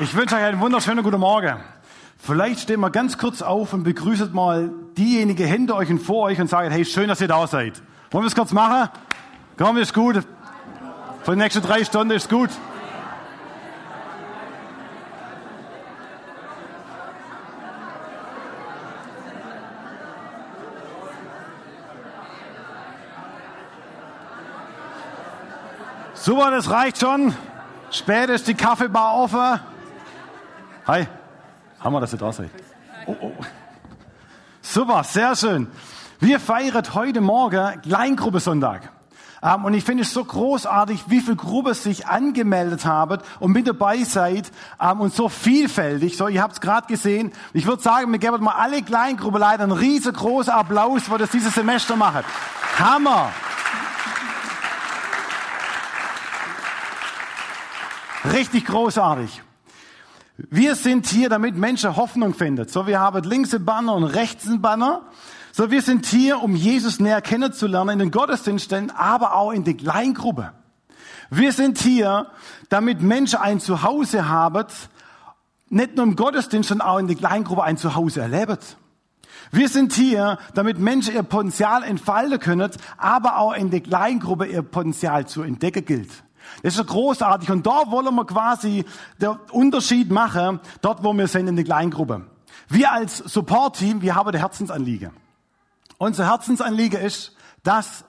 Ich 0.00 0.14
wünsche 0.16 0.36
euch 0.36 0.42
einen 0.42 0.58
wunderschönen 0.58 1.04
guten 1.04 1.20
Morgen. 1.20 1.60
Vielleicht 2.16 2.60
stehen 2.60 2.80
wir 2.80 2.88
ganz 2.88 3.18
kurz 3.18 3.42
auf 3.42 3.74
und 3.74 3.82
begrüßt 3.82 4.32
mal 4.32 4.70
diejenigen 4.96 5.46
hinter 5.46 5.76
euch 5.76 5.90
und 5.90 5.98
vor 5.98 6.24
euch 6.24 6.40
und 6.40 6.48
sagen, 6.48 6.70
hey, 6.70 6.82
schön, 6.86 7.08
dass 7.08 7.20
ihr 7.20 7.28
da 7.28 7.46
seid. 7.46 7.82
Wollen 8.10 8.24
wir 8.24 8.28
es 8.28 8.34
kurz 8.34 8.52
machen? 8.52 8.88
Komm, 9.58 9.76
ist 9.76 9.92
gut. 9.92 10.24
Für 11.24 11.32
die 11.32 11.36
nächsten 11.36 11.60
drei 11.60 11.84
Stunden 11.84 12.14
ist 12.14 12.30
gut. 12.30 12.48
Super, 26.14 26.50
das 26.50 26.70
reicht 26.70 26.98
schon. 26.98 27.34
Später 27.90 28.32
ist 28.32 28.48
die 28.48 28.54
Kaffeebar 28.54 29.16
offen. 29.16 29.71
Hi, 30.84 31.06
wir, 31.92 32.00
dass 32.00 32.12
ihr 32.12 32.18
da 32.18 32.32
seid? 32.32 32.50
Oh, 33.06 33.14
oh. 33.20 33.32
Super, 34.60 35.04
sehr 35.04 35.36
schön. 35.36 35.68
Wir 36.18 36.40
feiern 36.40 36.82
heute 36.92 37.20
Morgen 37.20 37.80
Kleingruppe 37.82 38.40
Sonntag. 38.40 38.90
Ähm, 39.44 39.64
und 39.64 39.74
ich 39.74 39.84
finde 39.84 40.02
es 40.02 40.12
so 40.12 40.24
großartig, 40.24 41.04
wie 41.06 41.20
viele 41.20 41.36
Gruppen 41.36 41.74
sich 41.74 42.08
angemeldet 42.08 42.84
haben 42.84 43.20
und 43.38 43.52
mit 43.52 43.68
dabei 43.68 44.02
seid 44.02 44.50
ähm, 44.80 45.00
und 45.00 45.14
so 45.14 45.28
vielfältig. 45.28 46.16
So, 46.16 46.26
ihr 46.26 46.42
habt 46.42 46.54
es 46.54 46.60
gerade 46.60 46.88
gesehen. 46.88 47.30
Ich 47.52 47.66
würde 47.66 47.82
sagen, 47.82 48.10
wir 48.10 48.18
geben 48.18 48.42
mal 48.42 48.56
alle 48.56 48.82
Kleingruppeleiter 48.82 49.62
einen 49.62 49.72
riesengroßen 49.72 50.52
Applaus, 50.52 51.08
wo 51.08 51.16
das 51.16 51.30
dieses 51.30 51.54
Semester 51.54 51.94
machen. 51.94 52.24
Hammer! 52.76 53.30
Richtig 58.32 58.64
großartig. 58.66 59.42
Wir 60.50 60.74
sind 60.74 61.06
hier, 61.06 61.28
damit 61.28 61.56
Menschen 61.56 61.96
Hoffnung 61.96 62.34
finden. 62.34 62.66
So, 62.66 62.86
wir 62.86 62.98
haben 62.98 63.22
links 63.22 63.54
ein 63.54 63.64
Banner 63.64 63.94
und 63.94 64.04
rechts 64.04 64.46
ein 64.46 64.60
Banner. 64.60 65.02
So, 65.52 65.70
wir 65.70 65.82
sind 65.82 66.06
hier, 66.06 66.42
um 66.42 66.56
Jesus 66.56 66.98
näher 66.98 67.20
kennenzulernen 67.20 67.90
in 67.90 67.98
den 67.98 68.10
Gottesdiensten, 68.10 68.90
aber 68.90 69.34
auch 69.34 69.52
in 69.52 69.64
der 69.64 69.74
Kleingruppe. 69.74 70.52
Wir 71.30 71.52
sind 71.52 71.78
hier, 71.78 72.26
damit 72.68 73.02
Menschen 73.02 73.38
ein 73.38 73.60
Zuhause 73.60 74.28
haben, 74.28 74.66
nicht 75.68 75.96
nur 75.96 76.04
im 76.04 76.16
Gottesdienst, 76.16 76.68
sondern 76.68 76.88
auch 76.88 76.98
in 76.98 77.06
der 77.06 77.16
Kleingruppe 77.16 77.62
ein 77.62 77.76
Zuhause 77.76 78.20
erleben. 78.20 78.58
Wir 79.50 79.68
sind 79.68 79.92
hier, 79.92 80.38
damit 80.54 80.78
Menschen 80.78 81.14
ihr 81.14 81.22
Potenzial 81.22 81.82
entfalten 81.84 82.40
können, 82.40 82.70
aber 82.96 83.38
auch 83.38 83.54
in 83.54 83.70
der 83.70 83.80
Kleingruppe 83.80 84.46
ihr 84.46 84.62
Potenzial 84.62 85.26
zu 85.26 85.42
entdecken 85.42 85.84
gilt. 85.84 86.10
Das 86.62 86.74
ist 86.74 86.78
ja 86.78 86.84
großartig. 86.84 87.50
Und 87.50 87.66
da 87.66 87.90
wollen 87.90 88.14
wir 88.14 88.24
quasi 88.24 88.84
den 89.20 89.36
Unterschied 89.50 90.10
machen, 90.10 90.60
dort 90.80 91.02
wo 91.02 91.12
wir 91.12 91.28
sind 91.28 91.48
in 91.48 91.56
der 91.56 91.64
Kleingruppe. 91.64 92.26
Wir 92.68 92.92
als 92.92 93.18
Support-Team, 93.18 94.02
wir 94.02 94.14
haben 94.14 94.32
der 94.32 94.40
Herzensanliege. 94.40 95.12
Unser 95.98 96.30
Herzensanliege 96.30 96.98
ist, 96.98 97.36
dass 97.62 98.04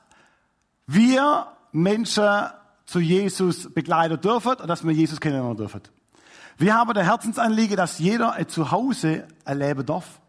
wir 0.88 1.48
Menschen 1.72 2.48
zu 2.86 3.00
Jesus 3.00 3.74
begleiten 3.74 4.20
dürfen 4.20 4.54
und 4.54 4.68
dass 4.68 4.84
wir 4.84 4.94
Jesus 4.94 5.20
kennenlernen 5.20 5.58
dürfen. 5.58 5.82
Wir 6.58 6.76
haben 6.76 6.94
der 6.94 7.06
Herzensanliege, 7.06 7.76
dass 7.76 8.00
jeder 8.00 8.34
ein 8.34 8.48
Zuhause 8.48 9.28
erleben 9.46 9.86
darf. 9.86 10.20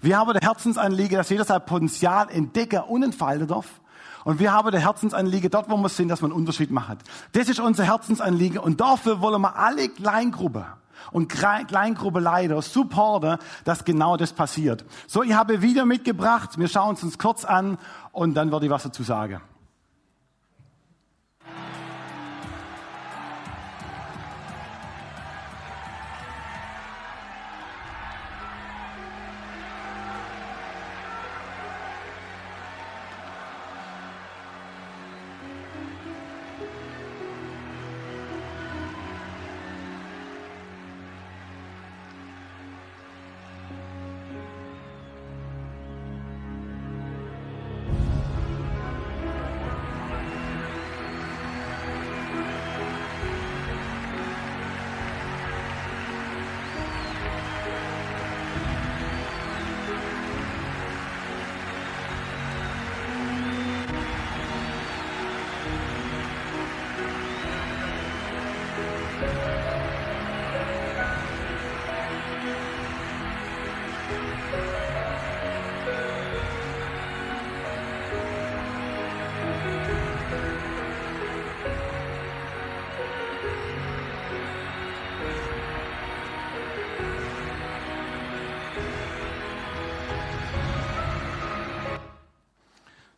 Wir 0.00 0.18
haben 0.18 0.32
der 0.32 0.42
Herzensanliege, 0.42 1.16
dass 1.16 1.30
jeder 1.30 1.44
sein 1.44 1.64
Potenzial 1.64 2.30
entdecken 2.30 2.80
und 2.80 3.02
entfalten 3.02 3.48
darf. 3.48 3.80
Und 4.26 4.40
wir 4.40 4.52
haben 4.52 4.72
der 4.72 4.80
Herzensanliege, 4.80 5.48
dort 5.50 5.70
wo 5.70 5.76
wir 5.76 5.88
sind, 5.88 6.08
dass 6.08 6.20
man 6.20 6.32
einen 6.32 6.40
Unterschied 6.40 6.72
macht. 6.72 6.98
Das 7.30 7.48
ist 7.48 7.60
unser 7.60 7.84
Herzensanliege 7.84 8.60
und 8.60 8.80
dafür 8.80 9.20
wollen 9.20 9.40
wir 9.40 9.54
alle 9.54 9.88
Kleingruppen 9.88 10.64
und 11.12 11.28
Kleingruppe 11.28 12.18
Leiter 12.18 12.60
supporten, 12.60 13.38
dass 13.62 13.84
genau 13.84 14.16
das 14.16 14.32
passiert. 14.32 14.84
So, 15.06 15.22
ich 15.22 15.32
habe 15.32 15.62
wieder 15.62 15.86
mitgebracht, 15.86 16.58
wir 16.58 16.66
schauen 16.66 16.96
es 16.96 17.04
uns 17.04 17.20
kurz 17.20 17.44
an 17.44 17.78
und 18.10 18.34
dann 18.34 18.50
werde 18.50 18.66
ich 18.66 18.70
was 18.72 18.82
dazu 18.82 19.04
sagen. 19.04 19.40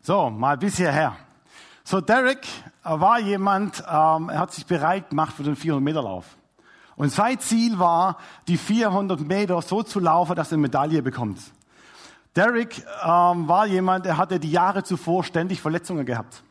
So, 0.09 0.31
mal 0.31 0.57
bis 0.57 0.77
hierher. 0.77 1.15
So, 1.83 2.01
Derek 2.01 2.47
war 2.81 3.19
jemand, 3.19 3.83
ähm, 3.87 4.29
er 4.29 4.39
hat 4.39 4.51
sich 4.51 4.65
bereit 4.65 5.11
gemacht 5.11 5.35
für 5.35 5.43
den 5.43 5.55
400-Meter-Lauf. 5.55 6.25
Und 6.95 7.11
sein 7.11 7.39
Ziel 7.39 7.77
war, 7.77 8.17
die 8.47 8.57
400 8.57 9.19
Meter 9.19 9.61
so 9.61 9.83
zu 9.83 9.99
laufen, 9.99 10.35
dass 10.35 10.47
er 10.47 10.53
eine 10.53 10.63
Medaille 10.63 11.03
bekommt. 11.03 11.37
Derek 12.35 12.79
ähm, 13.03 13.47
war 13.47 13.67
jemand, 13.67 14.07
der 14.07 14.17
hatte 14.17 14.39
die 14.39 14.49
Jahre 14.49 14.81
zuvor 14.81 15.23
ständig 15.23 15.61
Verletzungen 15.61 16.07
gehabt. 16.07 16.41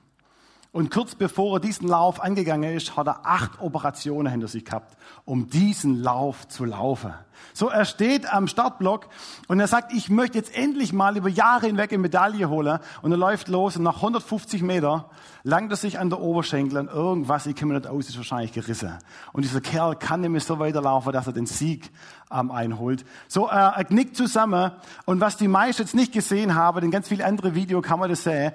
Und 0.70 0.90
kurz 0.90 1.14
bevor 1.14 1.56
er 1.56 1.60
diesen 1.60 1.88
Lauf 1.88 2.22
angegangen 2.22 2.76
ist, 2.76 2.94
hat 2.96 3.06
er 3.06 3.24
acht 3.24 3.58
Operationen 3.60 4.30
hinter 4.30 4.48
sich 4.48 4.66
gehabt, 4.66 4.96
um 5.24 5.48
diesen 5.48 6.02
Lauf 6.02 6.46
zu 6.46 6.66
laufen. 6.66 7.14
So, 7.54 7.68
er 7.68 7.86
steht 7.86 8.30
am 8.32 8.48
Startblock 8.48 9.08
und 9.46 9.60
er 9.60 9.66
sagt, 9.66 9.94
ich 9.94 10.10
möchte 10.10 10.36
jetzt 10.36 10.54
endlich 10.54 10.92
mal 10.92 11.16
über 11.16 11.28
Jahre 11.28 11.66
hinweg 11.66 11.90
eine 11.92 12.02
Medaille 12.02 12.50
holen. 12.50 12.80
Und 13.00 13.10
er 13.12 13.16
läuft 13.16 13.48
los 13.48 13.76
und 13.76 13.84
nach 13.84 13.96
150 13.96 14.62
Meter 14.62 15.08
langt 15.42 15.70
er 15.70 15.76
sich 15.76 15.98
an 15.98 16.10
der 16.10 16.20
Oberschenkel 16.20 16.78
und 16.78 16.88
irgendwas, 16.88 17.46
ich 17.46 17.56
kenne 17.56 17.72
mir 17.72 17.78
nicht 17.80 17.88
aus, 17.88 18.08
ist 18.08 18.18
wahrscheinlich 18.18 18.52
gerissen. 18.52 18.92
Und 19.32 19.44
dieser 19.44 19.60
Kerl 19.62 19.96
kann 19.96 20.20
nämlich 20.20 20.44
so 20.44 20.58
weiterlaufen, 20.58 21.12
dass 21.12 21.26
er 21.26 21.32
den 21.32 21.46
Sieg 21.46 21.90
ähm, 22.30 22.50
einholt. 22.50 23.06
So, 23.28 23.48
äh, 23.48 23.54
er 23.54 23.84
knickt 23.84 24.16
zusammen 24.16 24.72
und 25.06 25.20
was 25.20 25.36
die 25.36 25.48
meisten 25.48 25.82
jetzt 25.82 25.94
nicht 25.94 26.12
gesehen 26.12 26.54
haben, 26.54 26.84
in 26.84 26.90
ganz 26.90 27.08
viele 27.08 27.24
andere 27.24 27.54
Videos 27.54 27.82
kann 27.82 27.98
man 27.98 28.10
das 28.10 28.24
sehen, 28.24 28.52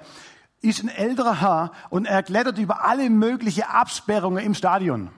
ist 0.64 0.82
ein 0.82 0.88
älterer 0.88 1.40
Herr 1.40 1.72
und 1.90 2.06
er 2.06 2.22
klettert 2.22 2.58
über 2.58 2.84
alle 2.84 3.10
möglichen 3.10 3.64
Absperrungen 3.64 4.44
im 4.44 4.54
Stadion. 4.54 5.10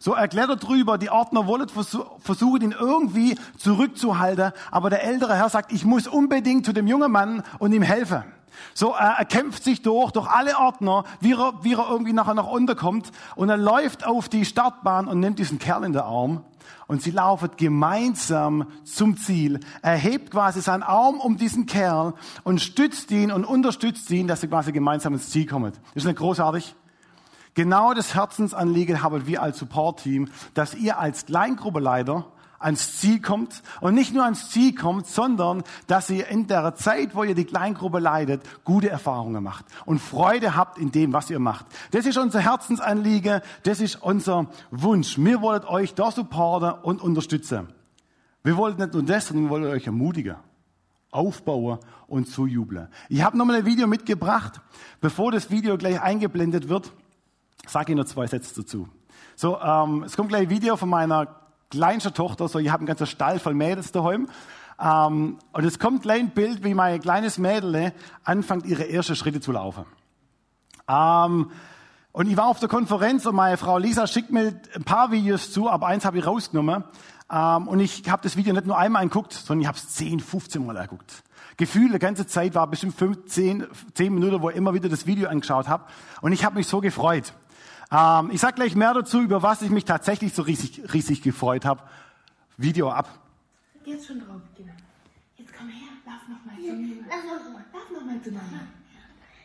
So, 0.00 0.12
er 0.14 0.28
klettert 0.28 0.66
drüber, 0.66 0.98
die 0.98 1.10
Ordner 1.10 1.46
wollen 1.46 1.68
versuchen, 1.68 2.62
ihn 2.62 2.74
irgendwie 2.78 3.36
zurückzuhalten, 3.56 4.52
aber 4.70 4.90
der 4.90 5.02
ältere 5.02 5.34
Herr 5.34 5.48
sagt, 5.48 5.72
ich 5.72 5.84
muss 5.84 6.06
unbedingt 6.06 6.66
zu 6.66 6.72
dem 6.72 6.86
jungen 6.86 7.10
Mann 7.10 7.42
und 7.58 7.72
ihm 7.72 7.82
helfen. 7.82 8.22
So, 8.74 8.92
er, 8.92 9.16
er 9.18 9.24
kämpft 9.24 9.64
sich 9.64 9.82
durch, 9.82 10.10
durch 10.12 10.28
alle 10.28 10.56
Ordner, 10.58 11.04
wie 11.20 11.32
er, 11.32 11.54
wie 11.62 11.74
er 11.74 11.88
irgendwie 11.90 12.12
nachher 12.12 12.34
nach 12.34 12.46
unten 12.46 12.76
kommt 12.76 13.10
und 13.36 13.48
er 13.48 13.56
läuft 13.56 14.06
auf 14.06 14.28
die 14.28 14.44
Startbahn 14.44 15.08
und 15.08 15.20
nimmt 15.20 15.38
diesen 15.38 15.58
Kerl 15.58 15.84
in 15.84 15.92
den 15.92 16.02
Arm 16.02 16.44
und 16.88 17.02
sie 17.02 17.10
laufen 17.10 17.50
gemeinsam 17.56 18.66
zum 18.84 19.16
Ziel. 19.16 19.60
Er 19.82 19.96
hebt 19.96 20.30
quasi 20.30 20.60
seinen 20.60 20.82
Arm 20.82 21.20
um 21.20 21.36
diesen 21.36 21.66
Kerl 21.66 22.14
und 22.44 22.60
stützt 22.60 23.10
ihn 23.10 23.30
und 23.30 23.44
unterstützt 23.44 24.10
ihn, 24.10 24.26
dass 24.26 24.40
sie 24.40 24.48
quasi 24.48 24.72
gemeinsam 24.72 25.12
ins 25.12 25.30
Ziel 25.30 25.46
kommen. 25.46 25.72
Ist 25.94 26.06
nicht 26.06 26.18
großartig? 26.18 26.74
Genau 27.54 27.92
das 27.92 28.14
Herzensanliegen 28.14 29.02
haben 29.02 29.26
wir 29.26 29.42
als 29.42 29.58
Support-Team, 29.58 30.28
dass 30.54 30.74
ihr 30.74 30.98
als 30.98 31.26
Kleingruppeleiter 31.26 32.26
ans 32.58 32.98
Ziel 32.98 33.20
kommt 33.20 33.62
und 33.80 33.94
nicht 33.94 34.14
nur 34.14 34.24
ans 34.24 34.50
Ziel 34.50 34.74
kommt, 34.74 35.06
sondern 35.06 35.62
dass 35.86 36.10
ihr 36.10 36.28
in 36.28 36.46
der 36.46 36.74
Zeit, 36.74 37.14
wo 37.14 37.24
ihr 37.24 37.34
die 37.34 37.44
Kleingruppe 37.44 37.98
leidet, 37.98 38.42
gute 38.64 38.88
Erfahrungen 38.88 39.42
macht 39.42 39.64
und 39.84 40.00
Freude 40.00 40.56
habt 40.56 40.78
in 40.78 40.90
dem, 40.90 41.12
was 41.12 41.30
ihr 41.30 41.38
macht. 41.38 41.66
Das 41.92 42.06
ist 42.06 42.18
unser 42.18 42.40
Herzensanliege, 42.40 43.42
das 43.62 43.80
ist 43.80 43.96
unser 44.02 44.46
Wunsch. 44.70 45.18
Wir 45.18 45.40
wollen 45.40 45.64
euch 45.64 45.94
da 45.94 46.10
supporten 46.10 46.72
und 46.82 47.00
unterstützen. 47.00 47.68
Wir 48.42 48.56
wollen 48.56 48.76
nicht 48.76 48.92
nur 48.92 49.02
das, 49.02 49.28
sondern 49.28 49.46
wir 49.46 49.50
wollen 49.50 49.64
euch 49.64 49.86
ermutigen, 49.86 50.36
aufbauen 51.10 51.78
und 52.06 52.28
zujubeln. 52.28 52.88
Ich 53.08 53.22
habe 53.22 53.36
nochmal 53.36 53.56
ein 53.56 53.66
Video 53.66 53.86
mitgebracht. 53.86 54.60
Bevor 55.00 55.32
das 55.32 55.50
Video 55.50 55.76
gleich 55.76 56.00
eingeblendet 56.00 56.68
wird, 56.68 56.92
sage 57.66 57.92
ich 57.92 57.96
noch 57.96 58.06
zwei 58.06 58.26
Sätze 58.26 58.54
dazu. 58.62 58.88
So, 59.36 59.60
ähm, 59.60 60.02
es 60.04 60.16
kommt 60.16 60.30
gleich 60.30 60.42
ein 60.42 60.50
Video 60.50 60.76
von 60.76 60.88
meiner 60.88 61.37
kleinsten 61.70 62.14
Tochter. 62.14 62.48
So, 62.48 62.58
ich 62.58 62.70
habe 62.70 62.80
einen 62.80 62.86
ganzen 62.86 63.06
Stall 63.06 63.38
voll 63.38 63.54
Mädels 63.54 63.92
daheim. 63.92 64.28
Ähm, 64.80 65.38
und 65.52 65.64
es 65.64 65.78
kommt 65.78 66.02
gleich 66.02 66.20
ein 66.20 66.30
Bild, 66.30 66.64
wie 66.64 66.74
mein 66.74 67.00
kleines 67.00 67.38
Mädel 67.38 67.92
anfängt, 68.24 68.66
ihre 68.66 68.88
ersten 68.88 69.16
Schritte 69.16 69.40
zu 69.40 69.52
laufen. 69.52 69.84
Ähm, 70.88 71.50
und 72.12 72.28
ich 72.28 72.36
war 72.36 72.46
auf 72.46 72.60
der 72.60 72.68
Konferenz 72.68 73.26
und 73.26 73.36
meine 73.36 73.56
Frau 73.56 73.78
Lisa 73.78 74.06
schickt 74.06 74.30
mir 74.30 74.60
ein 74.74 74.84
paar 74.84 75.12
Videos 75.12 75.52
zu, 75.52 75.68
aber 75.68 75.86
eins 75.86 76.04
habe 76.04 76.18
ich 76.18 76.26
rausgenommen. 76.26 76.84
Ähm, 77.30 77.68
und 77.68 77.80
ich 77.80 78.08
habe 78.08 78.22
das 78.22 78.36
Video 78.36 78.54
nicht 78.54 78.66
nur 78.66 78.78
einmal 78.78 79.02
angeguckt, 79.02 79.32
sondern 79.32 79.62
ich 79.62 79.68
habe 79.68 79.78
es 79.78 79.88
10, 79.90 80.20
15 80.20 80.64
Mal 80.64 80.76
angeguckt. 80.76 81.22
Gefühl, 81.56 81.92
die 81.92 81.98
ganze 81.98 82.26
Zeit 82.26 82.54
war 82.54 82.68
bestimmt 82.68 82.94
15, 82.94 83.66
10 83.94 84.14
Minuten, 84.14 84.40
wo 84.40 84.48
ich 84.48 84.56
immer 84.56 84.74
wieder 84.74 84.88
das 84.88 85.06
Video 85.06 85.28
angeschaut 85.28 85.68
habe. 85.68 85.84
Und 86.20 86.32
ich 86.32 86.44
habe 86.44 86.54
mich 86.54 86.68
so 86.68 86.80
gefreut. 86.80 87.34
Ähm, 87.90 88.30
ich 88.30 88.40
sage 88.40 88.54
gleich 88.54 88.74
mehr 88.74 88.92
dazu, 88.94 89.20
über 89.20 89.42
was 89.42 89.62
ich 89.62 89.70
mich 89.70 89.84
tatsächlich 89.84 90.34
so 90.34 90.42
riesig, 90.42 90.92
riesig 90.92 91.22
gefreut 91.22 91.64
habe. 91.64 91.82
Video 92.56 92.90
ab. 92.90 93.08
Jetzt 93.84 94.06
schon 94.06 94.18
drauf, 94.18 94.42
genau. 94.56 94.72
Jetzt 95.36 95.52
komm 95.56 95.68
her, 95.68 95.88
lauf 96.04 96.28
noch 96.28 96.44
mal 96.44 96.56
zu 96.56 96.72
mir. 96.74 96.96
Lauf 97.08 97.24
noch 97.24 97.52
mal. 97.52 97.64
Lauf 97.72 97.90
noch 97.90 98.04
mal 98.04 98.22
zu 98.22 98.30
Mama. 98.30 98.60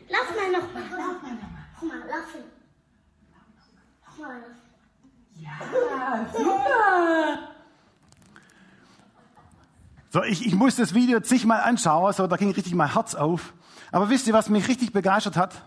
Lauf 0.08 0.36
mal 0.36 0.52
noch 0.52 0.74
mal. 0.74 0.82
Lauf 0.82 1.22
mal 1.22 1.32
noch 1.32 1.50
mal. 1.50 1.64
Guck 1.80 1.88
mal, 1.88 1.98
lauf. 1.98 2.36
Guck 4.06 4.18
mal, 4.18 4.34
lauf. 4.34 4.64
Ja, 5.36 6.26
super. 6.32 7.38
So, 10.10 10.22
ich, 10.22 10.46
ich 10.46 10.54
muss 10.54 10.76
das 10.76 10.94
Video 10.94 11.18
zigmal 11.20 11.62
anschauen, 11.62 12.12
so, 12.12 12.26
da 12.28 12.36
ging 12.36 12.52
richtig 12.52 12.74
mein 12.74 12.92
Herz 12.92 13.16
auf. 13.16 13.52
Aber 13.90 14.10
wisst 14.10 14.28
ihr, 14.28 14.32
was 14.32 14.48
mich 14.48 14.68
richtig 14.68 14.92
begeistert 14.92 15.36
hat? 15.36 15.60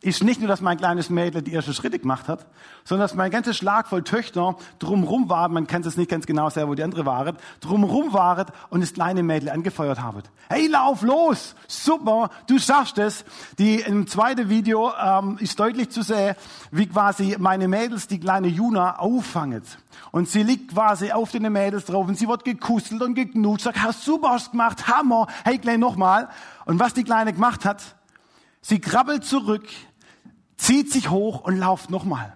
Ist 0.00 0.22
nicht 0.22 0.40
nur, 0.40 0.48
dass 0.48 0.60
mein 0.60 0.76
kleines 0.76 1.10
Mädel 1.10 1.42
die 1.42 1.52
ersten 1.52 1.74
Schritte 1.74 1.98
gemacht 1.98 2.28
hat, 2.28 2.46
sondern 2.84 3.04
dass 3.04 3.14
mein 3.16 3.30
ganzes 3.30 3.56
Schlag 3.56 3.88
voll 3.88 4.04
Töchter 4.04 4.56
drumrum 4.78 5.28
waren, 5.28 5.52
man 5.52 5.66
kennt 5.66 5.86
es 5.86 5.96
nicht 5.96 6.10
ganz 6.10 6.26
genau 6.26 6.50
sehr, 6.50 6.68
wo 6.68 6.74
die 6.74 6.82
andere 6.82 7.04
waren, 7.04 7.36
drumrum 7.60 8.12
waren 8.12 8.46
und 8.70 8.80
das 8.80 8.92
kleine 8.92 9.22
Mädel 9.22 9.48
angefeuert 9.50 10.00
haben. 10.00 10.22
Hey, 10.48 10.68
lauf 10.68 11.02
los! 11.02 11.56
Super, 11.66 12.30
du 12.46 12.58
schaffst 12.58 12.98
es. 12.98 13.24
Die, 13.58 13.80
Im 13.80 14.06
zweiten 14.06 14.48
Video 14.48 14.92
ähm, 15.02 15.36
ist 15.40 15.58
deutlich 15.58 15.90
zu 15.90 16.02
sehen, 16.02 16.36
wie 16.70 16.86
quasi 16.86 17.36
meine 17.38 17.66
Mädels 17.66 18.06
die 18.06 18.20
kleine 18.20 18.48
Juna 18.48 18.98
auffangen. 18.98 19.62
Und 20.10 20.28
sie 20.28 20.42
liegt 20.42 20.72
quasi 20.72 21.12
auf 21.12 21.32
den 21.32 21.50
Mädels 21.52 21.84
drauf 21.86 22.06
und 22.06 22.16
sie 22.16 22.28
wird 22.28 22.44
gekusselt 22.44 23.02
und 23.02 23.14
geknutscht, 23.14 23.64
sagt, 23.64 23.82
hast 23.82 24.04
super 24.04 24.30
hast 24.30 24.52
gemacht, 24.52 24.86
Hammer, 24.88 25.26
hey, 25.44 25.58
gleich 25.58 25.78
nochmal. 25.78 26.28
Und 26.64 26.78
was 26.78 26.94
die 26.94 27.04
Kleine 27.04 27.32
gemacht 27.32 27.64
hat, 27.64 27.82
sie 28.60 28.80
krabbelt 28.80 29.24
zurück, 29.24 29.66
zieht 30.58 30.92
sich 30.92 31.08
hoch 31.08 31.40
und 31.40 31.56
lauft 31.56 31.88
nochmal. 31.88 32.34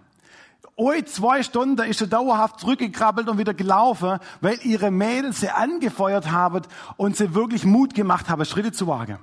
Oi, 0.77 1.05
zwei 1.05 1.43
Stunden 1.43 1.87
ist 1.87 1.99
sie 1.99 2.09
dauerhaft 2.09 2.61
zurückgekrabbelt 2.61 3.29
und 3.29 3.37
wieder 3.37 3.53
gelaufen, 3.53 4.19
weil 4.41 4.59
ihre 4.63 4.91
Mädels 4.91 5.41
sie 5.41 5.51
angefeuert 5.51 6.31
haben 6.31 6.63
und 6.97 7.15
sie 7.15 7.35
wirklich 7.35 7.67
Mut 7.67 7.95
gemacht 7.95 8.31
haben, 8.31 8.43
Schritte 8.47 8.73
zu 8.73 8.87
wagen. 8.87 9.19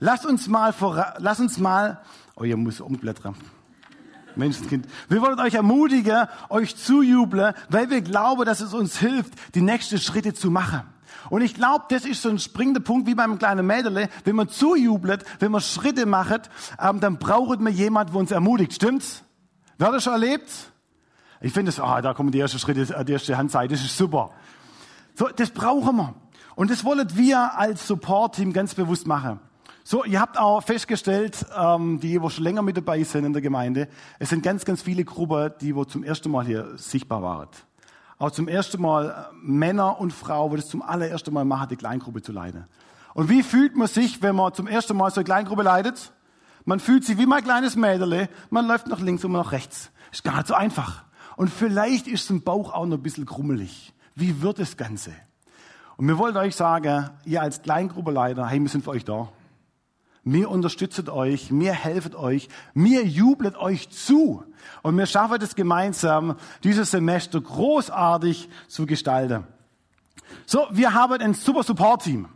Lass 0.00 0.26
uns 0.26 0.48
mal, 0.48 0.72
vor, 0.72 1.14
lass 1.18 1.38
uns 1.38 1.58
mal, 1.58 2.00
oh, 2.34 2.42
ihr 2.42 2.56
muss 2.56 2.80
umblättern. 2.80 3.36
Menschenskind. 4.34 4.86
Wir 5.08 5.22
wollen 5.22 5.38
euch 5.38 5.54
ermutigen, 5.54 6.26
euch 6.48 6.76
zujubeln, 6.76 7.54
weil 7.70 7.88
wir 7.88 8.02
glauben, 8.02 8.44
dass 8.44 8.60
es 8.60 8.74
uns 8.74 8.98
hilft, 8.98 9.32
die 9.54 9.62
nächsten 9.62 9.98
Schritte 9.98 10.34
zu 10.34 10.50
machen. 10.50 10.82
Und 11.30 11.42
ich 11.42 11.54
glaube, 11.54 11.84
das 11.88 12.04
ist 12.04 12.22
so 12.22 12.28
ein 12.28 12.38
springender 12.38 12.80
Punkt 12.80 13.06
wie 13.06 13.14
beim 13.14 13.38
kleinen 13.38 13.66
Mädel. 13.66 14.08
Wenn 14.24 14.36
man 14.36 14.48
zujubelt, 14.48 15.24
wenn 15.38 15.52
man 15.52 15.60
Schritte 15.60 16.06
macht, 16.06 16.50
ähm, 16.80 17.00
dann 17.00 17.18
braucht 17.18 17.60
man 17.60 17.72
jemand, 17.72 18.10
der 18.10 18.16
uns 18.16 18.30
ermutigt. 18.30 18.74
Stimmt's? 18.74 19.22
Wer 19.78 19.88
hat 19.88 19.94
das 19.94 20.04
schon 20.04 20.14
erlebt? 20.14 20.50
Ich 21.40 21.52
finde 21.52 21.70
es, 21.70 21.80
ah, 21.80 22.00
da 22.00 22.14
kommen 22.14 22.30
die 22.30 22.40
ersten 22.40 22.58
Schritte, 22.58 22.94
äh, 22.94 23.04
die 23.04 23.12
erste 23.12 23.36
Handzeit, 23.36 23.70
das 23.70 23.84
ist 23.84 23.96
super. 23.96 24.30
So, 25.14 25.28
das 25.28 25.50
brauchen 25.50 25.96
wir. 25.96 26.14
Und 26.54 26.70
das 26.70 26.84
wollen 26.84 27.06
wir 27.14 27.58
als 27.58 27.86
Support-Team 27.86 28.52
ganz 28.52 28.74
bewusst 28.74 29.06
machen. 29.06 29.40
So, 29.84 30.04
ihr 30.04 30.20
habt 30.20 30.38
auch 30.38 30.62
festgestellt, 30.62 31.46
ähm, 31.56 32.00
die, 32.00 32.20
wo 32.20 32.28
schon 32.28 32.42
länger 32.42 32.62
mit 32.62 32.76
dabei 32.76 33.04
sind 33.04 33.24
in 33.24 33.32
der 33.32 33.42
Gemeinde, 33.42 33.88
es 34.18 34.30
sind 34.30 34.42
ganz, 34.42 34.64
ganz 34.64 34.82
viele 34.82 35.04
Gruppen, 35.04 35.52
die 35.60 35.76
wo 35.76 35.84
zum 35.84 36.02
ersten 36.02 36.30
Mal 36.30 36.44
hier 36.44 36.76
sichtbar 36.76 37.22
waren. 37.22 37.48
Auch 38.18 38.30
zum 38.30 38.48
ersten 38.48 38.80
Mal 38.80 39.10
äh, 39.10 39.34
Männer 39.42 40.00
und 40.00 40.12
Frauen, 40.12 40.50
wo 40.50 40.56
das 40.56 40.68
zum 40.68 40.82
allerersten 40.82 41.34
Mal 41.34 41.44
machen, 41.44 41.68
die 41.68 41.76
Kleingruppe 41.76 42.22
zu 42.22 42.32
leiten. 42.32 42.64
Und 43.12 43.28
wie 43.28 43.42
fühlt 43.42 43.76
man 43.76 43.88
sich, 43.88 44.22
wenn 44.22 44.36
man 44.36 44.54
zum 44.54 44.66
ersten 44.66 44.96
Mal 44.96 45.10
so 45.10 45.20
eine 45.20 45.24
Kleingruppe 45.24 45.62
leitet? 45.62 46.12
Man 46.64 46.80
fühlt 46.80 47.04
sich 47.04 47.18
wie 47.18 47.26
mein 47.26 47.44
kleines 47.44 47.76
Mädel, 47.76 48.28
man 48.50 48.66
läuft 48.66 48.88
nach 48.88 49.00
links 49.00 49.24
und 49.24 49.32
nach 49.32 49.52
rechts. 49.52 49.90
Ist 50.12 50.24
gar 50.24 50.36
nicht 50.36 50.48
so 50.48 50.54
einfach. 50.54 51.04
Und 51.36 51.48
vielleicht 51.48 52.08
ist 52.08 52.30
im 52.30 52.42
Bauch 52.42 52.72
auch 52.72 52.86
noch 52.86 52.96
ein 52.96 53.02
bisschen 53.02 53.26
krummelig. 53.26 53.92
Wie 54.14 54.40
wird 54.42 54.58
das 54.58 54.76
Ganze? 54.76 55.12
Und 55.96 56.08
wir 56.08 56.18
wollen 56.18 56.36
euch 56.36 56.56
sagen, 56.56 57.10
ihr 57.24 57.42
als 57.42 57.62
Kleingruppenleiter, 57.62 58.46
hey, 58.46 58.60
wir 58.60 58.68
sind 58.68 58.84
für 58.84 58.90
euch 58.90 59.04
da. 59.04 59.28
Wir 60.28 60.50
unterstützen 60.50 61.08
euch, 61.08 61.52
wir 61.52 61.72
helfen 61.72 62.16
euch, 62.16 62.48
wir 62.74 63.04
jubeln 63.04 63.54
euch 63.54 63.90
zu. 63.90 64.42
Und 64.82 64.98
wir 64.98 65.06
schaffen 65.06 65.40
es 65.40 65.54
gemeinsam, 65.54 66.34
dieses 66.64 66.90
Semester 66.90 67.40
großartig 67.40 68.48
zu 68.66 68.86
gestalten. 68.86 69.46
So, 70.44 70.66
wir 70.72 70.94
haben 70.94 71.20
ein 71.20 71.34
super 71.34 71.62
Support-Team. 71.62 72.26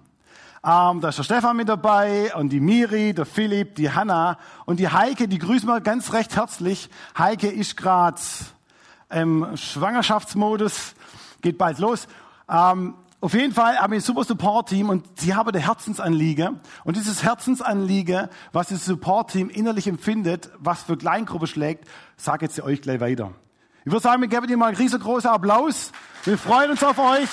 Ähm, 0.62 1.00
da 1.00 1.08
ist 1.08 1.18
der 1.18 1.24
Stefan 1.24 1.56
mit 1.56 1.68
dabei 1.68 2.32
und 2.36 2.50
die 2.50 2.60
Miri, 2.60 3.12
der 3.12 3.26
Philipp, 3.26 3.74
die 3.74 3.90
Hanna 3.90 4.38
und 4.66 4.78
die 4.78 4.88
Heike, 4.88 5.26
die 5.26 5.38
grüßen 5.38 5.68
wir 5.68 5.80
ganz 5.80 6.12
recht 6.12 6.36
herzlich. 6.36 6.90
Heike 7.18 7.48
ist 7.48 7.76
gerade 7.76 8.20
im 9.10 9.56
Schwangerschaftsmodus, 9.56 10.94
geht 11.42 11.58
bald 11.58 11.80
los. 11.80 12.06
Ähm, 12.48 12.94
auf 13.22 13.34
jeden 13.34 13.52
Fall 13.52 13.76
haben 13.76 13.92
wir 13.92 13.98
ein 13.98 14.02
super 14.02 14.24
Support-Team 14.24 14.88
und 14.88 15.20
sie 15.20 15.34
haben 15.34 15.52
der 15.52 15.60
Herzensanliege. 15.60 16.58
Und 16.84 16.96
dieses 16.96 17.22
Herzensanliege, 17.22 18.30
was 18.52 18.68
das 18.68 18.86
Support-Team 18.86 19.50
innerlich 19.50 19.86
empfindet, 19.86 20.50
was 20.58 20.84
für 20.84 20.96
Kleingruppe 20.96 21.46
schlägt, 21.46 21.84
sage 22.16 22.46
jetzt 22.46 22.58
euch 22.60 22.80
gleich 22.80 23.00
weiter. 23.00 23.32
Ich 23.84 23.92
würde 23.92 24.02
sagen, 24.02 24.22
wir 24.22 24.28
geben 24.28 24.46
dir 24.46 24.56
mal 24.56 24.68
einen 24.68 24.76
riesengroßen 24.76 25.28
Applaus. 25.28 25.92
Wir 26.24 26.38
freuen 26.38 26.70
uns 26.70 26.82
auf 26.82 26.98
euch. 26.98 27.28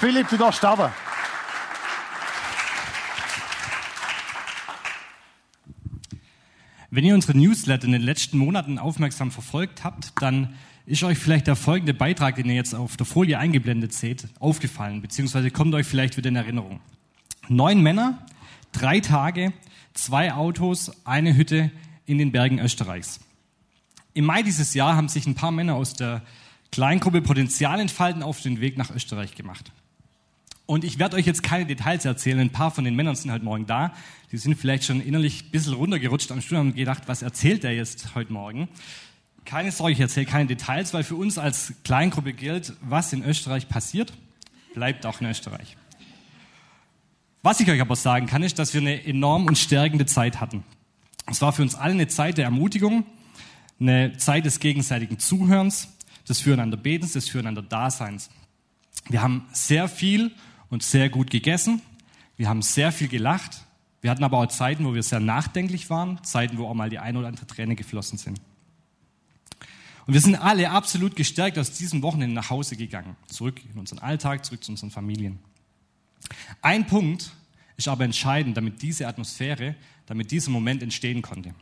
Philipp, 0.00 0.28
du 0.28 0.36
darfst 0.36 0.58
starten. 0.58 0.92
Wenn 6.90 7.04
ihr 7.04 7.14
unsere 7.14 7.36
Newsletter 7.36 7.84
in 7.84 7.92
den 7.92 8.02
letzten 8.02 8.38
Monaten 8.38 8.78
aufmerksam 8.78 9.30
verfolgt 9.30 9.84
habt, 9.84 10.20
dann 10.20 10.56
ist 10.88 11.02
euch 11.02 11.18
vielleicht 11.18 11.46
der 11.46 11.54
folgende 11.54 11.92
Beitrag, 11.92 12.36
den 12.36 12.46
ihr 12.46 12.54
jetzt 12.54 12.74
auf 12.74 12.96
der 12.96 13.04
Folie 13.04 13.38
eingeblendet 13.38 13.92
seht, 13.92 14.26
aufgefallen, 14.40 15.02
beziehungsweise 15.02 15.50
kommt 15.50 15.74
euch 15.74 15.86
vielleicht 15.86 16.16
wieder 16.16 16.30
in 16.30 16.36
Erinnerung. 16.36 16.80
Neun 17.48 17.82
Männer, 17.82 18.26
drei 18.72 19.00
Tage, 19.00 19.52
zwei 19.92 20.32
Autos, 20.32 20.90
eine 21.04 21.36
Hütte 21.36 21.70
in 22.06 22.16
den 22.16 22.32
Bergen 22.32 22.58
Österreichs. 22.58 23.20
Im 24.14 24.24
Mai 24.24 24.42
dieses 24.42 24.72
Jahr 24.72 24.96
haben 24.96 25.08
sich 25.08 25.26
ein 25.26 25.34
paar 25.34 25.50
Männer 25.50 25.74
aus 25.74 25.92
der 25.92 26.22
Kleingruppe 26.72 27.20
Potenzial 27.20 27.80
entfalten 27.80 28.22
auf 28.22 28.40
den 28.40 28.62
Weg 28.62 28.78
nach 28.78 28.90
Österreich 28.90 29.34
gemacht. 29.34 29.72
Und 30.64 30.84
ich 30.84 30.98
werde 30.98 31.16
euch 31.16 31.26
jetzt 31.26 31.42
keine 31.42 31.66
Details 31.66 32.04
erzählen. 32.04 32.40
Ein 32.40 32.50
paar 32.50 32.70
von 32.70 32.84
den 32.84 32.94
Männern 32.94 33.14
sind 33.14 33.30
halt 33.30 33.42
morgen 33.42 33.66
da. 33.66 33.94
Die 34.32 34.36
sind 34.36 34.54
vielleicht 34.54 34.84
schon 34.84 35.00
innerlich 35.00 35.44
ein 35.44 35.50
bisschen 35.50 35.72
runtergerutscht 35.74 36.30
am 36.30 36.40
Stuhl 36.42 36.58
und 36.58 36.68
haben 36.68 36.74
gedacht, 36.74 37.04
was 37.06 37.22
erzählt 37.22 37.62
der 37.62 37.74
jetzt 37.74 38.14
heute 38.14 38.32
Morgen? 38.32 38.68
Keine 39.48 39.72
Sorge, 39.72 39.94
ich 39.94 40.00
erzähle 40.00 40.26
keine 40.26 40.46
Details, 40.46 40.92
weil 40.92 41.04
für 41.04 41.16
uns 41.16 41.38
als 41.38 41.72
Kleingruppe 41.82 42.34
gilt, 42.34 42.74
was 42.82 43.14
in 43.14 43.24
Österreich 43.24 43.66
passiert, 43.66 44.12
bleibt 44.74 45.06
auch 45.06 45.22
in 45.22 45.26
Österreich. 45.26 45.78
Was 47.42 47.58
ich 47.58 47.70
euch 47.70 47.80
aber 47.80 47.96
sagen 47.96 48.26
kann, 48.26 48.42
ist, 48.42 48.58
dass 48.58 48.74
wir 48.74 48.82
eine 48.82 49.06
enorm 49.06 49.46
und 49.46 49.56
stärkende 49.56 50.04
Zeit 50.04 50.38
hatten. 50.38 50.64
Es 51.24 51.40
war 51.40 51.54
für 51.54 51.62
uns 51.62 51.74
alle 51.74 51.94
eine 51.94 52.08
Zeit 52.08 52.36
der 52.36 52.44
Ermutigung, 52.44 53.06
eine 53.80 54.18
Zeit 54.18 54.44
des 54.44 54.60
gegenseitigen 54.60 55.18
Zuhörens, 55.18 55.96
des 56.28 56.40
Füreinander 56.40 56.76
Betens, 56.76 57.14
des 57.14 57.30
Füreinander 57.30 57.62
Daseins. 57.62 58.28
Wir 59.08 59.22
haben 59.22 59.46
sehr 59.52 59.88
viel 59.88 60.30
und 60.68 60.82
sehr 60.82 61.08
gut 61.08 61.30
gegessen. 61.30 61.80
Wir 62.36 62.50
haben 62.50 62.60
sehr 62.60 62.92
viel 62.92 63.08
gelacht. 63.08 63.64
Wir 64.02 64.10
hatten 64.10 64.24
aber 64.24 64.40
auch 64.40 64.46
Zeiten, 64.48 64.84
wo 64.84 64.92
wir 64.92 65.02
sehr 65.02 65.20
nachdenklich 65.20 65.88
waren, 65.88 66.22
Zeiten, 66.22 66.58
wo 66.58 66.66
auch 66.66 66.74
mal 66.74 66.90
die 66.90 66.98
eine 66.98 67.18
oder 67.18 67.28
andere 67.28 67.46
Träne 67.46 67.76
geflossen 67.76 68.18
sind. 68.18 68.38
Und 70.08 70.14
wir 70.14 70.22
sind 70.22 70.36
alle 70.36 70.70
absolut 70.70 71.16
gestärkt 71.16 71.58
aus 71.58 71.72
diesem 71.72 72.00
Wochenende 72.00 72.34
nach 72.34 72.48
Hause 72.48 72.76
gegangen. 72.76 73.14
Zurück 73.26 73.60
in 73.70 73.78
unseren 73.78 73.98
Alltag, 73.98 74.42
zurück 74.42 74.64
zu 74.64 74.72
unseren 74.72 74.90
Familien. 74.90 75.38
Ein 76.62 76.86
Punkt 76.86 77.30
ist 77.76 77.88
aber 77.88 78.04
entscheidend, 78.04 78.56
damit 78.56 78.80
diese 78.80 79.06
Atmosphäre, 79.06 79.74
damit 80.06 80.30
dieser 80.30 80.50
Moment 80.50 80.82
entstehen 80.82 81.20
konnte. 81.20 81.54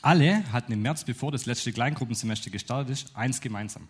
Alle 0.00 0.50
hatten 0.50 0.72
im 0.72 0.80
März, 0.80 1.04
bevor 1.04 1.30
das 1.30 1.44
letzte 1.44 1.74
Kleingruppensemester 1.74 2.48
gestartet 2.48 2.90
ist, 2.90 3.14
eins 3.14 3.42
gemeinsam. 3.42 3.86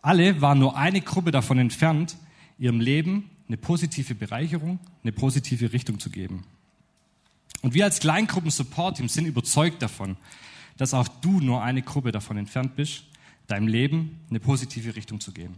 Alle 0.00 0.40
waren 0.40 0.60
nur 0.60 0.76
eine 0.76 1.00
Gruppe 1.00 1.32
davon 1.32 1.58
entfernt, 1.58 2.16
ihrem 2.60 2.78
Leben 2.78 3.28
eine 3.48 3.56
positive 3.56 4.14
Bereicherung, 4.14 4.78
eine 5.02 5.10
positive 5.10 5.72
Richtung 5.72 5.98
zu 5.98 6.10
geben. 6.10 6.44
Und 7.62 7.74
wir 7.74 7.84
als 7.84 7.98
Kleingruppen-Support-Team 7.98 9.08
sind 9.08 9.26
überzeugt 9.26 9.82
davon, 9.82 10.16
dass 10.78 10.94
auch 10.94 11.08
du 11.08 11.40
nur 11.40 11.62
eine 11.62 11.82
Gruppe 11.82 12.12
davon 12.12 12.38
entfernt 12.38 12.74
bist, 12.76 13.04
deinem 13.46 13.68
Leben 13.68 14.20
eine 14.30 14.40
positive 14.40 14.96
Richtung 14.96 15.20
zu 15.20 15.32
geben. 15.32 15.56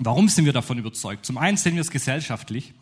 Warum 0.00 0.28
sind 0.28 0.44
wir 0.44 0.52
davon 0.52 0.78
überzeugt? 0.78 1.26
Zum 1.26 1.38
einen 1.38 1.56
sehen 1.56 1.74
wir 1.74 1.82
es 1.82 1.90
gesellschaftlich. 1.90 2.74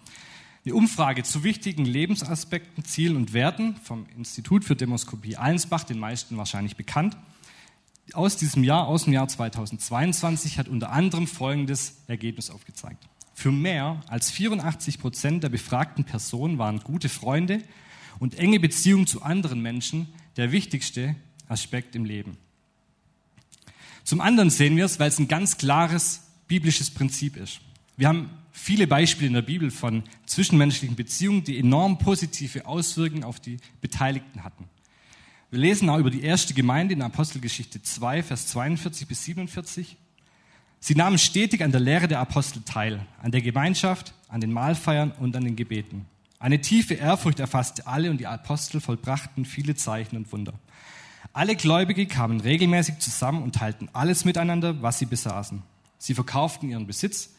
Die 0.65 0.73
Umfrage 0.73 1.23
zu 1.23 1.45
wichtigen 1.45 1.85
Lebensaspekten, 1.85 2.85
Zielen 2.85 3.17
und 3.17 3.33
Werten 3.33 3.77
vom 3.77 4.07
Institut 4.17 4.65
für 4.65 4.77
Demoskopie 4.77 5.37
Allensbach, 5.37 5.85
den 5.85 5.99
meisten 5.99 6.37
wahrscheinlich 6.37 6.77
bekannt, 6.77 7.17
aus 8.13 8.37
diesem 8.37 8.63
Jahr, 8.65 8.87
aus 8.87 9.05
dem 9.05 9.13
Jahr 9.13 9.29
2022, 9.29 10.59
hat 10.59 10.69
unter 10.69 10.91
anderem 10.91 11.27
folgendes 11.27 12.03
Ergebnis 12.07 12.51
aufgezeigt. 12.51 13.09
Für 13.35 13.51
mehr 13.51 14.01
als 14.09 14.31
84 14.31 14.99
Prozent 14.99 15.43
der 15.43 15.49
befragten 15.49 16.05
Personen 16.05 16.59
waren 16.59 16.81
gute 16.81 17.09
Freunde 17.09 17.63
und 18.19 18.39
enge 18.39 18.61
Beziehungen 18.61 19.07
zu 19.07 19.23
anderen 19.23 19.61
Menschen 19.61 20.09
der 20.37 20.53
wichtigste 20.53 21.17
Aspekt 21.49 21.95
im 21.95 22.05
Leben. 22.05 22.37
Zum 24.05 24.21
anderen 24.21 24.51
sehen 24.51 24.77
wir 24.77 24.85
es, 24.85 25.01
weil 25.01 25.09
es 25.09 25.19
ein 25.19 25.29
ganz 25.29 25.59
klares 25.59 26.23
biblisches 26.47 26.91
Prinzip 26.91 27.37
ist. 27.37 27.61
Wir 27.97 28.09
haben 28.09 28.31
viele 28.53 28.87
Beispiele 28.87 29.29
in 29.29 29.35
der 29.35 29.43
Bibel 29.43 29.71
von 29.71 30.05
zwischenmenschlichen 30.27 30.97
Beziehungen, 30.97 31.45
die 31.45 31.59
enorm 31.59 31.99
positive 31.99 32.67
Auswirkungen 32.67 33.25
auf 33.25 33.41
die 33.41 33.59
Beteiligten 33.81 34.45
hatten. 34.45 34.69
Wir 35.51 35.61
lesen 35.61 35.89
auch 35.89 35.99
über 35.99 36.11
die 36.11 36.23
erste 36.23 36.55
Gemeinde 36.55 36.95
in 36.95 37.03
Apostelgeschichte 37.03 37.83
2, 37.83 38.23
Vers 38.23 38.49
42 38.49 39.09
bis 39.09 39.25
47. 39.25 39.97
Sie 40.81 40.95
nahmen 40.95 41.19
stetig 41.19 41.63
an 41.63 41.73
der 41.73 41.81
Lehre 41.81 42.09
der 42.09 42.21
Apostel 42.21 42.63
teil, 42.63 43.07
an 43.23 43.33
der 43.33 43.43
Gemeinschaft, 43.43 44.13
an 44.29 44.41
den 44.41 44.53
Mahlfeiern 44.53 45.13
und 45.13 45.35
an 45.37 45.45
den 45.45 45.57
Gebeten. 45.57 46.07
Eine 46.39 46.61
tiefe 46.61 46.95
Ehrfurcht 46.95 47.41
erfasste 47.41 47.87
alle 47.87 48.11
und 48.11 48.19
die 48.19 48.27
Apostel 48.27 48.81
vollbrachten 48.81 49.45
viele 49.45 49.75
Zeichen 49.75 50.17
und 50.17 50.31
Wunder. 50.33 50.55
Alle 51.33 51.57
Gläubige 51.57 52.07
kamen 52.07 52.41
regelmäßig 52.41 52.99
zusammen 52.99 53.43
und 53.43 53.55
teilten 53.55 53.89
alles 53.93 54.25
miteinander, 54.25 54.83
was 54.83 54.99
sie 54.99 55.07
besaßen. 55.07 55.63
Sie 55.99 56.15
verkauften 56.15 56.69
ihren 56.69 56.87
Besitz, 56.87 57.31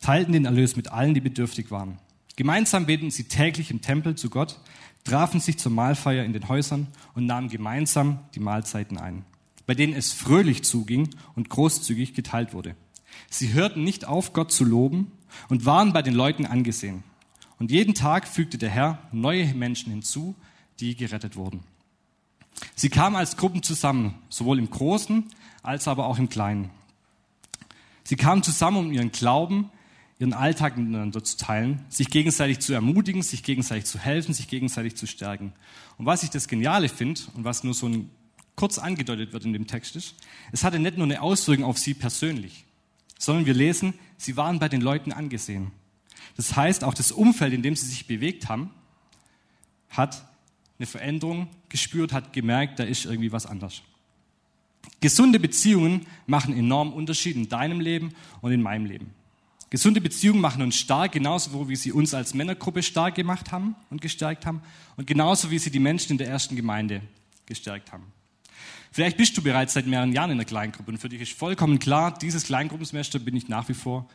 teilten 0.00 0.32
den 0.32 0.44
Erlös 0.44 0.76
mit 0.76 0.92
allen, 0.92 1.14
die 1.14 1.20
bedürftig 1.20 1.70
waren. 1.70 1.98
Gemeinsam 2.36 2.86
beteten 2.86 3.10
sie 3.10 3.24
täglich 3.24 3.70
im 3.70 3.80
Tempel 3.80 4.14
zu 4.14 4.30
Gott, 4.30 4.60
trafen 5.04 5.40
sich 5.40 5.58
zur 5.58 5.72
Mahlfeier 5.72 6.24
in 6.24 6.32
den 6.32 6.48
Häusern 6.48 6.88
und 7.14 7.26
nahmen 7.26 7.48
gemeinsam 7.48 8.20
die 8.34 8.40
Mahlzeiten 8.40 8.98
ein, 8.98 9.24
bei 9.66 9.74
denen 9.74 9.94
es 9.94 10.12
fröhlich 10.12 10.64
zuging 10.64 11.10
und 11.34 11.48
großzügig 11.48 12.14
geteilt 12.14 12.52
wurde. 12.52 12.76
Sie 13.30 13.52
hörten 13.52 13.82
nicht 13.84 14.04
auf, 14.04 14.32
Gott 14.32 14.52
zu 14.52 14.64
loben 14.64 15.12
und 15.48 15.64
waren 15.64 15.92
bei 15.92 16.02
den 16.02 16.14
Leuten 16.14 16.46
angesehen. 16.46 17.02
Und 17.58 17.70
jeden 17.70 17.94
Tag 17.94 18.28
fügte 18.28 18.58
der 18.58 18.70
Herr 18.70 18.98
neue 19.12 19.54
Menschen 19.54 19.90
hinzu, 19.90 20.34
die 20.80 20.94
gerettet 20.94 21.36
wurden. 21.36 21.60
Sie 22.74 22.90
kamen 22.90 23.16
als 23.16 23.36
Gruppen 23.36 23.62
zusammen, 23.62 24.14
sowohl 24.28 24.58
im 24.58 24.70
Großen 24.70 25.24
als 25.62 25.88
aber 25.88 26.06
auch 26.06 26.18
im 26.18 26.28
Kleinen. 26.28 26.70
Sie 28.04 28.16
kamen 28.16 28.42
zusammen, 28.42 28.78
um 28.78 28.92
ihren 28.92 29.10
Glauben, 29.10 29.70
ihren 30.18 30.32
Alltag 30.32 30.76
miteinander 30.76 31.22
zu 31.22 31.36
teilen, 31.36 31.84
sich 31.88 32.08
gegenseitig 32.08 32.60
zu 32.60 32.72
ermutigen, 32.72 33.22
sich 33.22 33.42
gegenseitig 33.42 33.84
zu 33.84 33.98
helfen, 33.98 34.32
sich 34.32 34.48
gegenseitig 34.48 34.96
zu 34.96 35.06
stärken. 35.06 35.52
Und 35.98 36.06
was 36.06 36.22
ich 36.22 36.30
das 36.30 36.48
Geniale 36.48 36.88
finde 36.88 37.20
und 37.34 37.44
was 37.44 37.64
nur 37.64 37.74
so 37.74 37.88
ein, 37.88 38.10
kurz 38.54 38.78
angedeutet 38.78 39.32
wird 39.32 39.44
in 39.44 39.52
dem 39.52 39.66
Text 39.66 39.96
ist, 39.96 40.14
es 40.52 40.64
hatte 40.64 40.78
nicht 40.78 40.96
nur 40.96 41.06
eine 41.06 41.20
Auswirkung 41.20 41.64
auf 41.64 41.78
sie 41.78 41.94
persönlich, 41.94 42.64
sondern 43.18 43.44
wir 43.44 43.54
lesen, 43.54 43.94
sie 44.16 44.36
waren 44.36 44.58
bei 44.58 44.68
den 44.68 44.80
Leuten 44.80 45.12
angesehen. 45.12 45.72
Das 46.36 46.54
heißt, 46.54 46.84
auch 46.84 46.94
das 46.94 47.12
Umfeld, 47.12 47.52
in 47.52 47.62
dem 47.62 47.76
sie 47.76 47.86
sich 47.86 48.06
bewegt 48.06 48.48
haben, 48.48 48.70
hat 49.88 50.26
eine 50.78 50.86
Veränderung 50.86 51.48
gespürt, 51.68 52.12
hat 52.12 52.32
gemerkt, 52.32 52.78
da 52.78 52.84
ist 52.84 53.06
irgendwie 53.06 53.32
was 53.32 53.46
anders. 53.46 53.82
Gesunde 55.00 55.40
Beziehungen 55.40 56.06
machen 56.26 56.56
enormen 56.56 56.92
Unterschied 56.92 57.36
in 57.36 57.48
deinem 57.48 57.80
Leben 57.80 58.14
und 58.40 58.52
in 58.52 58.62
meinem 58.62 58.84
Leben. 58.86 59.12
Gesunde 59.68 60.00
Beziehungen 60.00 60.40
machen 60.40 60.62
uns 60.62 60.76
stark, 60.76 61.12
genauso 61.12 61.68
wie 61.68 61.76
sie 61.76 61.90
uns 61.90 62.14
als 62.14 62.34
Männergruppe 62.34 62.82
stark 62.82 63.16
gemacht 63.16 63.50
haben 63.50 63.74
und 63.90 64.00
gestärkt 64.00 64.46
haben 64.46 64.62
und 64.96 65.06
genauso 65.06 65.50
wie 65.50 65.58
sie 65.58 65.70
die 65.70 65.80
Menschen 65.80 66.12
in 66.12 66.18
der 66.18 66.28
ersten 66.28 66.54
Gemeinde 66.54 67.02
gestärkt 67.46 67.92
haben. 67.92 68.04
Vielleicht 68.92 69.16
bist 69.16 69.36
du 69.36 69.42
bereits 69.42 69.74
seit 69.74 69.86
mehreren 69.86 70.12
Jahren 70.12 70.30
in 70.30 70.36
einer 70.36 70.44
Kleingruppe 70.44 70.92
und 70.92 70.98
für 70.98 71.08
dich 71.08 71.20
ist 71.20 71.32
vollkommen 71.32 71.78
klar, 71.78 72.16
dieses 72.16 72.44
Kleingruppensemester 72.44 73.18
bin 73.18 73.36
ich 73.36 73.48
nach 73.48 73.68
wie 73.68 73.74
vor 73.74 74.08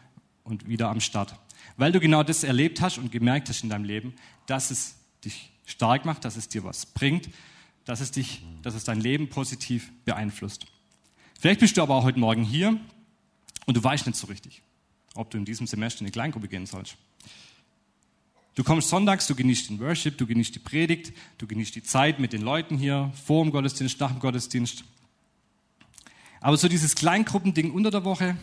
und 0.43 0.67
wieder 0.67 0.89
am 0.89 1.01
Start. 1.01 1.35
Weil 1.77 1.91
du 1.91 1.99
genau 1.99 2.23
das 2.23 2.43
erlebt 2.43 2.81
hast 2.81 2.97
und 2.97 3.11
gemerkt 3.11 3.49
hast 3.49 3.63
in 3.63 3.69
deinem 3.69 3.85
Leben, 3.85 4.13
dass 4.45 4.71
es 4.71 4.95
dich 5.23 5.51
stark 5.65 6.05
macht, 6.05 6.25
dass 6.25 6.35
es 6.35 6.49
dir 6.49 6.63
was 6.63 6.85
bringt, 6.85 7.29
dass 7.85 8.01
es 8.01 8.11
dich, 8.11 8.43
dass 8.61 8.75
es 8.75 8.83
dein 8.83 8.99
Leben 8.99 9.29
positiv 9.29 9.91
beeinflusst. 10.05 10.65
Vielleicht 11.39 11.59
bist 11.59 11.77
du 11.77 11.81
aber 11.81 11.95
auch 11.95 12.03
heute 12.03 12.19
Morgen 12.19 12.43
hier 12.43 12.79
und 13.65 13.77
du 13.77 13.83
weißt 13.83 14.05
nicht 14.05 14.17
so 14.17 14.27
richtig, 14.27 14.61
ob 15.15 15.31
du 15.31 15.37
in 15.37 15.45
diesem 15.45 15.65
Semester 15.67 16.01
in 16.01 16.05
eine 16.05 16.11
Kleingruppe 16.11 16.47
gehen 16.47 16.65
sollst. 16.65 16.97
Du 18.53 18.63
kommst 18.63 18.89
sonntags, 18.89 19.27
du 19.27 19.35
genießt 19.35 19.69
den 19.69 19.79
Worship, 19.79 20.17
du 20.17 20.27
genießt 20.27 20.53
die 20.53 20.59
Predigt, 20.59 21.13
du 21.37 21.47
genießt 21.47 21.73
die 21.73 21.83
Zeit 21.83 22.19
mit 22.19 22.33
den 22.33 22.41
Leuten 22.41 22.77
hier, 22.77 23.11
vor 23.25 23.43
dem 23.43 23.51
Gottesdienst, 23.51 23.99
nach 23.99 24.11
dem 24.11 24.19
Gottesdienst. 24.19 24.83
Aber 26.41 26.57
so 26.57 26.67
dieses 26.67 26.95
Kleingruppending 26.95 27.71
unter 27.71 27.91
der 27.91 28.03
Woche, 28.03 28.35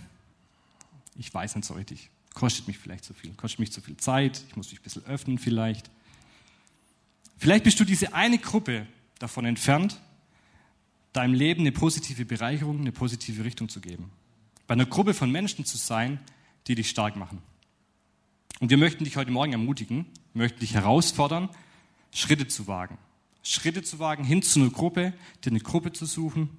ich 1.16 1.32
weiß 1.32 1.56
nicht 1.56 1.66
so 1.66 1.74
richtig. 1.74 2.10
Kostet 2.38 2.68
mich 2.68 2.78
vielleicht 2.78 3.04
zu 3.04 3.14
viel, 3.14 3.32
kostet 3.32 3.58
mich 3.58 3.72
zu 3.72 3.80
viel 3.80 3.96
Zeit, 3.96 4.44
ich 4.48 4.54
muss 4.54 4.70
mich 4.70 4.78
ein 4.78 4.84
bisschen 4.84 5.04
öffnen 5.06 5.38
vielleicht. 5.38 5.90
Vielleicht 7.36 7.64
bist 7.64 7.80
du 7.80 7.84
diese 7.84 8.14
eine 8.14 8.38
Gruppe 8.38 8.86
davon 9.18 9.44
entfernt, 9.44 10.00
deinem 11.12 11.34
Leben 11.34 11.62
eine 11.62 11.72
positive 11.72 12.24
Bereicherung, 12.24 12.78
eine 12.78 12.92
positive 12.92 13.44
Richtung 13.44 13.68
zu 13.68 13.80
geben. 13.80 14.12
Bei 14.68 14.74
einer 14.74 14.86
Gruppe 14.86 15.14
von 15.14 15.32
Menschen 15.32 15.64
zu 15.64 15.76
sein, 15.76 16.20
die 16.68 16.76
dich 16.76 16.88
stark 16.88 17.16
machen. 17.16 17.42
Und 18.60 18.70
wir 18.70 18.78
möchten 18.78 19.02
dich 19.02 19.16
heute 19.16 19.32
Morgen 19.32 19.50
ermutigen, 19.50 20.06
möchten 20.32 20.60
dich 20.60 20.74
herausfordern, 20.74 21.48
Schritte 22.14 22.46
zu 22.46 22.68
wagen. 22.68 22.98
Schritte 23.42 23.82
zu 23.82 23.98
wagen, 23.98 24.22
hin 24.22 24.42
zu 24.42 24.60
einer 24.60 24.70
Gruppe, 24.70 25.12
dir 25.44 25.50
eine 25.50 25.58
Gruppe 25.58 25.92
zu 25.92 26.06
suchen. 26.06 26.50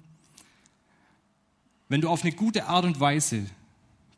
Wenn 1.88 2.02
du 2.02 2.10
auf 2.10 2.20
eine 2.20 2.32
gute 2.32 2.66
Art 2.66 2.84
und 2.84 3.00
Weise 3.00 3.46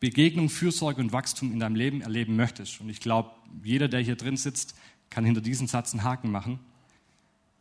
Begegnung, 0.03 0.49
Fürsorge 0.49 1.01
und 1.01 1.13
Wachstum 1.13 1.53
in 1.53 1.61
deinem 1.61 1.77
Leben 1.77 2.01
erleben 2.01 2.35
möchtest, 2.35 2.81
und 2.81 2.89
ich 2.89 2.99
glaube, 2.99 3.31
jeder, 3.63 3.87
der 3.87 4.01
hier 4.01 4.17
drin 4.17 4.37
sitzt, 4.37 4.75
kann 5.11 5.25
hinter 5.25 5.41
diesen 5.41 5.69
Satz 5.69 5.93
einen 5.93 6.03
Haken 6.03 6.33
machen, 6.33 6.59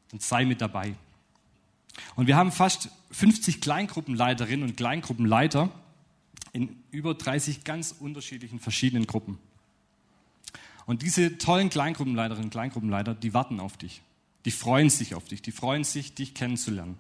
dann 0.10 0.20
sei 0.22 0.44
mit 0.46 0.60
dabei. 0.60 0.96
Und 2.16 2.26
wir 2.26 2.36
haben 2.36 2.52
fast 2.52 2.90
50 3.12 3.62
Kleingruppenleiterinnen 3.62 4.68
und 4.68 4.76
Kleingruppenleiter 4.76 5.70
in 6.52 6.76
über 6.90 7.14
30 7.14 7.64
ganz 7.64 7.94
unterschiedlichen 8.00 8.60
verschiedenen 8.60 9.06
Gruppen. 9.06 9.38
Und 10.88 11.04
diese 11.04 11.38
tollen 11.38 11.70
Kleingruppenleiterinnen 11.70 12.46
und 12.46 12.52
Kleingruppenleiter, 12.52 13.14
die 13.14 13.36
warten 13.36 13.60
auf 13.60 13.78
dich. 13.78 14.02
Die 14.46 14.52
freuen 14.52 14.90
sich 14.90 15.14
auf 15.14 15.26
dich. 15.26 15.44
Die 15.44 15.52
freuen 15.52 15.84
sich, 15.84 16.16
dich 16.16 16.34
kennenzulernen. 16.34 16.98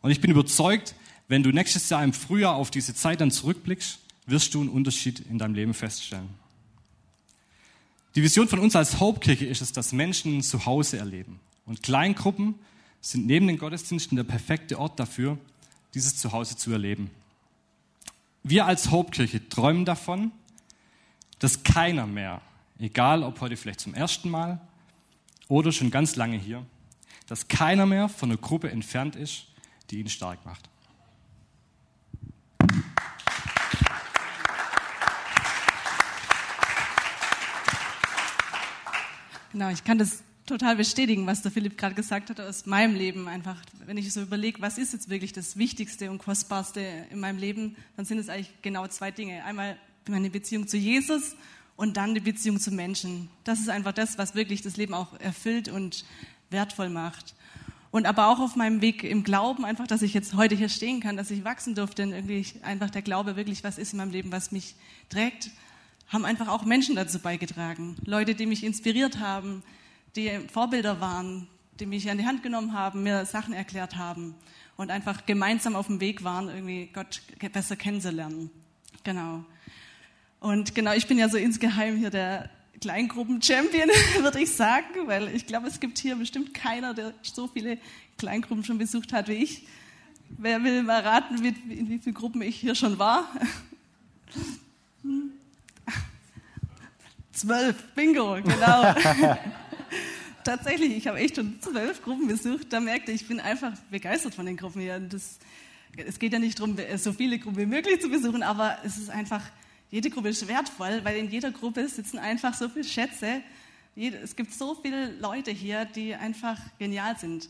Und 0.00 0.10
ich 0.10 0.22
bin 0.22 0.30
überzeugt, 0.30 0.94
wenn 1.28 1.42
du 1.42 1.50
nächstes 1.50 1.90
Jahr 1.90 2.02
im 2.02 2.14
Frühjahr 2.14 2.54
auf 2.54 2.70
diese 2.70 2.94
Zeit 2.94 3.20
dann 3.20 3.30
zurückblickst, 3.30 3.98
wirst 4.26 4.54
du 4.54 4.60
einen 4.60 4.70
Unterschied 4.70 5.20
in 5.20 5.38
deinem 5.38 5.54
Leben 5.54 5.74
feststellen. 5.74 6.28
Die 8.14 8.22
Vision 8.22 8.48
von 8.48 8.58
uns 8.58 8.76
als 8.76 9.00
Hauptkirche 9.00 9.46
ist 9.46 9.62
es, 9.62 9.72
dass 9.72 9.92
Menschen 9.92 10.38
ein 10.38 10.42
Zuhause 10.42 10.98
erleben. 10.98 11.40
Und 11.64 11.82
Kleingruppen 11.82 12.56
sind 13.00 13.26
neben 13.26 13.46
den 13.46 13.58
Gottesdiensten 13.58 14.16
der 14.16 14.24
perfekte 14.24 14.78
Ort 14.78 15.00
dafür, 15.00 15.38
dieses 15.94 16.16
Zuhause 16.16 16.56
zu 16.56 16.70
erleben. 16.72 17.10
Wir 18.42 18.66
als 18.66 18.90
Hauptkirche 18.90 19.48
träumen 19.48 19.84
davon, 19.84 20.32
dass 21.38 21.62
keiner 21.62 22.06
mehr, 22.06 22.40
egal 22.78 23.22
ob 23.22 23.40
heute 23.40 23.56
vielleicht 23.56 23.80
zum 23.80 23.94
ersten 23.94 24.30
Mal 24.30 24.60
oder 25.48 25.72
schon 25.72 25.90
ganz 25.90 26.16
lange 26.16 26.36
hier, 26.36 26.64
dass 27.28 27.48
keiner 27.48 27.86
mehr 27.86 28.08
von 28.08 28.30
einer 28.30 28.40
Gruppe 28.40 28.70
entfernt 28.70 29.16
ist, 29.16 29.46
die 29.90 29.98
ihn 30.00 30.08
stark 30.08 30.44
macht. 30.44 30.68
Genau, 39.52 39.68
ich 39.68 39.84
kann 39.84 39.98
das 39.98 40.22
total 40.46 40.76
bestätigen, 40.76 41.26
was 41.26 41.42
der 41.42 41.52
Philipp 41.52 41.76
gerade 41.76 41.94
gesagt 41.94 42.30
hat 42.30 42.40
aus 42.40 42.64
meinem 42.64 42.94
Leben. 42.94 43.28
Einfach, 43.28 43.60
wenn 43.84 43.98
ich 43.98 44.10
so 44.10 44.22
überlege, 44.22 44.62
was 44.62 44.78
ist 44.78 44.94
jetzt 44.94 45.10
wirklich 45.10 45.34
das 45.34 45.58
Wichtigste 45.58 46.10
und 46.10 46.16
Kostbarste 46.16 46.80
in 47.10 47.20
meinem 47.20 47.36
Leben, 47.36 47.76
dann 47.98 48.06
sind 48.06 48.16
es 48.16 48.30
eigentlich 48.30 48.50
genau 48.62 48.86
zwei 48.86 49.10
Dinge. 49.10 49.44
Einmal 49.44 49.76
meine 50.08 50.30
Beziehung 50.30 50.66
zu 50.68 50.78
Jesus 50.78 51.36
und 51.76 51.98
dann 51.98 52.14
die 52.14 52.20
Beziehung 52.20 52.58
zu 52.60 52.70
Menschen. 52.70 53.28
Das 53.44 53.60
ist 53.60 53.68
einfach 53.68 53.92
das, 53.92 54.16
was 54.16 54.34
wirklich 54.34 54.62
das 54.62 54.78
Leben 54.78 54.94
auch 54.94 55.20
erfüllt 55.20 55.68
und 55.68 56.06
wertvoll 56.48 56.88
macht. 56.88 57.34
Und 57.90 58.06
aber 58.06 58.28
auch 58.28 58.40
auf 58.40 58.56
meinem 58.56 58.80
Weg 58.80 59.04
im 59.04 59.24
Glauben, 59.24 59.66
einfach, 59.66 59.86
dass 59.86 60.00
ich 60.00 60.14
jetzt 60.14 60.32
heute 60.32 60.54
hier 60.54 60.70
stehen 60.70 61.00
kann, 61.00 61.18
dass 61.18 61.30
ich 61.30 61.44
wachsen 61.44 61.74
durfte 61.74 62.04
und 62.04 62.12
irgendwie 62.12 62.46
einfach 62.62 62.88
der 62.88 63.02
Glaube 63.02 63.36
wirklich 63.36 63.64
was 63.64 63.76
ist 63.76 63.92
in 63.92 63.98
meinem 63.98 64.12
Leben, 64.12 64.32
was 64.32 64.50
mich 64.50 64.76
trägt, 65.10 65.50
haben 66.12 66.26
einfach 66.26 66.48
auch 66.48 66.64
Menschen 66.64 66.94
dazu 66.94 67.18
beigetragen. 67.18 67.96
Leute, 68.04 68.34
die 68.34 68.44
mich 68.44 68.64
inspiriert 68.64 69.18
haben, 69.18 69.62
die 70.14 70.30
Vorbilder 70.52 71.00
waren, 71.00 71.48
die 71.80 71.86
mich 71.86 72.10
an 72.10 72.18
die 72.18 72.26
Hand 72.26 72.42
genommen 72.42 72.74
haben, 72.74 73.02
mir 73.02 73.24
Sachen 73.24 73.54
erklärt 73.54 73.96
haben 73.96 74.34
und 74.76 74.90
einfach 74.90 75.24
gemeinsam 75.24 75.74
auf 75.74 75.86
dem 75.86 76.00
Weg 76.00 76.22
waren, 76.22 76.48
irgendwie 76.48 76.90
Gott 76.92 77.22
besser 77.52 77.76
kennenzulernen. 77.76 78.50
Genau. 79.04 79.44
Und 80.38 80.74
genau, 80.74 80.92
ich 80.92 81.06
bin 81.06 81.18
ja 81.18 81.30
so 81.30 81.38
insgeheim 81.38 81.96
hier 81.96 82.10
der 82.10 82.50
Kleingruppen-Champion, 82.82 83.88
würde 84.20 84.40
ich 84.42 84.50
sagen, 84.50 85.06
weil 85.06 85.34
ich 85.34 85.46
glaube, 85.46 85.68
es 85.68 85.80
gibt 85.80 85.98
hier 85.98 86.16
bestimmt 86.16 86.52
keiner, 86.52 86.92
der 86.92 87.14
so 87.22 87.46
viele 87.48 87.78
Kleingruppen 88.18 88.64
schon 88.64 88.76
besucht 88.76 89.12
hat 89.14 89.28
wie 89.28 89.34
ich. 89.34 89.66
Wer 90.28 90.62
will 90.62 90.82
mal 90.82 91.00
raten, 91.00 91.42
in 91.42 91.88
wie 91.88 91.98
vielen 91.98 92.14
Gruppen 92.14 92.42
ich 92.42 92.56
hier 92.56 92.74
schon 92.74 92.98
war? 92.98 93.30
Zwölf, 97.32 97.76
Bingo, 97.94 98.34
genau. 98.42 98.94
Tatsächlich, 100.44 100.96
ich 100.96 101.06
habe 101.06 101.18
echt 101.18 101.36
schon 101.36 101.60
zwölf 101.60 102.02
Gruppen 102.02 102.26
besucht. 102.26 102.72
Da 102.72 102.80
merkte 102.80 103.12
ich, 103.12 103.22
ich 103.22 103.28
bin 103.28 103.40
einfach 103.40 103.72
begeistert 103.90 104.34
von 104.34 104.44
den 104.44 104.56
Gruppen 104.56 104.82
hier. 104.82 105.00
Das, 105.00 105.38
es 105.96 106.18
geht 106.18 106.32
ja 106.32 106.38
nicht 106.38 106.58
darum, 106.58 106.76
so 106.96 107.12
viele 107.12 107.38
Gruppen 107.38 107.58
wie 107.58 107.66
möglich 107.66 108.00
zu 108.00 108.10
besuchen, 108.10 108.42
aber 108.42 108.76
es 108.84 108.98
ist 108.98 109.08
einfach, 109.08 109.42
jede 109.90 110.10
Gruppe 110.10 110.28
ist 110.28 110.46
wertvoll, 110.46 111.00
weil 111.04 111.16
in 111.16 111.30
jeder 111.30 111.52
Gruppe 111.52 111.88
sitzen 111.88 112.18
einfach 112.18 112.54
so 112.54 112.68
viele 112.68 112.84
Schätze. 112.84 113.42
Es 113.96 114.36
gibt 114.36 114.52
so 114.52 114.74
viele 114.74 115.12
Leute 115.12 115.52
hier, 115.52 115.84
die 115.84 116.14
einfach 116.14 116.58
genial 116.78 117.16
sind. 117.18 117.48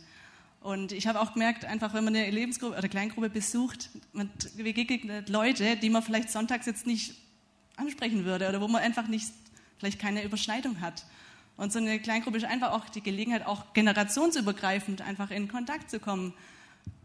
Und 0.60 0.92
ich 0.92 1.08
habe 1.08 1.20
auch 1.20 1.32
gemerkt, 1.32 1.64
einfach 1.64 1.92
wenn 1.92 2.04
man 2.04 2.14
eine 2.14 2.30
Lebensgruppe 2.30 2.76
oder 2.76 2.88
Kleingruppe 2.88 3.30
besucht, 3.30 3.90
man 4.12 4.30
begegnet 4.56 5.28
Leute, 5.28 5.76
die 5.76 5.90
man 5.90 6.02
vielleicht 6.02 6.30
sonntags 6.30 6.66
jetzt 6.66 6.86
nicht 6.86 7.14
ansprechen 7.76 8.24
würde 8.24 8.48
oder 8.48 8.60
wo 8.60 8.68
man 8.68 8.82
einfach 8.82 9.08
nicht 9.08 9.32
vielleicht 9.82 9.98
keine 9.98 10.22
Überschneidung 10.22 10.80
hat. 10.80 11.04
Und 11.56 11.72
so 11.72 11.80
eine 11.80 11.98
Kleingruppe 11.98 12.36
ist 12.36 12.44
einfach 12.44 12.70
auch 12.70 12.88
die 12.88 13.02
Gelegenheit, 13.02 13.44
auch 13.44 13.72
generationsübergreifend 13.72 15.02
einfach 15.02 15.32
in 15.32 15.48
Kontakt 15.48 15.90
zu 15.90 15.98
kommen. 15.98 16.34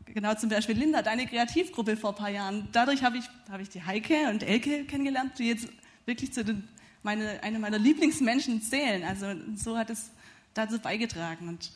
Genau 0.06 0.36
zum 0.36 0.50
Beispiel 0.50 0.78
Linda, 0.78 1.02
deine 1.02 1.26
Kreativgruppe 1.26 1.98
vor 1.98 2.12
ein 2.12 2.16
paar 2.16 2.30
Jahren. 2.30 2.68
Dadurch 2.74 3.02
habe 3.02 3.18
ich, 3.18 3.26
habe 3.50 3.64
ich 3.64 3.70
die 3.70 3.84
Heike 3.84 4.30
und 4.30 4.44
Elke 4.44 4.86
kennengelernt, 4.86 5.40
die 5.40 5.48
jetzt 5.48 5.68
wirklich 6.06 6.32
zu 6.34 6.46
den, 6.46 6.68
meine, 7.02 7.42
eine 7.42 7.58
meiner 7.58 7.80
Lieblingsmenschen 7.80 8.62
zählen. 8.62 9.04
Also 9.04 9.26
so 9.56 9.76
hat 9.76 9.90
es 9.90 10.12
dazu 10.54 10.78
beigetragen. 10.78 11.48
Und 11.48 11.72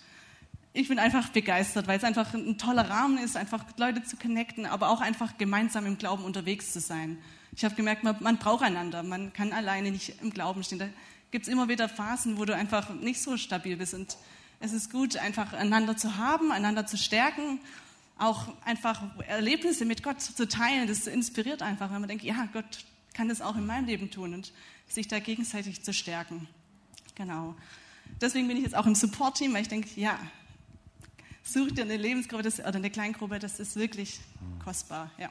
ich 0.71 0.87
bin 0.87 0.99
einfach 0.99 1.29
begeistert, 1.29 1.87
weil 1.87 1.97
es 1.97 2.03
einfach 2.03 2.31
ein 2.35 2.59
toller 2.59 2.87
Rahmen 2.87 3.17
ist, 3.17 3.35
einfach 3.37 3.65
Leute 3.77 4.03
zu 4.03 4.17
connecten, 4.17 4.67
aber 4.67 4.89
auch 4.89 5.01
einfach 5.01 5.39
gemeinsam 5.39 5.87
im 5.87 5.97
Glauben 5.97 6.23
unterwegs 6.23 6.71
zu 6.71 6.79
sein. 6.79 7.17
Ich 7.53 7.65
habe 7.65 7.75
gemerkt, 7.75 8.03
man, 8.03 8.15
man, 8.21 8.37
braucht 8.37 8.63
einander. 8.63 9.03
Man 9.03 9.33
kann 9.33 9.51
alleine 9.51 9.91
nicht 9.91 10.21
im 10.21 10.31
Glauben 10.31 10.63
stehen. 10.63 10.79
Da 10.79 10.87
gibt 11.31 11.47
es 11.47 11.51
immer 11.51 11.67
wieder 11.67 11.89
Phasen, 11.89 12.37
wo 12.37 12.45
du 12.45 12.55
einfach 12.55 12.89
nicht 12.89 13.21
so 13.21 13.37
stabil 13.37 13.77
bist. 13.77 13.93
Und 13.93 14.17
es 14.59 14.73
ist 14.73 14.91
gut, 14.91 15.17
einfach 15.17 15.53
einander 15.53 15.97
zu 15.97 16.17
haben, 16.17 16.51
einander 16.51 16.85
zu 16.85 16.97
stärken, 16.97 17.59
auch 18.17 18.47
einfach 18.63 19.01
Erlebnisse 19.27 19.85
mit 19.85 20.03
Gott 20.03 20.21
zu 20.21 20.47
teilen. 20.47 20.87
Das 20.87 21.07
inspiriert 21.07 21.61
einfach, 21.61 21.91
wenn 21.91 21.99
man 21.99 22.07
denkt, 22.07 22.23
ja, 22.23 22.47
Gott 22.53 22.85
kann 23.13 23.27
das 23.27 23.41
auch 23.41 23.55
in 23.55 23.65
meinem 23.65 23.85
Leben 23.85 24.11
tun 24.11 24.33
und 24.33 24.53
sich 24.87 25.07
da 25.07 25.19
gegenseitig 25.19 25.83
zu 25.83 25.93
stärken. 25.93 26.47
Genau. 27.15 27.55
Deswegen 28.19 28.47
bin 28.47 28.57
ich 28.57 28.63
jetzt 28.63 28.75
auch 28.75 28.85
im 28.85 28.95
Support-Team, 28.95 29.53
weil 29.53 29.63
ich 29.63 29.67
denke, 29.67 29.89
ja, 29.99 30.19
such 31.43 31.71
dir 31.71 31.83
eine 31.83 31.97
Lebensgruppe 31.97 32.43
das, 32.43 32.59
oder 32.59 32.75
eine 32.75 32.89
Kleingruppe, 32.89 33.39
das 33.39 33.59
ist 33.59 33.75
wirklich 33.75 34.19
kostbar. 34.63 35.11
Ja. 35.17 35.29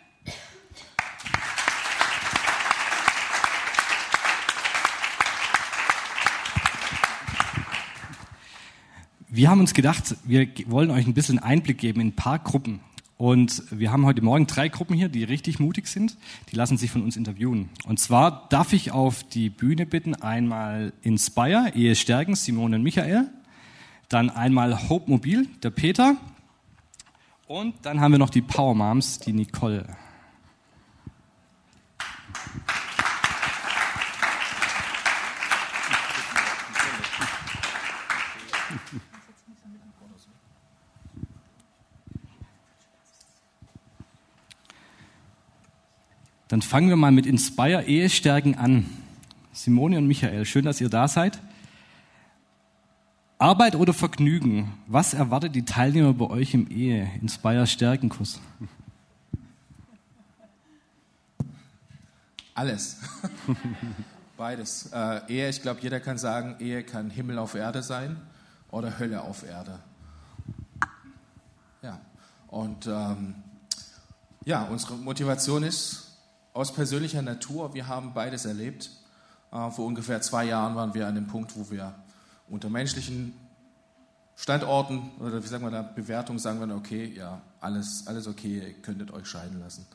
Wir 9.33 9.49
haben 9.49 9.61
uns 9.61 9.75
gedacht, 9.75 10.16
wir 10.25 10.49
wollen 10.66 10.90
euch 10.90 11.07
ein 11.07 11.14
bisschen 11.14 11.38
Einblick 11.38 11.79
geben 11.79 12.01
in 12.01 12.09
ein 12.09 12.16
paar 12.16 12.40
Gruppen. 12.40 12.81
Und 13.16 13.62
wir 13.71 13.93
haben 13.93 14.05
heute 14.05 14.23
Morgen 14.23 14.49
drei 14.49 14.69
Gruppen 14.69 14.97
hier, 14.97 15.09
die 15.09 15.23
richtig 15.23 15.61
mutig 15.61 15.87
sind. 15.87 16.16
Die 16.51 16.57
lassen 16.57 16.77
sich 16.77 16.90
von 16.90 17.05
uns 17.05 17.16
interviewen. 17.16 17.69
Und 17.85 18.01
zwar 18.01 18.49
darf 18.49 18.73
ich 18.73 18.90
auf 18.90 19.23
die 19.23 19.49
Bühne 19.49 19.87
bitten 19.87 20.16
einmal 20.16 20.93
Inspire, 21.03 21.71
Ehe 21.77 21.95
stärken, 21.95 22.35
Simone 22.35 22.75
und 22.75 22.83
Michael. 22.83 23.31
Dann 24.09 24.31
einmal 24.31 24.88
Hope 24.88 25.09
Mobil, 25.09 25.47
der 25.62 25.71
Peter. 25.71 26.16
Und 27.47 27.75
dann 27.83 28.01
haben 28.01 28.11
wir 28.11 28.19
noch 28.19 28.31
die 28.31 28.43
Power 28.43 28.75
Moms, 28.75 29.21
die 29.21 29.33
Nicole. 29.33 29.87
Dann 46.50 46.62
fangen 46.62 46.88
wir 46.88 46.96
mal 46.96 47.12
mit 47.12 47.26
Inspire 47.26 47.84
Ehestärken 47.84 48.56
an. 48.56 48.84
Simone 49.52 49.98
und 49.98 50.08
Michael, 50.08 50.44
schön, 50.44 50.64
dass 50.64 50.80
ihr 50.80 50.88
da 50.88 51.06
seid. 51.06 51.38
Arbeit 53.38 53.76
oder 53.76 53.92
Vergnügen? 53.92 54.72
Was 54.88 55.14
erwartet 55.14 55.54
die 55.54 55.64
Teilnehmer 55.64 56.12
bei 56.12 56.28
euch 56.28 56.52
im 56.52 56.68
Ehe? 56.68 57.08
Inspire 57.22 57.68
Stärkenkurs. 57.68 58.40
Alles. 62.52 62.98
Beides. 64.36 64.90
Äh, 64.92 65.32
Ehe, 65.32 65.50
ich 65.50 65.62
glaube, 65.62 65.78
jeder 65.82 66.00
kann 66.00 66.18
sagen, 66.18 66.56
Ehe 66.58 66.82
kann 66.82 67.10
Himmel 67.10 67.38
auf 67.38 67.54
Erde 67.54 67.84
sein 67.84 68.16
oder 68.72 68.98
Hölle 68.98 69.22
auf 69.22 69.44
Erde. 69.44 69.78
Ja. 71.80 72.00
Und 72.48 72.88
ähm, 72.88 73.36
ja, 74.44 74.64
unsere 74.64 74.96
Motivation 74.96 75.62
ist, 75.62 76.10
aus 76.52 76.72
persönlicher 76.72 77.22
Natur. 77.22 77.74
Wir 77.74 77.88
haben 77.88 78.12
beides 78.14 78.44
erlebt. 78.44 78.90
Äh, 79.52 79.70
vor 79.70 79.86
ungefähr 79.86 80.20
zwei 80.22 80.44
Jahren 80.44 80.74
waren 80.74 80.94
wir 80.94 81.06
an 81.06 81.14
dem 81.14 81.26
Punkt, 81.26 81.56
wo 81.56 81.70
wir 81.70 81.94
unter 82.48 82.68
menschlichen 82.68 83.34
Standorten 84.36 85.10
oder 85.18 85.42
wie 85.42 85.46
sagen 85.46 85.64
wir 85.64 85.70
da, 85.70 85.82
Bewertung 85.82 86.38
sagen 86.38 86.66
wir, 86.66 86.74
okay, 86.74 87.12
ja, 87.14 87.42
alles, 87.60 88.06
alles 88.06 88.26
okay, 88.26 88.58
ihr 88.58 88.72
könntet 88.82 89.10
euch 89.12 89.26
scheiden 89.26 89.60
lassen. 89.60 89.86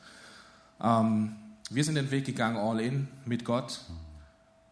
Ähm, 0.80 1.34
wir 1.68 1.82
sind 1.82 1.96
den 1.96 2.10
Weg 2.12 2.26
gegangen, 2.26 2.56
all 2.56 2.78
in, 2.80 3.08
mit 3.24 3.44
Gott, 3.44 3.80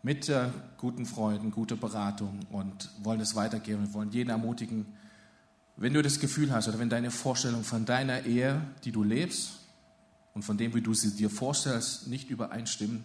mit 0.03 0.29
äh, 0.29 0.49
guten 0.79 1.07
Freunden, 1.07 1.51
guter 1.51 1.75
Beratung 1.75 2.41
und 2.53 2.89
wollen 3.03 3.21
es 3.21 3.35
weitergeben. 3.35 3.87
Wir 3.87 3.95
wollen 3.95 4.13
jeden 4.13 4.31
ermutigen, 4.31 4.87
wenn 5.77 5.93
du 5.93 6.03
das 6.03 6.21
Gefühl 6.21 6.53
hast 6.53 6.69
oder 6.69 6.79
wenn 6.79 6.89
deine 6.89 7.11
Vorstellung 7.11 7.65
von 7.65 7.85
deiner 7.85 8.27
Ehe, 8.27 8.61
die 8.85 8.93
du 8.93 9.03
lebst, 9.03 9.59
und 10.35 10.43
von 10.43 10.59
dem, 10.59 10.75
wie 10.75 10.81
du 10.81 10.93
sie 10.95 11.13
dir 11.13 11.31
vorstellst, 11.31 12.09
nicht 12.09 12.29
übereinstimmen, 12.29 13.05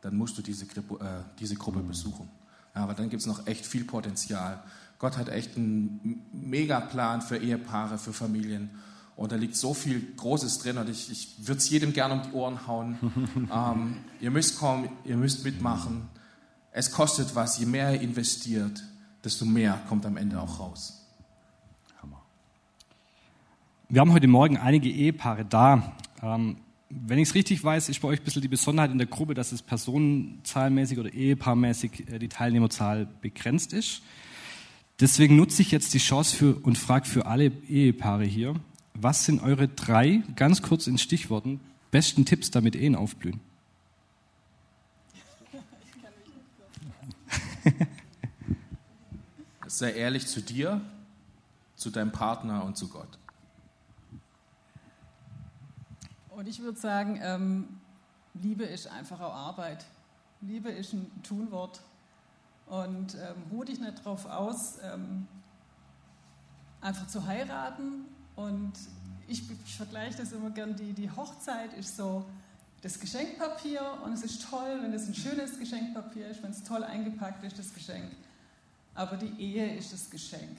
dann 0.00 0.16
musst 0.16 0.38
du 0.38 0.42
diese, 0.42 0.66
Gruppe, 0.66 1.04
äh, 1.04 1.38
diese 1.38 1.54
Gruppe 1.54 1.80
besuchen. 1.80 2.28
Ja, 2.74 2.82
aber 2.82 2.94
dann 2.94 3.10
gibt 3.10 3.20
es 3.20 3.26
noch 3.26 3.46
echt 3.46 3.66
viel 3.66 3.84
Potenzial. 3.84 4.62
Gott 4.98 5.16
hat 5.16 5.28
echt 5.28 5.56
einen 5.56 6.22
Megaplan 6.32 7.20
für 7.22 7.36
Ehepaare, 7.36 7.98
für 7.98 8.12
Familien. 8.12 8.70
Und 9.16 9.32
da 9.32 9.36
liegt 9.36 9.56
so 9.56 9.74
viel 9.74 10.14
Großes 10.16 10.60
drin 10.60 10.78
und 10.78 10.88
ich, 10.88 11.10
ich 11.10 11.46
würde 11.46 11.58
es 11.58 11.68
jedem 11.68 11.92
gerne 11.92 12.14
um 12.14 12.22
die 12.22 12.32
Ohren 12.32 12.66
hauen. 12.66 12.98
ähm, 13.52 13.96
ihr 14.20 14.30
müsst 14.30 14.58
kommen, 14.58 14.88
ihr 15.04 15.16
müsst 15.16 15.44
mitmachen. 15.44 16.08
Es 16.72 16.90
kostet 16.90 17.34
was. 17.34 17.58
Je 17.58 17.66
mehr 17.66 17.92
ihr 17.94 18.00
investiert, 18.00 18.82
desto 19.22 19.44
mehr 19.44 19.78
kommt 19.88 20.06
am 20.06 20.16
Ende 20.16 20.40
auch 20.40 20.60
raus. 20.60 21.04
Hammer. 22.00 22.22
Wir 23.90 24.00
haben 24.00 24.12
heute 24.12 24.28
Morgen 24.28 24.56
einige 24.56 24.88
Ehepaare 24.88 25.44
da. 25.44 25.92
Ähm, 26.22 26.56
wenn 26.90 27.18
ich 27.18 27.28
es 27.28 27.34
richtig 27.34 27.62
weiß, 27.62 27.88
ist 27.88 28.00
bei 28.00 28.08
euch 28.08 28.20
ein 28.20 28.24
bisschen 28.24 28.42
die 28.42 28.48
Besonderheit 28.48 28.90
in 28.90 28.98
der 28.98 29.06
Gruppe, 29.06 29.34
dass 29.34 29.52
es 29.52 29.62
personenzahlmäßig 29.62 30.98
oder 30.98 31.12
ehepaarmäßig 31.12 32.08
äh, 32.08 32.18
die 32.18 32.28
Teilnehmerzahl 32.28 33.06
begrenzt 33.22 33.72
ist. 33.72 34.02
Deswegen 34.98 35.36
nutze 35.36 35.62
ich 35.62 35.70
jetzt 35.70 35.94
die 35.94 35.98
Chance 35.98 36.36
für, 36.36 36.56
und 36.56 36.76
frage 36.76 37.06
für 37.06 37.26
alle 37.26 37.52
Ehepaare 37.68 38.24
hier, 38.24 38.54
was 38.94 39.24
sind 39.24 39.40
eure 39.40 39.68
drei, 39.68 40.22
ganz 40.36 40.60
kurz 40.62 40.86
in 40.88 40.98
Stichworten, 40.98 41.60
besten 41.90 42.24
Tipps, 42.26 42.50
damit 42.50 42.74
Ehen 42.76 42.96
aufblühen? 42.96 43.40
sei 49.66 49.92
ehrlich 49.92 50.26
zu 50.26 50.42
dir, 50.42 50.80
zu 51.76 51.90
deinem 51.90 52.12
Partner 52.12 52.64
und 52.64 52.76
zu 52.76 52.88
Gott. 52.88 53.19
Und 56.40 56.48
ich 56.48 56.62
würde 56.62 56.80
sagen, 56.80 57.20
ähm, 57.22 57.68
Liebe 58.32 58.64
ist 58.64 58.86
einfach 58.86 59.20
auch 59.20 59.34
Arbeit. 59.34 59.84
Liebe 60.40 60.70
ist 60.70 60.94
ein 60.94 61.22
Tunwort. 61.22 61.82
Und 62.66 63.14
ähm, 63.14 63.42
ruh 63.52 63.62
dich 63.62 63.78
nicht 63.78 63.98
darauf 63.98 64.24
aus, 64.24 64.78
ähm, 64.82 65.28
einfach 66.80 67.06
zu 67.08 67.26
heiraten. 67.26 68.06
Und 68.36 68.72
ich, 69.28 69.42
ich 69.66 69.76
vergleiche 69.76 70.16
das 70.16 70.32
immer 70.32 70.48
gern, 70.48 70.74
die, 70.76 70.94
die 70.94 71.10
Hochzeit 71.10 71.74
ist 71.74 71.98
so 71.98 72.24
das 72.80 72.98
Geschenkpapier 72.98 73.98
und 74.02 74.14
es 74.14 74.22
ist 74.22 74.48
toll, 74.48 74.78
wenn 74.80 74.94
es 74.94 75.08
ein 75.08 75.14
schönes 75.14 75.58
Geschenkpapier 75.58 76.26
ist, 76.28 76.42
wenn 76.42 76.52
es 76.52 76.62
toll 76.62 76.84
eingepackt 76.84 77.44
ist, 77.44 77.58
das 77.58 77.74
Geschenk. 77.74 78.12
Aber 78.94 79.18
die 79.18 79.38
Ehe 79.38 79.76
ist 79.76 79.92
das 79.92 80.08
Geschenk. 80.08 80.56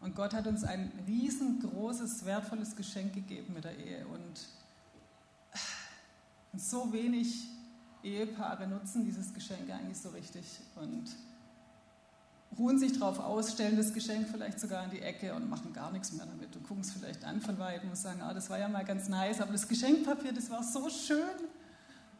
Und 0.00 0.14
Gott 0.14 0.32
hat 0.32 0.46
uns 0.46 0.62
ein 0.62 0.92
riesengroßes, 1.08 2.24
wertvolles 2.24 2.76
Geschenk 2.76 3.14
gegeben 3.14 3.54
mit 3.54 3.64
der 3.64 3.76
Ehe. 3.76 4.06
Und, 4.06 4.46
und 6.52 6.60
so 6.60 6.92
wenig 6.92 7.48
Ehepaare 8.02 8.66
nutzen 8.66 9.04
dieses 9.04 9.34
Geschenk 9.34 9.70
eigentlich 9.70 9.98
so 9.98 10.10
richtig 10.10 10.44
und 10.76 11.10
ruhen 12.58 12.78
sich 12.78 12.98
darauf 12.98 13.18
aus, 13.18 13.52
stellen 13.52 13.76
das 13.76 13.92
Geschenk 13.92 14.28
vielleicht 14.30 14.58
sogar 14.58 14.84
in 14.84 14.90
die 14.90 15.00
Ecke 15.00 15.34
und 15.34 15.50
machen 15.50 15.72
gar 15.72 15.92
nichts 15.92 16.12
mehr 16.12 16.26
damit 16.26 16.54
und 16.56 16.66
gucken 16.66 16.82
es 16.82 16.92
vielleicht 16.92 17.24
an 17.24 17.40
von 17.40 17.58
weitem 17.58 17.90
und 17.90 17.96
sagen, 17.96 18.20
ah, 18.22 18.32
das 18.32 18.48
war 18.50 18.58
ja 18.58 18.68
mal 18.68 18.84
ganz 18.84 19.08
nice, 19.08 19.40
aber 19.40 19.52
das 19.52 19.68
Geschenkpapier, 19.68 20.32
das 20.32 20.48
war 20.50 20.62
so 20.62 20.88
schön 20.88 21.22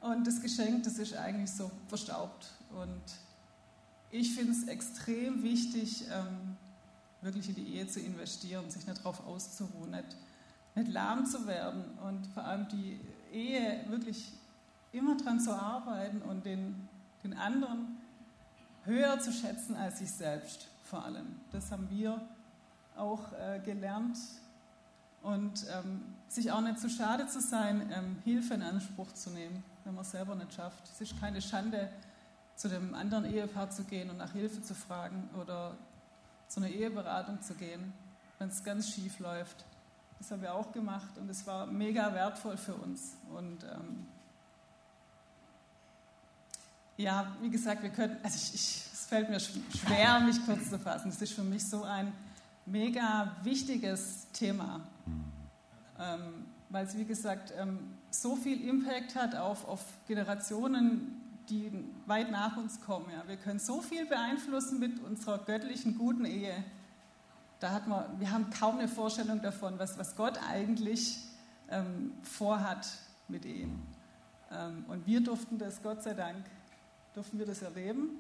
und 0.00 0.26
das 0.26 0.40
Geschenk, 0.40 0.84
das 0.84 0.98
ist 0.98 1.16
eigentlich 1.16 1.50
so 1.50 1.70
verstaubt. 1.88 2.52
Und 2.70 3.02
ich 4.10 4.34
finde 4.34 4.52
es 4.52 4.68
extrem 4.68 5.42
wichtig, 5.42 6.04
ähm, 6.12 6.56
wirklich 7.20 7.48
in 7.48 7.54
die 7.54 7.74
Ehe 7.74 7.86
zu 7.86 8.00
investieren, 8.00 8.70
sich 8.70 8.86
nicht 8.86 8.98
darauf 8.98 9.26
auszuruhen, 9.26 9.90
nicht, 9.90 10.16
nicht 10.74 10.88
lahm 10.88 11.26
zu 11.26 11.46
werden 11.46 11.84
und 12.06 12.26
vor 12.28 12.44
allem 12.44 12.68
die 12.68 13.00
Ehe 13.32 13.84
wirklich 13.88 14.32
immer 14.92 15.16
daran 15.16 15.40
zu 15.40 15.52
arbeiten 15.52 16.22
und 16.22 16.44
den, 16.44 16.88
den 17.24 17.34
anderen 17.34 17.98
höher 18.84 19.18
zu 19.20 19.32
schätzen 19.32 19.76
als 19.76 19.98
sich 19.98 20.10
selbst 20.10 20.68
vor 20.82 21.04
allem. 21.04 21.40
Das 21.52 21.70
haben 21.70 21.88
wir 21.90 22.20
auch 22.96 23.32
äh, 23.32 23.60
gelernt 23.60 24.16
und 25.22 25.66
ähm, 25.70 26.02
sich 26.28 26.50
auch 26.50 26.60
nicht 26.60 26.78
zu 26.80 26.88
schade 26.88 27.26
zu 27.26 27.40
sein, 27.40 27.92
ähm, 27.92 28.16
Hilfe 28.24 28.54
in 28.54 28.62
Anspruch 28.62 29.12
zu 29.12 29.30
nehmen, 29.30 29.62
wenn 29.84 29.94
man 29.94 30.02
es 30.02 30.10
selber 30.10 30.34
nicht 30.34 30.54
schafft. 30.54 30.88
Es 30.88 31.00
ist 31.00 31.20
keine 31.20 31.42
Schande, 31.42 31.90
zu 32.56 32.68
dem 32.68 32.94
anderen 32.94 33.24
Ehepaar 33.24 33.70
zu 33.70 33.84
gehen 33.84 34.10
und 34.10 34.16
nach 34.16 34.32
Hilfe 34.32 34.60
zu 34.62 34.74
fragen 34.74 35.30
oder 35.40 35.76
zu 36.48 36.60
einer 36.60 36.70
Eheberatung 36.70 37.40
zu 37.40 37.54
gehen, 37.54 37.92
wenn 38.38 38.48
es 38.48 38.64
ganz 38.64 38.90
schief 38.90 39.20
läuft. 39.20 39.64
Das 40.18 40.30
haben 40.30 40.42
wir 40.42 40.54
auch 40.54 40.72
gemacht 40.72 41.16
und 41.18 41.30
es 41.30 41.46
war 41.46 41.66
mega 41.66 42.12
wertvoll 42.12 42.56
für 42.56 42.74
uns. 42.74 43.16
Und 43.34 43.64
ähm, 43.64 44.06
ja, 46.96 47.36
wie 47.40 47.50
gesagt, 47.50 47.82
wir 47.82 47.90
können, 47.90 48.16
also 48.22 48.36
ich, 48.36 48.54
ich, 48.54 48.84
es 48.92 49.06
fällt 49.06 49.30
mir 49.30 49.38
schwer, 49.38 50.20
mich 50.20 50.44
kurz 50.44 50.68
zu 50.68 50.78
fassen. 50.78 51.10
Es 51.10 51.22
ist 51.22 51.32
für 51.32 51.44
mich 51.44 51.64
so 51.68 51.84
ein 51.84 52.12
mega 52.66 53.36
wichtiges 53.44 54.26
Thema, 54.32 54.80
ähm, 55.98 56.46
weil 56.68 56.86
es, 56.86 56.96
wie 56.96 57.04
gesagt, 57.04 57.52
ähm, 57.56 57.78
so 58.10 58.34
viel 58.36 58.66
Impact 58.68 59.14
hat 59.14 59.36
auf, 59.36 59.66
auf 59.68 59.84
Generationen, 60.06 61.22
die 61.48 61.70
weit 62.06 62.30
nach 62.30 62.56
uns 62.56 62.80
kommen. 62.80 63.06
Ja. 63.12 63.26
Wir 63.26 63.36
können 63.36 63.58
so 63.58 63.80
viel 63.80 64.04
beeinflussen 64.06 64.78
mit 64.78 64.98
unserer 65.00 65.38
göttlichen, 65.38 65.96
guten 65.96 66.24
Ehe. 66.24 66.64
Da 67.60 67.72
hat 67.72 67.88
man, 67.88 68.20
wir 68.20 68.30
haben 68.30 68.50
kaum 68.50 68.78
eine 68.78 68.88
Vorstellung 68.88 69.42
davon, 69.42 69.78
was, 69.78 69.98
was 69.98 70.14
Gott 70.14 70.38
eigentlich 70.48 71.18
ähm, 71.70 72.12
vorhat 72.22 72.88
mit 73.26 73.44
Ehen. 73.44 73.82
Ähm, 74.50 74.84
und 74.88 75.06
wir 75.06 75.20
durften 75.20 75.58
das, 75.58 75.82
Gott 75.82 76.02
sei 76.02 76.14
Dank, 76.14 76.44
durften 77.14 77.38
wir 77.38 77.46
das 77.46 77.62
erleben 77.62 78.10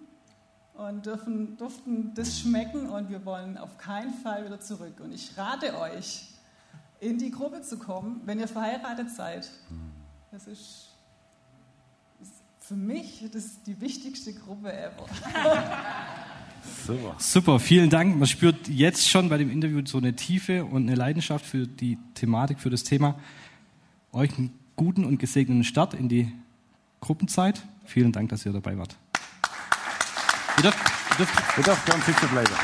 und 0.74 1.06
dürfen, 1.06 1.56
durften 1.56 2.14
das 2.14 2.40
schmecken 2.40 2.88
und 2.88 3.10
wir 3.10 3.24
wollen 3.24 3.58
auf 3.58 3.78
keinen 3.78 4.12
Fall 4.12 4.44
wieder 4.44 4.60
zurück. 4.60 5.00
Und 5.00 5.12
ich 5.12 5.36
rate 5.38 5.78
euch, 5.78 6.28
in 7.00 7.18
die 7.18 7.30
Gruppe 7.30 7.62
zu 7.62 7.78
kommen, 7.78 8.22
wenn 8.24 8.40
ihr 8.40 8.48
verheiratet 8.48 9.10
seid. 9.10 9.48
Das 10.32 10.46
ist, 10.46 10.88
für 12.58 12.74
mich 12.74 13.24
das 13.32 13.62
die 13.62 13.80
wichtigste 13.80 14.34
Gruppe 14.34 14.72
ever. 14.72 15.06
Super. 16.86 17.14
Super, 17.18 17.60
vielen 17.60 17.90
Dank. 17.90 18.16
Man 18.16 18.26
spürt 18.26 18.68
jetzt 18.68 19.08
schon 19.08 19.28
bei 19.28 19.38
dem 19.38 19.50
Interview 19.50 19.82
so 19.84 19.98
eine 19.98 20.14
Tiefe 20.14 20.64
und 20.64 20.86
eine 20.86 20.94
Leidenschaft 20.94 21.44
für 21.44 21.66
die 21.66 21.98
Thematik, 22.14 22.60
für 22.60 22.70
das 22.70 22.84
Thema. 22.84 23.18
Euch 24.12 24.36
einen 24.38 24.52
guten 24.76 25.04
und 25.04 25.18
gesegneten 25.18 25.64
Start 25.64 25.94
in 25.94 26.08
die 26.08 26.32
Gruppenzeit. 27.00 27.62
Vielen 27.84 28.12
Dank, 28.12 28.28
dass 28.30 28.46
ihr 28.46 28.52
dabei 28.52 28.76
wart. 28.78 28.96
Ihr 30.56 30.62
dürft, 30.62 30.78
ihr 31.10 31.16
dürft, 31.16 31.58
ihr 31.58 31.64
dürft 31.64 31.86
ganz 31.86 32.06
sitzen 32.06 32.28
bleiben. 32.28 32.54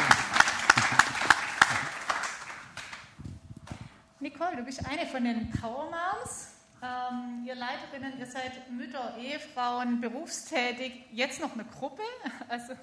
Nicole, 4.21 4.57
du 4.57 4.63
bist 4.63 4.85
eine 4.87 5.07
von 5.07 5.23
den 5.23 5.51
Power 5.51 5.85
Moms. 5.85 6.55
Ähm, 6.83 7.45
ihr 7.47 7.55
Leiterinnen, 7.55 8.19
ihr 8.19 8.27
seid 8.27 8.71
Mütter, 8.71 9.17
Ehefrauen, 9.19 10.01
berufstätig, 10.01 10.93
jetzt 11.13 11.41
noch 11.41 11.55
eine 11.55 11.65
Gruppe. 11.65 12.03
Also, 12.49 12.75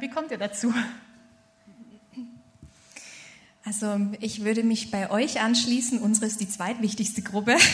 wie 0.00 0.10
kommt 0.10 0.30
ihr 0.30 0.36
dazu? 0.36 0.74
Also 3.64 3.98
ich 4.20 4.44
würde 4.44 4.62
mich 4.62 4.90
bei 4.90 5.10
euch 5.10 5.40
anschließen. 5.40 6.00
Unsere 6.00 6.26
ist 6.26 6.40
die 6.40 6.48
zweitwichtigste 6.48 7.22
Gruppe. 7.22 7.56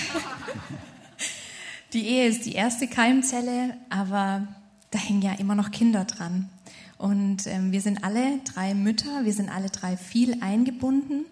Die 1.92 2.06
Ehe 2.06 2.28
ist 2.28 2.44
die 2.44 2.52
erste 2.52 2.88
Keimzelle, 2.88 3.76
aber 3.88 4.46
da 4.90 4.98
hängen 4.98 5.22
ja 5.22 5.32
immer 5.34 5.54
noch 5.54 5.70
Kinder 5.70 6.04
dran. 6.04 6.50
Und 6.98 7.46
ähm, 7.46 7.72
wir 7.72 7.80
sind 7.80 8.04
alle 8.04 8.38
drei 8.44 8.74
Mütter, 8.74 9.24
wir 9.24 9.32
sind 9.32 9.48
alle 9.48 9.70
drei 9.70 9.96
viel 9.96 10.42
eingebunden. 10.42 11.24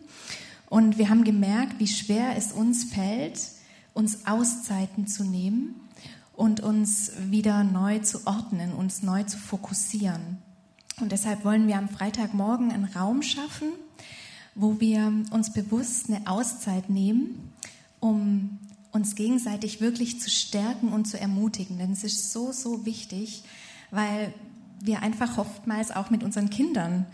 Und 0.71 0.97
wir 0.97 1.11
haben 1.11 1.25
gemerkt, 1.25 1.81
wie 1.81 1.89
schwer 1.89 2.37
es 2.37 2.53
uns 2.53 2.85
fällt, 2.85 3.41
uns 3.93 4.27
Auszeiten 4.27 5.07
zu 5.07 5.25
nehmen 5.25 5.75
und 6.33 6.61
uns 6.61 7.13
wieder 7.19 7.65
neu 7.65 7.99
zu 7.99 8.27
ordnen, 8.27 8.73
uns 8.73 9.03
neu 9.03 9.25
zu 9.25 9.39
fokussieren. 9.39 10.39
Und 11.01 11.13
deshalb 11.13 11.45
wollen 11.45 11.67
wir 11.67 11.77
am 11.77 11.89
Freitagmorgen 11.89 12.71
einen 12.71 12.85
Raum 12.85 13.23
schaffen, 13.23 13.69
wo 14.55 14.81
wir 14.81 15.13
uns 15.31 15.53
bewusst 15.53 16.09
eine 16.09 16.27
Auszeit 16.27 16.89
nehmen, 16.89 17.53
um 18.01 18.59
uns 18.93 19.17
gegenseitig 19.17 19.81
wirklich 19.81 20.21
zu 20.21 20.31
stärken 20.31 20.93
und 20.93 21.07
zu 21.07 21.19
ermutigen. 21.19 21.79
Denn 21.79 21.93
es 21.93 22.05
ist 22.05 22.33
so, 22.33 22.53
so 22.53 22.87
wichtig, 22.87 23.43
weil 23.91 24.33
wir 24.81 25.03
einfach 25.03 25.39
oftmals 25.39 25.91
auch 25.91 26.11
mit 26.11 26.23
unseren 26.23 26.49
Kindern 26.49 27.07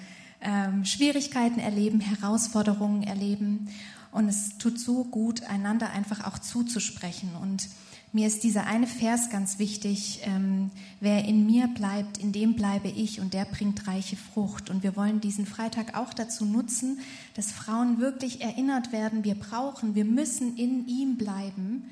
ähm, 0.42 0.84
Schwierigkeiten 0.84 1.58
erleben, 1.58 2.00
Herausforderungen 2.00 3.02
erleben. 3.02 3.68
Und 4.12 4.28
es 4.28 4.58
tut 4.58 4.78
so 4.78 5.04
gut, 5.04 5.44
einander 5.44 5.90
einfach 5.90 6.26
auch 6.26 6.38
zuzusprechen. 6.38 7.30
Und 7.40 7.68
mir 8.12 8.26
ist 8.26 8.42
dieser 8.42 8.66
eine 8.66 8.88
Vers 8.88 9.30
ganz 9.30 9.58
wichtig, 9.60 10.20
ähm, 10.24 10.70
wer 11.00 11.24
in 11.24 11.46
mir 11.46 11.68
bleibt, 11.68 12.18
in 12.18 12.32
dem 12.32 12.54
bleibe 12.54 12.88
ich 12.88 13.20
und 13.20 13.34
der 13.34 13.44
bringt 13.44 13.86
reiche 13.86 14.16
Frucht. 14.16 14.68
Und 14.68 14.82
wir 14.82 14.96
wollen 14.96 15.20
diesen 15.20 15.46
Freitag 15.46 15.96
auch 15.96 16.12
dazu 16.12 16.44
nutzen, 16.44 16.98
dass 17.34 17.52
Frauen 17.52 18.00
wirklich 18.00 18.40
erinnert 18.40 18.92
werden, 18.92 19.22
wir 19.22 19.36
brauchen, 19.36 19.94
wir 19.94 20.04
müssen 20.04 20.56
in 20.56 20.88
ihm 20.88 21.16
bleiben. 21.18 21.88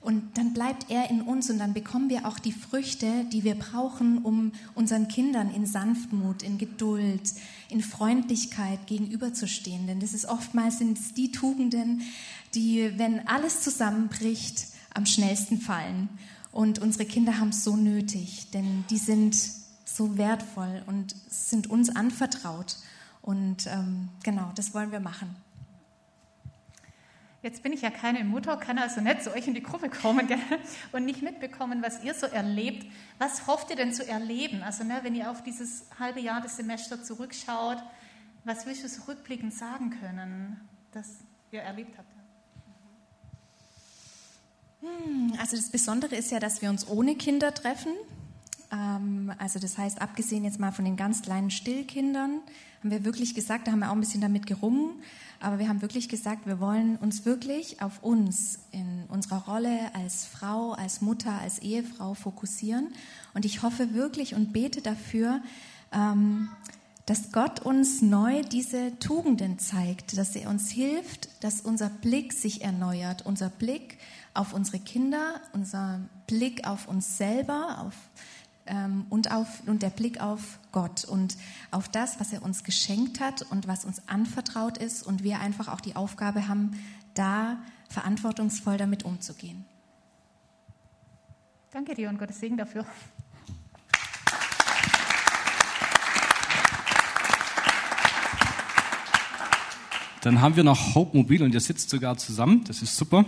Und 0.00 0.36
dann 0.36 0.52
bleibt 0.52 0.90
er 0.90 1.10
in 1.10 1.22
uns 1.22 1.48
und 1.48 1.60
dann 1.60 1.74
bekommen 1.74 2.10
wir 2.10 2.26
auch 2.26 2.40
die 2.40 2.50
Früchte, 2.50 3.24
die 3.32 3.44
wir 3.44 3.54
brauchen, 3.54 4.18
um 4.18 4.50
unseren 4.74 5.06
Kindern 5.06 5.54
in 5.54 5.64
Sanftmut, 5.64 6.42
in 6.42 6.58
Geduld, 6.58 7.22
in 7.68 7.82
Freundlichkeit 7.82 8.88
gegenüberzustehen. 8.88 9.86
Denn 9.86 10.00
das 10.00 10.12
ist 10.12 10.24
oftmals 10.24 10.78
sind 10.78 10.98
die 11.16 11.30
Tugenden, 11.30 12.02
die, 12.56 12.98
wenn 12.98 13.28
alles 13.28 13.60
zusammenbricht, 13.60 14.71
am 14.94 15.06
schnellsten 15.06 15.60
fallen. 15.60 16.08
Und 16.50 16.78
unsere 16.78 17.06
Kinder 17.06 17.38
haben 17.38 17.48
es 17.48 17.64
so 17.64 17.76
nötig, 17.76 18.50
denn 18.50 18.84
die 18.90 18.98
sind 18.98 19.36
so 19.84 20.18
wertvoll 20.18 20.82
und 20.86 21.14
sind 21.28 21.68
uns 21.68 21.94
anvertraut. 21.94 22.76
Und 23.22 23.66
ähm, 23.66 24.08
genau, 24.22 24.52
das 24.54 24.74
wollen 24.74 24.92
wir 24.92 25.00
machen. 25.00 25.34
Jetzt 27.42 27.64
bin 27.64 27.72
ich 27.72 27.82
ja 27.82 27.90
keine 27.90 28.22
Mutter, 28.22 28.56
kann 28.56 28.78
also 28.78 29.00
nicht 29.00 29.24
zu 29.24 29.34
euch 29.34 29.48
in 29.48 29.54
die 29.54 29.64
Gruppe 29.64 29.90
kommen 29.90 30.28
gell? 30.28 30.38
und 30.92 31.04
nicht 31.04 31.22
mitbekommen, 31.22 31.82
was 31.82 32.04
ihr 32.04 32.14
so 32.14 32.26
erlebt. 32.26 32.86
Was 33.18 33.48
hofft 33.48 33.70
ihr 33.70 33.76
denn 33.76 33.92
zu 33.92 34.06
erleben? 34.06 34.62
Also 34.62 34.84
ne, 34.84 35.00
wenn 35.02 35.16
ihr 35.16 35.28
auf 35.28 35.42
dieses 35.42 35.86
halbe 35.98 36.20
Jahr 36.20 36.40
des 36.40 36.56
Semesters 36.56 37.04
zurückschaut, 37.04 37.82
was 38.44 38.64
willst 38.66 38.84
du 38.84 38.88
so 38.88 39.02
rückblickend 39.08 39.52
sagen 39.52 39.90
können, 40.00 40.60
dass 40.92 41.08
ihr 41.50 41.62
erlebt 41.62 41.98
habt? 41.98 42.11
Hm, 44.82 45.34
also 45.38 45.56
das 45.56 45.70
Besondere 45.70 46.16
ist 46.16 46.32
ja, 46.32 46.40
dass 46.40 46.60
wir 46.60 46.68
uns 46.68 46.88
ohne 46.88 47.14
Kinder 47.14 47.54
treffen. 47.54 47.92
Ähm, 48.72 49.32
also 49.38 49.60
das 49.60 49.78
heißt, 49.78 50.02
abgesehen 50.02 50.44
jetzt 50.44 50.58
mal 50.58 50.72
von 50.72 50.84
den 50.84 50.96
ganz 50.96 51.22
kleinen 51.22 51.50
Stillkindern, 51.50 52.40
haben 52.80 52.90
wir 52.90 53.04
wirklich 53.04 53.36
gesagt, 53.36 53.68
da 53.68 53.72
haben 53.72 53.78
wir 53.78 53.90
auch 53.90 53.94
ein 53.94 54.00
bisschen 54.00 54.20
damit 54.20 54.44
gerungen, 54.44 54.90
aber 55.38 55.60
wir 55.60 55.68
haben 55.68 55.82
wirklich 55.82 56.08
gesagt, 56.08 56.46
wir 56.46 56.58
wollen 56.58 56.96
uns 56.96 57.24
wirklich 57.24 57.80
auf 57.80 58.02
uns 58.02 58.58
in 58.72 59.04
unserer 59.08 59.44
Rolle 59.44 59.94
als 59.94 60.24
Frau, 60.24 60.72
als 60.72 61.00
Mutter, 61.00 61.32
als 61.40 61.60
Ehefrau 61.60 62.14
fokussieren. 62.14 62.88
Und 63.34 63.44
ich 63.44 63.62
hoffe 63.62 63.94
wirklich 63.94 64.34
und 64.34 64.52
bete 64.52 64.82
dafür, 64.82 65.42
ähm, 65.92 66.48
dass 67.06 67.30
Gott 67.30 67.60
uns 67.60 68.02
neu 68.02 68.42
diese 68.42 68.98
Tugenden 68.98 69.58
zeigt, 69.58 70.16
dass 70.16 70.34
er 70.34 70.48
uns 70.48 70.70
hilft, 70.70 71.28
dass 71.44 71.60
unser 71.60 71.88
Blick 71.88 72.32
sich 72.32 72.62
erneuert, 72.62 73.26
unser 73.26 73.48
Blick 73.48 73.98
auf 74.34 74.52
unsere 74.52 74.78
Kinder, 74.78 75.40
unser 75.52 76.00
Blick 76.26 76.66
auf 76.66 76.88
uns 76.88 77.18
selber 77.18 77.78
auf, 77.80 77.94
ähm, 78.66 79.06
und, 79.10 79.30
auf, 79.32 79.62
und 79.66 79.82
der 79.82 79.90
Blick 79.90 80.20
auf 80.20 80.58
Gott 80.70 81.04
und 81.04 81.36
auf 81.70 81.88
das, 81.88 82.20
was 82.20 82.32
er 82.32 82.42
uns 82.42 82.64
geschenkt 82.64 83.20
hat 83.20 83.42
und 83.50 83.66
was 83.66 83.84
uns 83.84 84.08
anvertraut 84.08 84.78
ist 84.78 85.02
und 85.02 85.22
wir 85.22 85.40
einfach 85.40 85.68
auch 85.68 85.80
die 85.80 85.96
Aufgabe 85.96 86.48
haben, 86.48 86.80
da 87.14 87.58
verantwortungsvoll 87.88 88.76
damit 88.76 89.04
umzugehen. 89.04 89.64
Danke 91.72 91.94
dir 91.94 92.08
und 92.08 92.18
Gottes 92.18 92.40
Segen 92.40 92.56
dafür. 92.56 92.86
Dann 100.20 100.40
haben 100.40 100.54
wir 100.54 100.62
noch 100.62 100.94
Hope 100.94 101.16
Mobil 101.16 101.42
und 101.42 101.52
ihr 101.52 101.60
sitzt 101.60 101.90
sogar 101.90 102.16
zusammen. 102.16 102.62
Das 102.64 102.80
ist 102.80 102.96
super. 102.96 103.24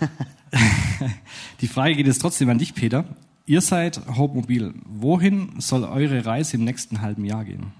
Die 1.60 1.68
Frage 1.68 1.94
geht 1.96 2.06
jetzt 2.06 2.20
trotzdem 2.20 2.48
an 2.50 2.58
dich, 2.58 2.74
Peter. 2.74 3.04
Ihr 3.46 3.60
seid 3.60 4.00
Hope 4.16 4.34
Mobil. 4.34 4.74
Wohin 4.84 5.60
soll 5.60 5.84
eure 5.84 6.26
Reise 6.26 6.56
im 6.56 6.64
nächsten 6.64 7.00
halben 7.00 7.24
Jahr 7.24 7.44
gehen? 7.44 7.72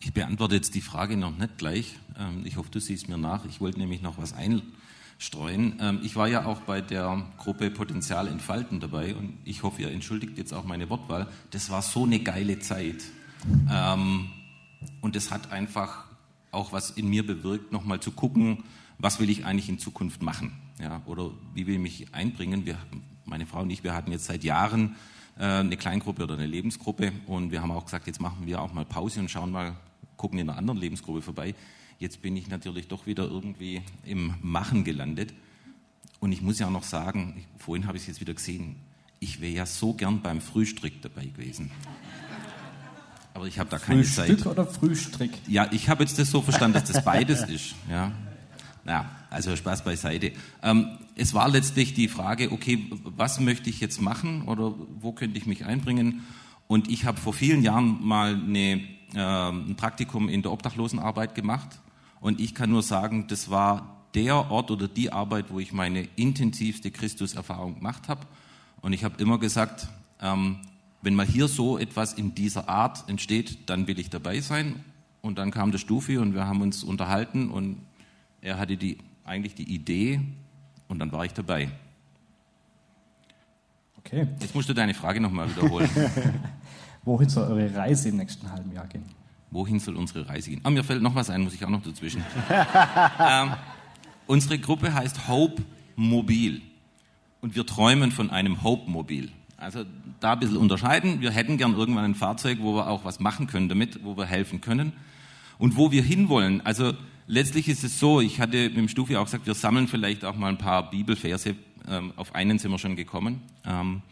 Ich 0.00 0.12
beantworte 0.12 0.56
jetzt 0.56 0.74
die 0.74 0.82
Frage 0.82 1.16
noch 1.16 1.36
nicht 1.38 1.56
gleich. 1.56 1.96
Ähm, 2.18 2.42
ich 2.44 2.58
hoffe, 2.58 2.70
du 2.70 2.80
siehst 2.80 3.08
mir 3.08 3.16
nach. 3.16 3.46
Ich 3.46 3.60
wollte 3.60 3.78
nämlich 3.78 4.02
noch 4.02 4.18
was 4.18 4.34
einstreuen. 4.34 5.78
Ähm, 5.80 6.00
ich 6.02 6.16
war 6.16 6.28
ja 6.28 6.44
auch 6.44 6.60
bei 6.60 6.82
der 6.82 7.24
Gruppe 7.38 7.70
Potenzial 7.70 8.28
entfalten 8.28 8.80
dabei 8.80 9.14
und 9.14 9.32
ich 9.44 9.62
hoffe, 9.62 9.80
ihr 9.80 9.90
entschuldigt 9.90 10.36
jetzt 10.36 10.52
auch 10.52 10.64
meine 10.64 10.90
Wortwahl. 10.90 11.28
Das 11.50 11.70
war 11.70 11.80
so 11.80 12.04
eine 12.04 12.18
geile 12.20 12.58
Zeit. 12.58 13.04
Ähm, 13.70 14.30
und 15.00 15.16
es 15.16 15.30
hat 15.30 15.50
einfach 15.50 16.04
auch 16.52 16.72
was 16.72 16.90
in 16.90 17.08
mir 17.08 17.26
bewirkt, 17.26 17.72
nochmal 17.72 18.00
zu 18.00 18.12
gucken, 18.12 18.64
was 18.98 19.18
will 19.18 19.30
ich 19.30 19.44
eigentlich 19.44 19.68
in 19.68 19.78
Zukunft 19.78 20.22
machen? 20.22 20.52
Ja, 20.80 21.02
oder 21.06 21.30
wie 21.54 21.66
will 21.66 21.74
ich 21.74 21.80
mich 21.80 22.14
einbringen? 22.14 22.66
Wir, 22.66 22.78
meine 23.24 23.46
Frau 23.46 23.62
und 23.62 23.70
ich, 23.70 23.82
wir 23.82 23.94
hatten 23.94 24.12
jetzt 24.12 24.26
seit 24.26 24.44
Jahren 24.44 24.96
äh, 25.38 25.44
eine 25.44 25.76
Kleingruppe 25.76 26.22
oder 26.22 26.34
eine 26.34 26.46
Lebensgruppe 26.46 27.12
und 27.26 27.50
wir 27.50 27.62
haben 27.62 27.72
auch 27.72 27.84
gesagt, 27.84 28.06
jetzt 28.06 28.20
machen 28.20 28.46
wir 28.46 28.60
auch 28.60 28.72
mal 28.72 28.84
Pause 28.84 29.20
und 29.20 29.30
schauen 29.30 29.50
mal, 29.50 29.76
gucken 30.16 30.38
in 30.38 30.48
einer 30.48 30.58
anderen 30.58 30.78
Lebensgruppe 30.78 31.22
vorbei. 31.22 31.54
Jetzt 31.98 32.22
bin 32.22 32.36
ich 32.36 32.48
natürlich 32.48 32.88
doch 32.88 33.06
wieder 33.06 33.24
irgendwie 33.24 33.82
im 34.04 34.34
Machen 34.42 34.84
gelandet. 34.84 35.34
Und 36.20 36.32
ich 36.32 36.42
muss 36.42 36.58
ja 36.58 36.66
auch 36.66 36.72
noch 36.72 36.84
sagen, 36.84 37.34
ich, 37.38 37.62
vorhin 37.62 37.86
habe 37.86 37.96
ich 37.96 38.02
es 38.02 38.08
jetzt 38.08 38.20
wieder 38.20 38.34
gesehen, 38.34 38.76
ich 39.18 39.40
wäre 39.40 39.52
ja 39.52 39.66
so 39.66 39.94
gern 39.94 40.20
beim 40.20 40.40
Frühstück 40.40 41.00
dabei 41.00 41.26
gewesen. 41.26 41.70
Aber 43.34 43.46
ich 43.46 43.58
habe 43.58 43.70
da 43.70 43.78
keine 43.78 44.04
Frühstück 44.04 44.16
Zeit. 44.16 44.26
Frühstück 44.28 44.52
oder 44.52 44.66
Frühstück? 44.66 45.30
Ja, 45.48 45.68
ich 45.70 45.88
habe 45.88 46.02
jetzt 46.04 46.18
das 46.18 46.30
so 46.30 46.42
verstanden, 46.42 46.74
dass 46.74 46.90
das 46.90 47.04
beides 47.04 47.42
ist. 47.42 47.74
Ja. 47.88 48.12
Na, 48.84 49.10
also 49.30 49.54
Spaß 49.54 49.84
beiseite. 49.84 50.32
Ähm, 50.62 50.98
es 51.14 51.34
war 51.34 51.48
letztlich 51.48 51.94
die 51.94 52.08
Frage, 52.08 52.50
okay, 52.50 52.90
was 53.04 53.38
möchte 53.38 53.70
ich 53.70 53.80
jetzt 53.80 54.00
machen 54.00 54.42
oder 54.42 54.74
wo 55.00 55.12
könnte 55.12 55.38
ich 55.38 55.46
mich 55.46 55.64
einbringen? 55.64 56.24
Und 56.66 56.90
ich 56.90 57.04
habe 57.04 57.20
vor 57.20 57.32
vielen 57.32 57.62
Jahren 57.62 58.04
mal 58.04 58.34
eine, 58.34 58.82
äh, 59.14 59.18
ein 59.20 59.76
Praktikum 59.76 60.28
in 60.28 60.42
der 60.42 60.52
Obdachlosenarbeit 60.52 61.34
gemacht. 61.34 61.80
Und 62.20 62.40
ich 62.40 62.54
kann 62.54 62.70
nur 62.70 62.82
sagen, 62.82 63.26
das 63.28 63.50
war 63.50 64.06
der 64.14 64.50
Ort 64.50 64.70
oder 64.70 64.88
die 64.88 65.12
Arbeit, 65.12 65.46
wo 65.50 65.60
ich 65.60 65.72
meine 65.72 66.08
intensivste 66.16 66.90
Christuserfahrung 66.90 67.76
gemacht 67.76 68.08
habe. 68.08 68.26
Und 68.80 68.92
ich 68.92 69.04
habe 69.04 69.20
immer 69.22 69.38
gesagt, 69.38 69.88
ähm, 70.20 70.58
wenn 71.02 71.14
mal 71.14 71.26
hier 71.26 71.48
so 71.48 71.78
etwas 71.78 72.14
in 72.14 72.34
dieser 72.34 72.68
Art 72.68 73.08
entsteht, 73.08 73.68
dann 73.68 73.86
will 73.88 73.98
ich 73.98 74.08
dabei 74.08 74.40
sein. 74.40 74.84
Und 75.20 75.38
dann 75.38 75.50
kam 75.50 75.70
der 75.70 75.78
Stufi 75.78 76.16
und 76.16 76.34
wir 76.34 76.46
haben 76.46 76.62
uns 76.62 76.82
unterhalten 76.82 77.50
und 77.50 77.78
er 78.40 78.58
hatte 78.58 78.76
die, 78.76 78.98
eigentlich 79.24 79.54
die 79.54 79.72
Idee 79.72 80.20
und 80.88 80.98
dann 80.98 81.12
war 81.12 81.24
ich 81.24 81.32
dabei. 81.32 81.70
Okay. 83.98 84.26
Jetzt 84.40 84.54
musst 84.54 84.68
du 84.68 84.74
deine 84.74 84.94
Frage 84.94 85.20
nochmal 85.20 85.48
wiederholen. 85.48 85.88
Wohin 87.04 87.28
soll 87.28 87.50
eure 87.50 87.74
Reise 87.74 88.08
im 88.08 88.16
nächsten 88.16 88.50
halben 88.50 88.72
Jahr 88.72 88.86
gehen? 88.86 89.04
Wohin 89.50 89.78
soll 89.80 89.96
unsere 89.96 90.28
Reise 90.28 90.50
gehen? 90.50 90.60
Ah, 90.64 90.70
mir 90.70 90.82
fällt 90.82 91.02
noch 91.02 91.14
was 91.14 91.30
ein, 91.30 91.42
muss 91.42 91.54
ich 91.54 91.64
auch 91.64 91.70
noch 91.70 91.82
dazwischen. 91.82 92.24
ähm, 93.20 93.52
unsere 94.26 94.58
Gruppe 94.58 94.94
heißt 94.94 95.28
Hope 95.28 95.62
Mobil 95.94 96.62
und 97.40 97.54
wir 97.54 97.66
träumen 97.66 98.12
von 98.12 98.30
einem 98.30 98.62
Hope 98.62 98.90
Mobil. 98.90 99.30
Also 99.62 99.84
da 100.20 100.32
ein 100.32 100.40
bisschen 100.40 100.56
unterscheiden. 100.56 101.20
Wir 101.20 101.30
hätten 101.30 101.56
gern 101.56 101.74
irgendwann 101.74 102.04
ein 102.04 102.14
Fahrzeug, 102.14 102.58
wo 102.60 102.74
wir 102.74 102.88
auch 102.88 103.04
was 103.04 103.20
machen 103.20 103.46
können 103.46 103.68
damit, 103.68 104.04
wo 104.04 104.16
wir 104.16 104.26
helfen 104.26 104.60
können 104.60 104.92
und 105.58 105.76
wo 105.76 105.92
wir 105.92 106.02
hinwollen. 106.02 106.60
Also 106.66 106.94
letztlich 107.28 107.68
ist 107.68 107.84
es 107.84 107.98
so, 108.00 108.20
ich 108.20 108.40
hatte 108.40 108.68
mit 108.68 108.76
dem 108.76 108.88
Stufi 108.88 109.16
auch 109.16 109.24
gesagt, 109.24 109.46
wir 109.46 109.54
sammeln 109.54 109.86
vielleicht 109.86 110.24
auch 110.24 110.36
mal 110.36 110.48
ein 110.48 110.58
paar 110.58 110.90
Bibelverse. 110.90 111.54
Ähm, 111.88 112.12
auf 112.16 112.34
einen 112.34 112.58
sind 112.58 112.70
wir 112.72 112.78
schon 112.78 112.96
gekommen. 112.96 113.40
Ähm, 113.64 114.02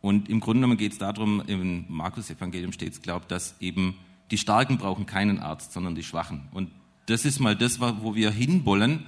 und 0.00 0.28
im 0.28 0.40
Grunde 0.40 0.60
genommen 0.60 0.76
geht 0.76 0.92
es 0.92 0.98
darum, 0.98 1.42
im 1.46 1.84
Markus-Evangelium 1.88 2.72
steht 2.72 2.92
es, 2.92 3.00
glaubt, 3.00 3.30
dass 3.30 3.54
eben 3.60 3.96
die 4.30 4.38
Starken 4.38 4.76
brauchen 4.76 5.06
keinen 5.06 5.38
Arzt, 5.38 5.72
sondern 5.72 5.94
die 5.94 6.02
Schwachen. 6.02 6.48
Und 6.52 6.70
das 7.06 7.24
ist 7.24 7.38
mal 7.38 7.54
das, 7.54 7.80
wo 7.80 8.14
wir 8.14 8.30
hinwollen. 8.30 9.06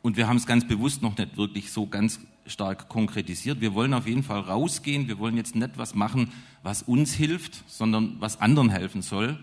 Und 0.00 0.16
wir 0.16 0.28
haben 0.28 0.36
es 0.36 0.46
ganz 0.46 0.66
bewusst 0.66 1.02
noch 1.02 1.16
nicht 1.18 1.36
wirklich 1.36 1.70
so 1.72 1.86
ganz 1.86 2.20
stark 2.46 2.88
konkretisiert. 2.88 3.60
Wir 3.60 3.74
wollen 3.74 3.94
auf 3.94 4.06
jeden 4.06 4.22
Fall 4.22 4.40
rausgehen. 4.40 5.08
Wir 5.08 5.18
wollen 5.18 5.36
jetzt 5.36 5.54
nicht 5.54 5.76
was 5.76 5.94
machen, 5.94 6.32
was 6.62 6.82
uns 6.82 7.14
hilft, 7.14 7.62
sondern 7.66 8.16
was 8.18 8.40
anderen 8.40 8.70
helfen 8.70 9.02
soll. 9.02 9.38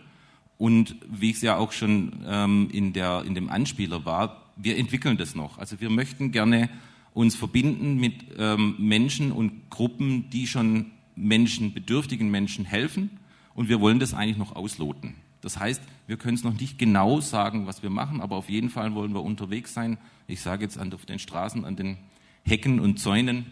Und 0.57 0.95
wie 1.07 1.29
ich 1.29 1.38
es 1.38 1.41
ja 1.41 1.57
auch 1.57 1.71
schon 1.71 2.23
ähm, 2.27 2.69
in, 2.71 2.91
der, 2.93 3.23
in 3.25 3.33
dem 3.33 3.49
Anspieler 3.49 4.05
war, 4.05 4.51
wir 4.57 4.77
entwickeln 4.77 5.17
das 5.17 5.35
noch. 5.35 5.57
Also 5.57 5.79
wir 5.79 5.89
möchten 5.89 6.31
gerne 6.31 6.69
uns 7.13 7.35
verbinden 7.35 7.95
mit 7.95 8.25
ähm, 8.38 8.75
Menschen 8.77 9.31
und 9.31 9.69
Gruppen, 9.69 10.29
die 10.29 10.47
schon 10.47 10.88
Menschen, 11.15 11.73
bedürftigen 11.73 12.29
Menschen 12.29 12.65
helfen. 12.65 13.19
Und 13.53 13.69
wir 13.69 13.79
wollen 13.79 13.99
das 13.99 14.13
eigentlich 14.13 14.38
noch 14.38 14.55
ausloten. 14.55 15.15
Das 15.41 15.57
heißt, 15.57 15.81
wir 16.07 16.17
können 16.17 16.35
es 16.35 16.43
noch 16.43 16.59
nicht 16.59 16.77
genau 16.77 17.21
sagen, 17.21 17.65
was 17.65 17.81
wir 17.81 17.89
machen, 17.89 18.19
aber 18.19 18.35
auf 18.35 18.49
jeden 18.49 18.69
Fall 18.69 18.93
wollen 18.93 19.13
wir 19.13 19.23
unterwegs 19.23 19.73
sein. 19.73 19.97
Ich 20.27 20.41
sage 20.41 20.63
jetzt 20.63 20.77
an, 20.77 20.93
auf 20.93 21.05
den 21.05 21.19
Straßen, 21.19 21.63
an 21.63 21.77
den 21.77 21.97
Hecken 22.43 22.80
und 22.80 22.99
Zäunen. 22.99 23.45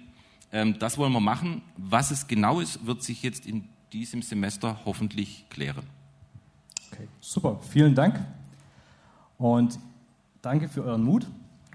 Ähm, 0.52 0.80
das 0.80 0.98
wollen 0.98 1.14
wir 1.14 1.20
machen. 1.20 1.62
Was 1.78 2.12
es 2.12 2.28
genau 2.28 2.60
ist, 2.60 2.86
wird 2.86 3.04
sich 3.04 3.24
jetzt 3.24 3.46
in 3.46 3.68
diesem 3.94 4.22
Semester 4.22 4.80
hoffentlich 4.86 5.46
klären. 5.50 5.84
Okay, 6.92 7.08
super. 7.20 7.60
Vielen 7.70 7.96
Dank. 7.96 8.20
Und 9.38 9.80
danke 10.42 10.68
für 10.68 10.84
euren 10.84 11.04
Mut, 11.04 11.28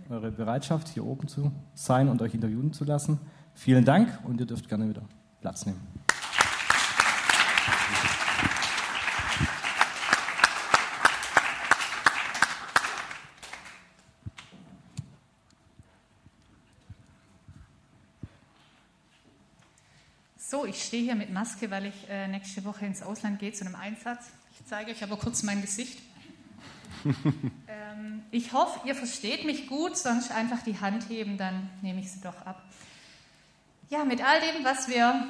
eure 0.08 0.32
Bereitschaft, 0.32 0.88
hier 0.88 1.04
oben 1.04 1.28
zu 1.28 1.52
sein 1.74 2.08
und 2.08 2.20
euch 2.22 2.34
interviewen 2.34 2.72
zu 2.72 2.84
lassen. 2.84 3.20
Vielen 3.54 3.84
Dank 3.84 4.18
und 4.24 4.40
ihr 4.40 4.46
dürft 4.46 4.68
gerne 4.68 4.88
wieder 4.88 5.02
Platz 5.40 5.66
nehmen. 5.66 5.80
So, 20.52 20.66
ich 20.66 20.81
stehe 20.92 21.04
hier 21.04 21.14
mit 21.14 21.32
Maske, 21.32 21.70
weil 21.70 21.86
ich 21.86 21.94
äh, 22.10 22.28
nächste 22.28 22.66
Woche 22.66 22.84
ins 22.84 23.02
Ausland 23.02 23.38
gehe 23.38 23.50
zu 23.50 23.64
einem 23.64 23.76
Einsatz. 23.76 24.26
Ich 24.50 24.66
zeige 24.66 24.90
euch 24.90 25.02
aber 25.02 25.16
kurz 25.16 25.42
mein 25.42 25.62
Gesicht. 25.62 25.98
ähm, 27.06 28.22
ich 28.30 28.52
hoffe, 28.52 28.86
ihr 28.86 28.94
versteht 28.94 29.46
mich 29.46 29.68
gut, 29.68 29.96
sonst 29.96 30.30
einfach 30.30 30.60
die 30.62 30.80
Hand 30.80 31.08
heben, 31.08 31.38
dann 31.38 31.70
nehme 31.80 32.00
ich 32.00 32.12
sie 32.12 32.20
doch 32.20 32.44
ab. 32.44 32.62
Ja, 33.88 34.04
mit 34.04 34.22
all 34.22 34.38
dem, 34.40 34.66
was 34.66 34.86
wir 34.86 35.28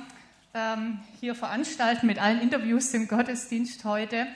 ähm, 0.53 0.99
hier 1.21 1.37
veranstalten, 1.37 2.09
mit 2.09 2.21
allen 2.21 2.41
Interviews 2.41 2.93
im 2.93 3.07
Gottesdienst 3.07 3.85
heute, 3.85 4.27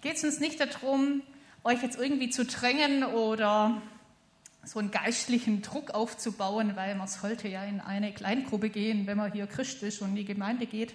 geht 0.00 0.16
es 0.16 0.24
uns 0.24 0.40
nicht 0.40 0.58
darum, 0.58 1.22
euch 1.62 1.80
jetzt 1.80 1.96
irgendwie 1.96 2.30
zu 2.30 2.44
drängen 2.44 3.04
oder 3.04 3.80
so 4.66 4.80
einen 4.80 4.90
geistlichen 4.90 5.62
Druck 5.62 5.92
aufzubauen, 5.92 6.74
weil 6.74 6.96
man 6.96 7.06
sollte 7.06 7.46
ja 7.46 7.64
in 7.64 7.80
eine 7.80 8.12
Kleingruppe 8.12 8.68
gehen, 8.68 9.06
wenn 9.06 9.16
man 9.16 9.32
hier 9.32 9.46
Christ 9.46 9.82
ist 9.84 10.02
und 10.02 10.10
in 10.10 10.16
die 10.16 10.24
Gemeinde 10.24 10.66
geht. 10.66 10.92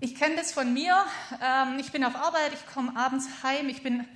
Ich 0.00 0.14
kenne 0.14 0.36
das 0.36 0.52
von 0.52 0.72
mir. 0.72 0.96
Ähm, 1.42 1.78
ich 1.78 1.92
bin 1.92 2.04
auf 2.04 2.16
Arbeit, 2.16 2.52
ich 2.54 2.72
komme 2.72 2.96
abends 2.96 3.28
heim, 3.42 3.68
ich 3.68 3.82
bin 3.82 4.06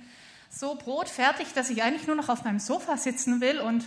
so 0.49 0.75
brotfertig, 0.75 1.53
dass 1.53 1.69
ich 1.69 1.83
eigentlich 1.83 2.07
nur 2.07 2.15
noch 2.15 2.29
auf 2.29 2.43
meinem 2.43 2.59
Sofa 2.59 2.97
sitzen 2.97 3.39
will 3.39 3.59
und 3.59 3.85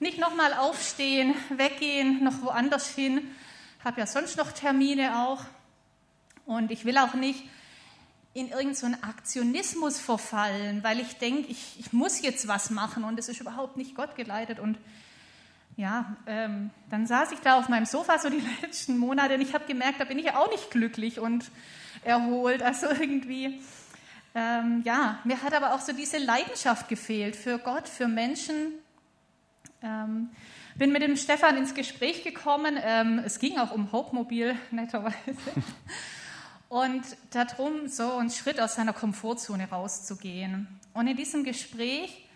Nicht 0.00 0.20
nochmal 0.20 0.54
aufstehen, 0.54 1.34
weggehen, 1.50 2.22
noch 2.22 2.40
woanders 2.42 2.88
hin. 2.88 3.20
Habe 3.84 3.98
ja 3.98 4.06
sonst 4.06 4.36
noch 4.36 4.52
Termine 4.52 5.24
auch. 5.24 5.40
Und 6.46 6.70
ich 6.70 6.84
will 6.84 6.96
auch 6.98 7.14
nicht 7.14 7.42
in 8.38 8.48
irgendeinen 8.48 8.94
so 8.94 9.02
Aktionismus 9.02 9.98
verfallen, 9.98 10.82
weil 10.84 11.00
ich 11.00 11.16
denke, 11.18 11.48
ich, 11.48 11.76
ich 11.78 11.92
muss 11.92 12.22
jetzt 12.22 12.46
was 12.46 12.70
machen 12.70 13.04
und 13.04 13.18
es 13.18 13.28
ist 13.28 13.40
überhaupt 13.40 13.76
nicht 13.76 13.94
Gott 13.94 14.14
geleitet. 14.16 14.60
Und 14.60 14.78
ja, 15.76 16.16
ähm, 16.26 16.70
dann 16.90 17.06
saß 17.06 17.32
ich 17.32 17.40
da 17.40 17.58
auf 17.58 17.68
meinem 17.68 17.86
Sofa 17.86 18.18
so 18.18 18.30
die 18.30 18.42
letzten 18.62 18.98
Monate 18.98 19.34
und 19.34 19.40
ich 19.40 19.54
habe 19.54 19.64
gemerkt, 19.66 20.00
da 20.00 20.04
bin 20.04 20.18
ich 20.18 20.26
ja 20.26 20.38
auch 20.38 20.50
nicht 20.50 20.70
glücklich 20.70 21.18
und 21.18 21.50
erholt. 22.04 22.62
Also 22.62 22.86
irgendwie, 22.88 23.60
ähm, 24.34 24.82
ja, 24.84 25.18
mir 25.24 25.42
hat 25.42 25.54
aber 25.54 25.74
auch 25.74 25.80
so 25.80 25.92
diese 25.92 26.18
Leidenschaft 26.18 26.88
gefehlt 26.88 27.34
für 27.36 27.58
Gott, 27.58 27.88
für 27.88 28.08
Menschen. 28.08 28.72
Ähm, 29.82 30.30
bin 30.76 30.92
mit 30.92 31.02
dem 31.02 31.16
Stefan 31.16 31.56
ins 31.56 31.74
Gespräch 31.74 32.22
gekommen. 32.22 32.78
Ähm, 32.80 33.20
es 33.24 33.40
ging 33.40 33.58
auch 33.58 33.72
um 33.72 33.90
Hope 33.90 34.14
Mobil, 34.14 34.56
netterweise. 34.70 35.16
Und 36.68 37.02
darum, 37.30 37.88
so 37.88 38.16
einen 38.16 38.30
Schritt 38.30 38.60
aus 38.60 38.74
seiner 38.74 38.92
Komfortzone 38.92 39.70
rauszugehen. 39.70 40.68
Und 40.92 41.06
in 41.06 41.16
diesem 41.16 41.44
Gespräch, 41.44 42.28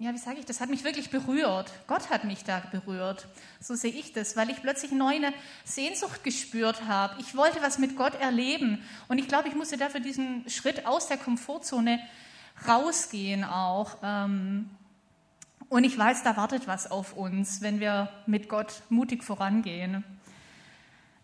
ja, 0.00 0.12
wie 0.12 0.18
sage 0.18 0.38
ich, 0.38 0.46
das 0.46 0.60
hat 0.60 0.70
mich 0.70 0.84
wirklich 0.84 1.10
berührt. 1.10 1.72
Gott 1.86 2.10
hat 2.10 2.24
mich 2.24 2.44
da 2.44 2.62
berührt. 2.70 3.26
So 3.60 3.74
sehe 3.74 3.92
ich 3.92 4.12
das, 4.12 4.36
weil 4.36 4.50
ich 4.50 4.62
plötzlich 4.62 4.92
neue 4.92 5.32
Sehnsucht 5.64 6.24
gespürt 6.24 6.86
habe. 6.86 7.20
Ich 7.20 7.36
wollte 7.36 7.62
was 7.62 7.78
mit 7.78 7.96
Gott 7.96 8.14
erleben. 8.20 8.82
Und 9.08 9.18
ich 9.18 9.28
glaube, 9.28 9.48
ich 9.48 9.54
musste 9.54 9.76
dafür 9.76 10.00
diesen 10.00 10.48
Schritt 10.48 10.86
aus 10.86 11.08
der 11.08 11.16
Komfortzone 11.16 12.00
rausgehen 12.66 13.44
auch. 13.44 13.98
Ähm, 14.02 14.70
und 15.68 15.84
ich 15.84 15.98
weiß, 15.98 16.22
da 16.22 16.36
wartet 16.36 16.66
was 16.66 16.90
auf 16.90 17.16
uns, 17.16 17.60
wenn 17.60 17.78
wir 17.78 18.08
mit 18.26 18.48
Gott 18.48 18.82
mutig 18.88 19.22
vorangehen. 19.22 20.04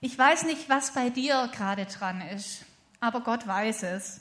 Ich 0.04 0.18
weiß 0.18 0.42
nicht, 0.42 0.68
was 0.68 0.92
bei 0.92 1.08
dir 1.08 1.48
gerade 1.56 1.86
dran 1.86 2.20
ist, 2.20 2.66
aber 3.00 3.22
Gott 3.22 3.46
weiß 3.46 3.84
es. 3.84 4.20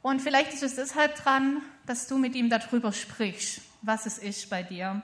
Und 0.00 0.22
vielleicht 0.22 0.54
ist 0.54 0.62
es 0.62 0.76
deshalb 0.76 1.16
dran, 1.16 1.60
dass 1.84 2.06
du 2.06 2.16
mit 2.16 2.34
ihm 2.34 2.48
darüber 2.48 2.90
sprichst, 2.90 3.60
was 3.82 4.06
es 4.06 4.16
ist 4.16 4.48
bei 4.48 4.62
dir. 4.62 5.02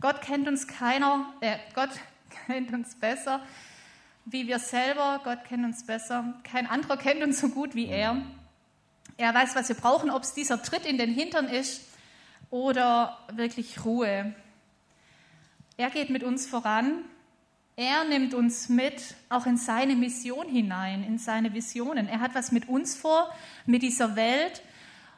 Gott 0.00 0.20
kennt 0.20 0.48
uns 0.48 0.66
keiner, 0.66 1.32
äh, 1.40 1.58
Gott 1.76 1.90
kennt 2.48 2.72
uns 2.72 2.96
besser 2.96 3.40
wie 4.24 4.48
wir 4.48 4.58
selber. 4.58 5.20
Gott 5.22 5.44
kennt 5.44 5.64
uns 5.64 5.86
besser. 5.86 6.34
Kein 6.42 6.66
anderer 6.66 6.96
kennt 6.96 7.22
uns 7.22 7.38
so 7.38 7.50
gut 7.50 7.76
wie 7.76 7.86
er. 7.86 8.20
Er 9.16 9.32
weiß, 9.32 9.54
was 9.54 9.68
wir 9.68 9.76
brauchen, 9.76 10.10
ob 10.10 10.24
es 10.24 10.34
dieser 10.34 10.60
Tritt 10.60 10.84
in 10.84 10.98
den 10.98 11.14
Hintern 11.14 11.46
ist 11.46 11.82
oder 12.50 13.16
wirklich 13.32 13.84
Ruhe. 13.84 14.34
Er 15.76 15.90
geht 15.90 16.10
mit 16.10 16.24
uns 16.24 16.48
voran 16.48 17.04
er 17.78 18.02
nimmt 18.02 18.34
uns 18.34 18.68
mit, 18.68 19.14
auch 19.28 19.46
in 19.46 19.56
seine 19.56 19.94
Mission 19.94 20.48
hinein, 20.48 21.04
in 21.04 21.16
seine 21.16 21.54
Visionen. 21.54 22.08
Er 22.08 22.18
hat 22.18 22.34
was 22.34 22.50
mit 22.50 22.68
uns 22.68 22.96
vor, 22.96 23.32
mit 23.66 23.82
dieser 23.82 24.16
Welt. 24.16 24.62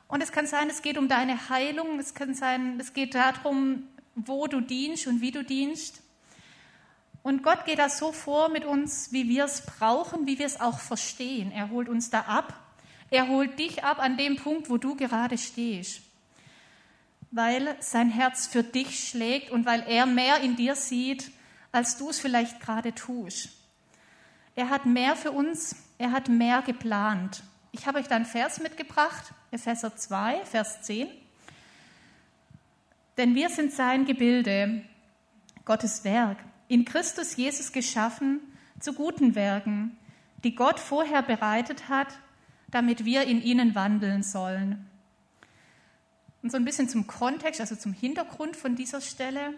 Und 0.09 0.23
es 0.23 0.31
kann 0.31 0.47
sein, 0.47 0.69
es 0.69 0.83
geht 0.83 0.99
um 0.99 1.09
deine 1.09 1.49
Heilung, 1.49 1.99
es 1.99 2.13
kann 2.13 2.35
sein, 2.35 2.79
es 2.79 2.93
geht 2.93 3.15
darum, 3.15 3.85
wo 4.15 4.47
du 4.47 4.61
dienst 4.61 5.07
und 5.07 5.23
wie 5.23 5.31
du 5.31 5.43
dienst. 5.43 6.03
Und 7.23 7.43
Gott 7.43 7.65
geht 7.65 7.79
da 7.79 7.89
so 7.89 8.13
vor 8.13 8.51
mit 8.51 8.67
uns, 8.67 9.11
wie 9.11 9.27
wir 9.27 9.45
es 9.45 9.65
brauchen, 9.65 10.27
wie 10.27 10.39
wir 10.39 10.45
es 10.45 10.61
auch 10.61 10.81
verstehen. 10.81 11.53
Er 11.53 11.71
holt 11.71 11.89
uns 11.89 12.11
da 12.11 12.21
ab. 12.21 12.53
Er 13.09 13.29
holt 13.29 13.59
dich 13.59 13.85
ab 13.85 13.99
an 14.01 14.19
dem 14.19 14.37
Punkt, 14.37 14.69
wo 14.69 14.77
du 14.77 14.97
gerade 14.97 15.39
stehst. 15.39 16.03
Weil 17.31 17.75
sein 17.81 18.11
Herz 18.11 18.47
für 18.49 18.63
dich 18.63 19.09
schlägt 19.09 19.51
und 19.51 19.65
weil 19.65 19.83
er 19.89 20.05
mehr 20.05 20.41
in 20.41 20.57
dir 20.57 20.75
sieht, 20.75 21.31
als 21.73 21.97
du 21.97 22.11
es 22.11 22.21
vielleicht 22.21 22.61
gerade 22.61 22.95
tust. 22.95 23.51
Er 24.55 24.69
hat 24.69 24.87
mehr 24.87 25.17
für 25.17 25.31
uns, 25.31 25.77
er 25.99 26.13
hat 26.13 26.29
mehr 26.29 26.63
geplant. 26.63 27.43
Ich 27.73 27.87
habe 27.87 27.99
euch 27.99 28.09
da 28.09 28.17
einen 28.17 28.25
Vers 28.25 28.61
mitgebracht, 28.61 29.33
Epheser 29.51 29.97
2, 29.97 30.45
Vers 30.45 30.83
10. 30.83 31.09
Denn 33.17 33.35
wir 33.35 33.49
sind 33.49 33.73
sein 33.73 34.07
Gebilde, 34.07 34.83
Gottes 35.65 36.05
Werk, 36.05 36.39
in 36.69 36.85
Christus 36.85 37.37
Jesus 37.37 37.73
geschaffen 37.73 38.41
zu 38.81 38.93
guten 38.93 39.35
Werken, 39.35 39.97
die 40.43 40.55
Gott 40.55 40.81
vorher 40.81 41.23
bereitet 41.23 41.89
hat, 41.89 42.09
damit 42.69 43.05
wir 43.05 43.23
in 43.25 43.43
ihnen 43.43 43.75
wandeln 43.75 44.23
sollen. 44.23 44.87
Und 46.43 46.51
so 46.51 46.57
ein 46.57 46.65
bisschen 46.65 46.89
zum 46.89 47.07
Kontext, 47.07 47.61
also 47.61 47.77
zum 47.77 47.93
Hintergrund 47.93 48.57
von 48.57 48.75
dieser 48.75 49.01
Stelle. 49.01 49.55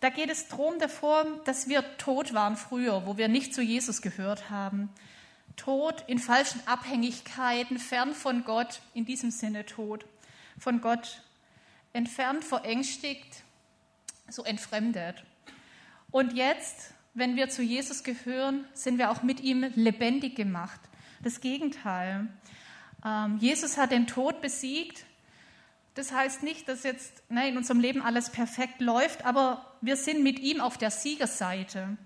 Da 0.00 0.10
geht 0.10 0.30
es 0.30 0.48
darum 0.48 0.78
davor, 0.78 1.24
dass 1.44 1.68
wir 1.68 1.96
tot 1.96 2.34
waren 2.34 2.56
früher, 2.56 3.06
wo 3.06 3.16
wir 3.16 3.28
nicht 3.28 3.54
zu 3.54 3.62
Jesus 3.62 4.02
gehört 4.02 4.50
haben. 4.50 4.90
Tod 5.56 6.04
in 6.06 6.18
falschen 6.18 6.60
Abhängigkeiten, 6.66 7.78
fern 7.78 8.12
von 8.14 8.44
Gott, 8.44 8.80
in 8.92 9.06
diesem 9.06 9.30
Sinne 9.30 9.64
tot, 9.64 10.04
von 10.58 10.82
Gott 10.82 11.22
entfernt, 11.94 12.44
verängstigt, 12.44 13.42
so 14.28 14.44
entfremdet. 14.44 15.24
Und 16.10 16.34
jetzt, 16.34 16.92
wenn 17.14 17.36
wir 17.36 17.48
zu 17.48 17.62
Jesus 17.62 18.04
gehören, 18.04 18.66
sind 18.74 18.98
wir 18.98 19.10
auch 19.10 19.22
mit 19.22 19.40
ihm 19.40 19.72
lebendig 19.74 20.36
gemacht. 20.36 20.80
Das 21.22 21.40
Gegenteil. 21.40 22.28
Ähm, 23.04 23.38
Jesus 23.38 23.78
hat 23.78 23.92
den 23.92 24.06
Tod 24.06 24.42
besiegt, 24.42 25.06
das 25.96 26.12
heißt 26.12 26.42
nicht, 26.42 26.68
dass 26.68 26.82
jetzt 26.82 27.22
ne, 27.30 27.48
in 27.48 27.56
unserem 27.56 27.80
Leben 27.80 28.02
alles 28.02 28.30
perfekt 28.30 28.80
läuft, 28.80 29.24
aber 29.24 29.74
wir 29.80 29.96
sind 29.96 30.22
mit 30.22 30.38
ihm 30.38 30.60
auf 30.60 30.76
der 30.76 30.90
Siegerseite. 30.90 31.96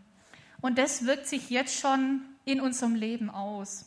Und 0.60 0.78
das 0.78 1.06
wirkt 1.06 1.26
sich 1.26 1.50
jetzt 1.50 1.78
schon 1.78 2.22
in 2.44 2.60
unserem 2.60 2.94
Leben 2.94 3.30
aus. 3.30 3.86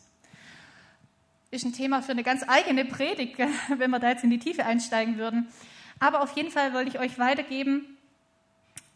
Ist 1.51 1.65
ein 1.65 1.71
Thema 1.71 2.01
für 2.01 2.11
eine 2.11 2.23
ganz 2.23 2.43
eigene 2.47 2.83
Predigt, 2.83 3.37
wenn 3.69 3.91
wir 3.91 3.99
da 3.99 4.09
jetzt 4.09 4.25
in 4.25 4.29
die 4.29 4.39
Tiefe 4.39 4.65
einsteigen 4.65 5.17
würden. 5.17 5.47
Aber 5.99 6.21
auf 6.21 6.35
jeden 6.35 6.51
Fall 6.51 6.73
wollte 6.73 6.89
ich 6.89 6.99
euch 6.99 7.17
weitergeben, 7.17 7.97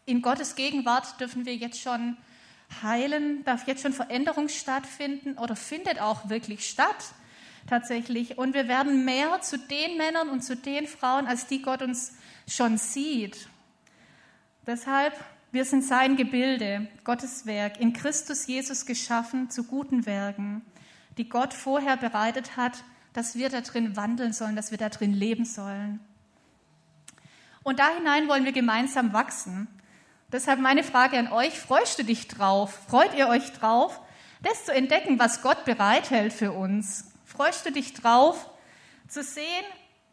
in 0.04 0.20
Gottes 0.20 0.56
Gegenwart 0.56 1.20
dürfen 1.20 1.46
wir 1.46 1.54
jetzt 1.54 1.80
schon 1.80 2.18
heilen, 2.82 3.44
darf 3.44 3.66
jetzt 3.66 3.82
schon 3.82 3.92
Veränderung 3.94 4.48
stattfinden 4.48 5.38
oder 5.38 5.56
findet 5.56 6.00
auch 6.00 6.28
wirklich 6.28 6.68
statt 6.68 7.12
tatsächlich. 7.68 8.38
Und 8.38 8.54
wir 8.54 8.68
werden 8.68 9.04
mehr 9.04 9.40
zu 9.40 9.58
den 9.58 9.96
Männern 9.96 10.28
und 10.28 10.42
zu 10.42 10.56
den 10.56 10.86
Frauen, 10.86 11.26
als 11.26 11.46
die 11.46 11.62
Gott 11.62 11.82
uns 11.82 12.12
schon 12.46 12.78
sieht. 12.78 13.48
Deshalb, 14.66 15.14
wir 15.52 15.64
sind 15.64 15.84
sein 15.84 16.16
Gebilde, 16.16 16.88
Gottes 17.04 17.46
Werk, 17.46 17.80
in 17.80 17.92
Christus 17.92 18.46
Jesus 18.46 18.86
geschaffen 18.86 19.50
zu 19.50 19.64
guten 19.64 20.06
Werken, 20.06 20.62
die 21.16 21.28
Gott 21.28 21.54
vorher 21.54 21.96
bereitet 21.96 22.56
hat, 22.56 22.84
dass 23.12 23.34
wir 23.36 23.48
da 23.48 23.60
drin 23.62 23.96
wandeln 23.96 24.32
sollen, 24.32 24.56
dass 24.56 24.70
wir 24.70 24.78
da 24.78 24.88
drin 24.88 25.12
leben 25.12 25.44
sollen. 25.44 26.00
Und 27.62 27.78
da 27.78 27.88
hinein 27.96 28.28
wollen 28.28 28.44
wir 28.44 28.52
gemeinsam 28.52 29.12
wachsen. 29.12 29.68
Deshalb 30.30 30.60
meine 30.60 30.84
Frage 30.84 31.18
an 31.18 31.32
euch, 31.32 31.58
freust 31.58 31.98
du 31.98 32.04
dich 32.04 32.28
drauf? 32.28 32.78
Freut 32.88 33.14
ihr 33.16 33.28
euch 33.28 33.52
drauf, 33.52 34.00
das 34.42 34.66
zu 34.66 34.72
entdecken, 34.72 35.18
was 35.18 35.42
Gott 35.42 35.64
bereithält 35.64 36.32
für 36.32 36.52
uns? 36.52 37.07
Freust 37.28 37.66
du 37.66 37.70
dich 37.70 37.92
drauf, 37.92 38.48
zu 39.06 39.22
sehen, 39.22 39.64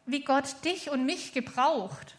wie 0.06 0.26
Gott 0.26 0.66
dich 0.66 0.90
und 0.90 1.06
mich 1.06 1.32
gebraucht? 1.32 2.16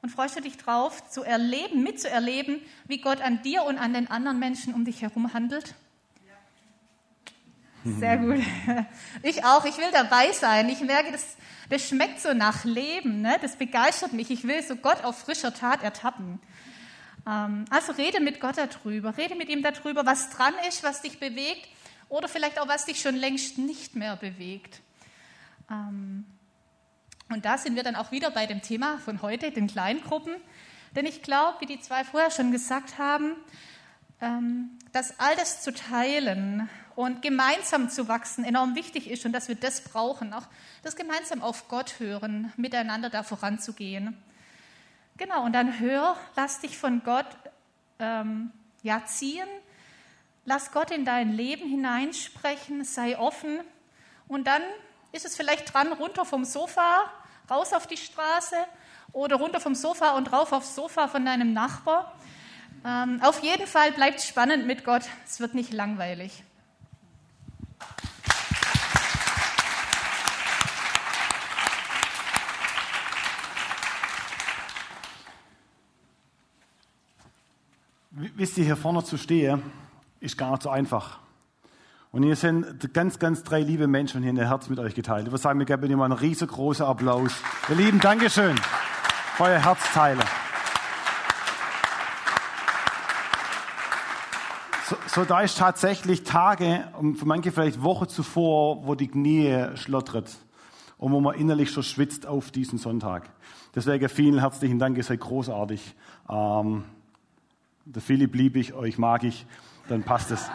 Und 0.00 0.08
freust 0.08 0.34
du 0.34 0.40
dich 0.40 0.56
drauf, 0.56 1.06
zu 1.10 1.22
erleben, 1.22 1.82
mitzuerleben, 1.82 2.62
wie 2.86 3.02
Gott 3.02 3.20
an 3.20 3.42
dir 3.42 3.64
und 3.64 3.76
an 3.76 3.92
den 3.92 4.10
anderen 4.10 4.38
Menschen 4.38 4.72
um 4.72 4.86
dich 4.86 5.02
herum 5.02 5.34
handelt? 5.34 5.74
Sehr 7.84 8.16
gut. 8.16 8.40
Ich 9.22 9.44
auch. 9.44 9.66
Ich 9.66 9.76
will 9.76 9.90
dabei 9.92 10.32
sein. 10.32 10.70
Ich 10.70 10.80
merke, 10.80 11.12
das, 11.12 11.36
das 11.68 11.86
schmeckt 11.86 12.20
so 12.20 12.32
nach 12.32 12.64
Leben. 12.64 13.20
Ne? 13.20 13.36
Das 13.42 13.56
begeistert 13.56 14.14
mich. 14.14 14.30
Ich 14.30 14.44
will 14.44 14.62
so 14.62 14.74
Gott 14.76 15.04
auf 15.04 15.18
frischer 15.18 15.52
Tat 15.52 15.82
ertappen. 15.82 16.40
Ähm, 17.26 17.66
also 17.68 17.92
rede 17.92 18.20
mit 18.20 18.40
Gott 18.40 18.56
darüber. 18.56 19.18
Rede 19.18 19.34
mit 19.34 19.50
ihm 19.50 19.62
darüber, 19.62 20.06
was 20.06 20.30
dran 20.30 20.54
ist, 20.66 20.82
was 20.82 21.02
dich 21.02 21.20
bewegt 21.20 21.68
oder 22.10 22.28
vielleicht 22.28 22.60
auch, 22.60 22.68
was 22.68 22.84
dich 22.84 23.00
schon 23.00 23.16
längst 23.16 23.56
nicht 23.56 23.96
mehr 23.96 24.16
bewegt. 24.16 24.82
Ähm, 25.70 26.26
und 27.30 27.44
da 27.44 27.56
sind 27.56 27.76
wir 27.76 27.84
dann 27.84 27.96
auch 27.96 28.10
wieder 28.10 28.30
bei 28.30 28.46
dem 28.46 28.60
Thema 28.60 28.98
von 28.98 29.22
heute, 29.22 29.52
den 29.52 29.68
Kleingruppen. 29.68 30.34
Denn 30.96 31.06
ich 31.06 31.22
glaube, 31.22 31.60
wie 31.60 31.66
die 31.66 31.80
zwei 31.80 32.04
vorher 32.04 32.32
schon 32.32 32.50
gesagt 32.50 32.98
haben, 32.98 33.36
ähm, 34.20 34.70
dass 34.92 35.18
all 35.20 35.36
das 35.36 35.62
zu 35.62 35.72
teilen 35.72 36.68
und 36.96 37.22
gemeinsam 37.22 37.88
zu 37.88 38.08
wachsen 38.08 38.44
enorm 38.44 38.74
wichtig 38.74 39.08
ist 39.08 39.24
und 39.24 39.32
dass 39.32 39.46
wir 39.46 39.54
das 39.54 39.84
brauchen, 39.84 40.34
auch 40.34 40.48
das 40.82 40.96
gemeinsam 40.96 41.40
auf 41.42 41.68
Gott 41.68 42.00
hören, 42.00 42.52
miteinander 42.56 43.08
da 43.08 43.22
voranzugehen. 43.22 44.16
Genau, 45.16 45.44
und 45.44 45.52
dann 45.52 45.78
hör, 45.78 46.16
lass 46.34 46.60
dich 46.60 46.76
von 46.76 47.02
Gott 47.04 47.26
ähm, 48.00 48.50
ja, 48.82 49.04
ziehen 49.06 49.46
Lass 50.50 50.72
Gott 50.72 50.90
in 50.90 51.04
dein 51.04 51.32
Leben 51.32 51.68
hineinsprechen, 51.68 52.82
sei 52.82 53.16
offen 53.16 53.60
und 54.26 54.48
dann 54.48 54.62
ist 55.12 55.24
es 55.24 55.36
vielleicht 55.36 55.72
dran, 55.72 55.92
runter 55.92 56.24
vom 56.24 56.44
Sofa, 56.44 57.08
raus 57.48 57.72
auf 57.72 57.86
die 57.86 57.96
Straße 57.96 58.56
oder 59.12 59.36
runter 59.36 59.60
vom 59.60 59.76
Sofa 59.76 60.16
und 60.16 60.24
drauf 60.24 60.50
aufs 60.50 60.74
Sofa 60.74 61.06
von 61.06 61.24
deinem 61.24 61.52
Nachbar. 61.52 62.16
Ähm, 62.84 63.20
auf 63.22 63.44
jeden 63.44 63.68
Fall 63.68 63.92
bleibt 63.92 64.22
spannend 64.22 64.66
mit 64.66 64.84
Gott. 64.84 65.02
Es 65.24 65.38
wird 65.38 65.54
nicht 65.54 65.72
langweilig. 65.72 66.42
Wisst 78.10 78.58
ihr, 78.58 78.64
hier 78.64 78.76
vorne 78.76 79.04
zu 79.04 79.16
stehen, 79.16 79.62
ist 80.20 80.36
gar 80.36 80.50
nicht 80.50 80.62
so 80.62 80.70
einfach. 80.70 81.18
Und 82.12 82.24
hier 82.24 82.36
sind 82.36 82.92
ganz, 82.92 83.18
ganz 83.18 83.42
drei 83.42 83.60
liebe 83.60 83.86
Menschen 83.86 84.20
hier 84.20 84.30
in 84.30 84.36
der 84.36 84.48
Herz 84.48 84.68
mit 84.68 84.78
euch 84.78 84.94
geteilt. 84.94 85.26
Ich 85.26 85.32
würde 85.32 85.42
sagen, 85.42 85.58
wir 85.58 85.66
geben 85.66 85.84
ihnen 85.86 85.98
mal 85.98 86.06
einen 86.06 86.14
riesengroßen 86.14 86.84
Applaus. 86.84 87.32
Ihr 87.68 87.76
Lieben, 87.76 88.00
Dankeschön 88.00 88.56
für 89.36 89.44
euer 89.44 89.64
Herzteile. 89.64 90.20
So, 94.86 94.96
so, 95.06 95.24
da 95.24 95.40
ist 95.40 95.56
tatsächlich 95.56 96.24
Tage, 96.24 96.88
für 97.14 97.26
manche 97.26 97.52
vielleicht 97.52 97.80
Woche 97.80 98.08
zuvor, 98.08 98.84
wo 98.86 98.96
die 98.96 99.06
Knie 99.06 99.68
schlottert 99.76 100.36
und 100.98 101.12
wo 101.12 101.20
man 101.20 101.36
innerlich 101.36 101.70
schon 101.70 101.84
schwitzt 101.84 102.26
auf 102.26 102.50
diesen 102.50 102.78
Sonntag. 102.78 103.30
Deswegen 103.74 104.08
vielen 104.08 104.40
herzlichen 104.40 104.80
Dank, 104.80 104.96
ihr 104.96 105.04
seid 105.04 105.20
großartig. 105.20 105.94
Ähm, 106.28 106.84
der 107.84 108.02
Philipp 108.02 108.34
liebe 108.34 108.58
ich, 108.58 108.74
euch 108.74 108.98
mag 108.98 109.22
ich, 109.22 109.46
dann 109.88 110.02
passt 110.02 110.30
es. 110.30 110.50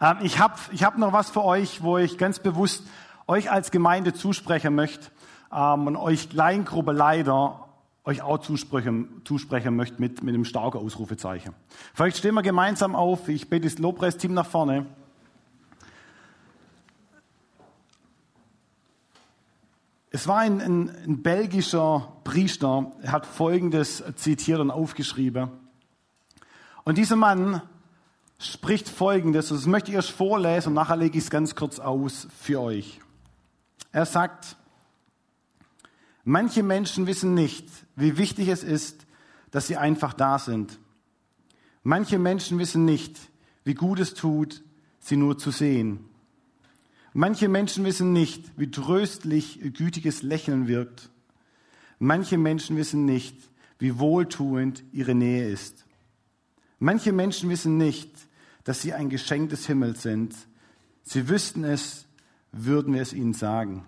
Ähm, 0.00 0.18
ich 0.22 0.38
habe 0.38 0.54
ich 0.72 0.84
hab 0.84 0.98
noch 0.98 1.12
was 1.12 1.30
für 1.30 1.44
euch, 1.44 1.82
wo 1.82 1.98
ich 1.98 2.18
ganz 2.18 2.38
bewusst 2.38 2.84
euch 3.26 3.50
als 3.50 3.70
Gemeinde 3.70 4.12
zusprechen 4.12 4.74
möchte 4.74 5.10
ähm, 5.52 5.86
und 5.86 5.96
euch 5.96 6.30
Kleingruppe 6.30 6.92
leider 6.92 7.68
euch 8.04 8.22
auch 8.22 8.38
zusprechen, 8.38 9.22
zusprechen 9.24 9.76
möchte 9.76 10.00
mit, 10.00 10.22
mit 10.22 10.34
einem 10.34 10.44
starken 10.44 10.78
Ausrufezeichen. 10.78 11.54
Vielleicht 11.94 12.16
stehen 12.16 12.34
wir 12.34 12.42
gemeinsam 12.42 12.96
auf. 12.96 13.28
Ich 13.28 13.48
bete 13.48 13.68
das 13.68 13.78
Lobpreisteam 13.78 14.34
nach 14.34 14.46
vorne. 14.46 14.86
Es 20.10 20.26
war 20.26 20.38
ein, 20.38 20.60
ein, 20.60 20.90
ein 21.06 21.22
belgischer 21.22 22.12
Priester, 22.24 22.92
er 23.00 23.12
hat 23.12 23.24
Folgendes 23.24 24.04
zitiert 24.16 24.60
und 24.60 24.70
aufgeschrieben. 24.70 25.48
Und 26.84 26.98
dieser 26.98 27.16
Mann 27.16 27.62
spricht 28.42 28.88
Folgendes, 28.88 29.48
das 29.48 29.66
möchte 29.66 29.90
ich 29.90 29.96
erst 29.96 30.10
vorlesen 30.10 30.68
und 30.68 30.74
nachher 30.74 30.96
lege 30.96 31.18
ich 31.18 31.24
es 31.24 31.30
ganz 31.30 31.54
kurz 31.54 31.78
aus 31.78 32.26
für 32.38 32.60
euch. 32.60 33.00
Er 33.92 34.06
sagt, 34.06 34.56
manche 36.24 36.62
Menschen 36.62 37.06
wissen 37.06 37.34
nicht, 37.34 37.68
wie 37.96 38.16
wichtig 38.16 38.48
es 38.48 38.64
ist, 38.64 39.06
dass 39.50 39.66
sie 39.66 39.76
einfach 39.76 40.12
da 40.14 40.38
sind. 40.38 40.78
Manche 41.82 42.18
Menschen 42.18 42.58
wissen 42.58 42.84
nicht, 42.84 43.18
wie 43.64 43.74
gut 43.74 44.00
es 44.00 44.14
tut, 44.14 44.62
sie 44.98 45.16
nur 45.16 45.38
zu 45.38 45.50
sehen. 45.50 46.08
Manche 47.12 47.48
Menschen 47.48 47.84
wissen 47.84 48.12
nicht, 48.12 48.52
wie 48.56 48.70
tröstlich 48.70 49.60
gütiges 49.74 50.22
Lächeln 50.22 50.66
wirkt. 50.66 51.10
Manche 51.98 52.38
Menschen 52.38 52.76
wissen 52.76 53.04
nicht, 53.04 53.36
wie 53.78 53.98
wohltuend 53.98 54.82
ihre 54.92 55.14
Nähe 55.14 55.48
ist. 55.48 55.84
Manche 56.78 57.12
Menschen 57.12 57.50
wissen 57.50 57.76
nicht, 57.76 58.10
dass 58.64 58.80
sie 58.80 58.92
ein 58.92 59.08
Geschenk 59.08 59.50
des 59.50 59.66
Himmels 59.66 60.02
sind. 60.02 60.34
Sie 61.02 61.28
wüssten 61.28 61.64
es, 61.64 62.06
würden 62.52 62.94
wir 62.94 63.02
es 63.02 63.12
ihnen 63.12 63.32
sagen. 63.32 63.84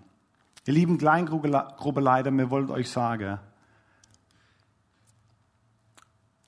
Ihr 0.65 0.73
lieben 0.73 0.97
Kleingruppeleiter, 0.97 2.31
wir 2.31 2.49
wollen 2.49 2.71
euch 2.71 2.89
sagen, 2.89 3.39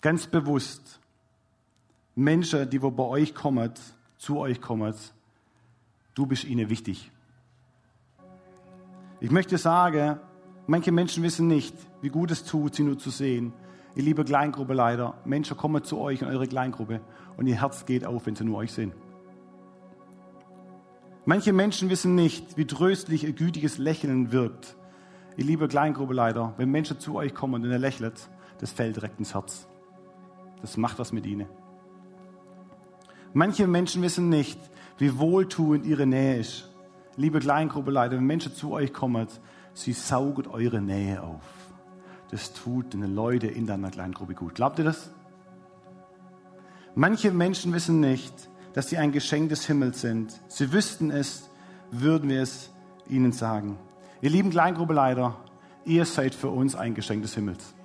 ganz 0.02 0.28
bewusst, 0.28 1.00
Menschen, 2.16 2.70
die 2.70 2.82
wo 2.82 2.90
bei 2.90 3.04
euch 3.04 3.36
kommen, 3.36 3.72
zu 4.18 4.40
euch 4.40 4.60
kommen, 4.60 4.94
du 6.16 6.26
bist 6.26 6.46
ihnen 6.46 6.70
wichtig. 6.70 7.12
Ich 9.20 9.30
möchte 9.30 9.58
sagen, 9.58 10.20
manche 10.66 10.92
Menschen 10.92 11.24
wissen 11.24 11.48
nicht, 11.48 11.76
wie 12.02 12.10
gut 12.10 12.32
es 12.32 12.44
tut, 12.44 12.76
sie 12.76 12.84
nur 12.84 12.98
zu 12.98 13.12
sehen. 13.12 13.54
Ihr 13.96 14.04
liebe 14.04 14.24
Kleingruppeleiter, 14.24 15.16
Menschen 15.26 15.58
kommen 15.58 15.84
zu 15.84 16.00
euch 16.00 16.22
in 16.22 16.28
eure 16.28 16.48
Kleingruppe 16.48 17.02
und 17.38 17.48
ihr 17.48 17.62
Herz 17.62 17.86
geht 17.86 18.06
auf, 18.06 18.26
wenn 18.26 18.36
sie 18.36 18.44
nur 18.44 18.58
euch 18.58 18.74
sehen. 18.74 18.92
Manche 21.26 21.54
Menschen 21.54 21.90
wissen 21.90 22.16
nicht, 22.16 22.58
wie 22.58 22.66
tröstlich 22.66 23.24
ihr 23.24 23.34
gütiges 23.34 23.78
Lächeln 23.78 24.32
wirkt. 24.32 24.76
Ihr 25.36 25.46
liebe 25.46 25.68
Kleingruppeleiter, 25.68 26.54
wenn 26.58 26.72
Menschen 26.72 27.00
zu 27.00 27.16
euch 27.16 27.34
kommen 27.34 27.56
und 27.56 27.70
ihr 27.70 27.78
lächelt, 27.78 28.30
das 28.60 28.72
fällt 28.72 28.96
direkt 28.96 29.20
ins 29.20 29.34
Herz. 29.34 29.68
Das 30.62 30.78
macht 30.78 30.98
was 31.00 31.12
mit 31.12 31.26
ihnen. 31.26 31.48
Manche 33.34 33.68
Menschen 33.68 34.02
wissen 34.02 34.30
nicht, 34.30 34.60
wie 34.98 35.20
wohltuend 35.20 35.86
ihre 35.86 36.08
Nähe 36.08 36.40
ist. 36.40 36.74
Liebe 37.18 37.40
Kleingruppeleiter, 37.40 38.16
wenn 38.16 38.26
Menschen 38.26 38.54
zu 38.54 38.72
euch 38.72 38.94
kommen, 38.94 39.28
sie 39.74 39.94
saugen 39.94 40.48
eure 40.48 40.82
Nähe 40.82 41.22
auf. 41.22 41.44
Das 42.32 42.54
tut 42.54 42.94
den 42.94 43.14
Leuten 43.14 43.50
in 43.50 43.68
deiner 43.68 43.92
Kleingruppe 43.92 44.34
gut. 44.34 44.56
Glaubt 44.56 44.80
ihr 44.80 44.86
das? 44.86 45.12
Manche 47.00 47.30
Menschen 47.30 47.74
wissen 47.74 48.00
nicht, 48.00 48.34
dass 48.74 48.90
sie 48.90 48.98
ein 48.98 49.12
Geschenk 49.12 49.50
des 49.50 49.68
Himmels 49.68 50.02
sind. 50.02 50.34
Sie 50.48 50.74
wüssten 50.74 51.12
es, 51.12 51.48
würden 51.92 52.28
wir 52.28 52.42
es 52.42 52.72
ihnen 53.08 53.32
sagen. 53.32 53.78
Ihr 54.20 54.32
lieben 54.32 54.50
Kleingruppeleiter, 54.50 55.36
ihr 55.86 56.06
seid 56.06 56.34
für 56.34 56.50
uns 56.50 56.76
ein 56.76 56.96
Geschenk 56.96 57.22
des 57.22 57.36
Himmels. 57.36 57.76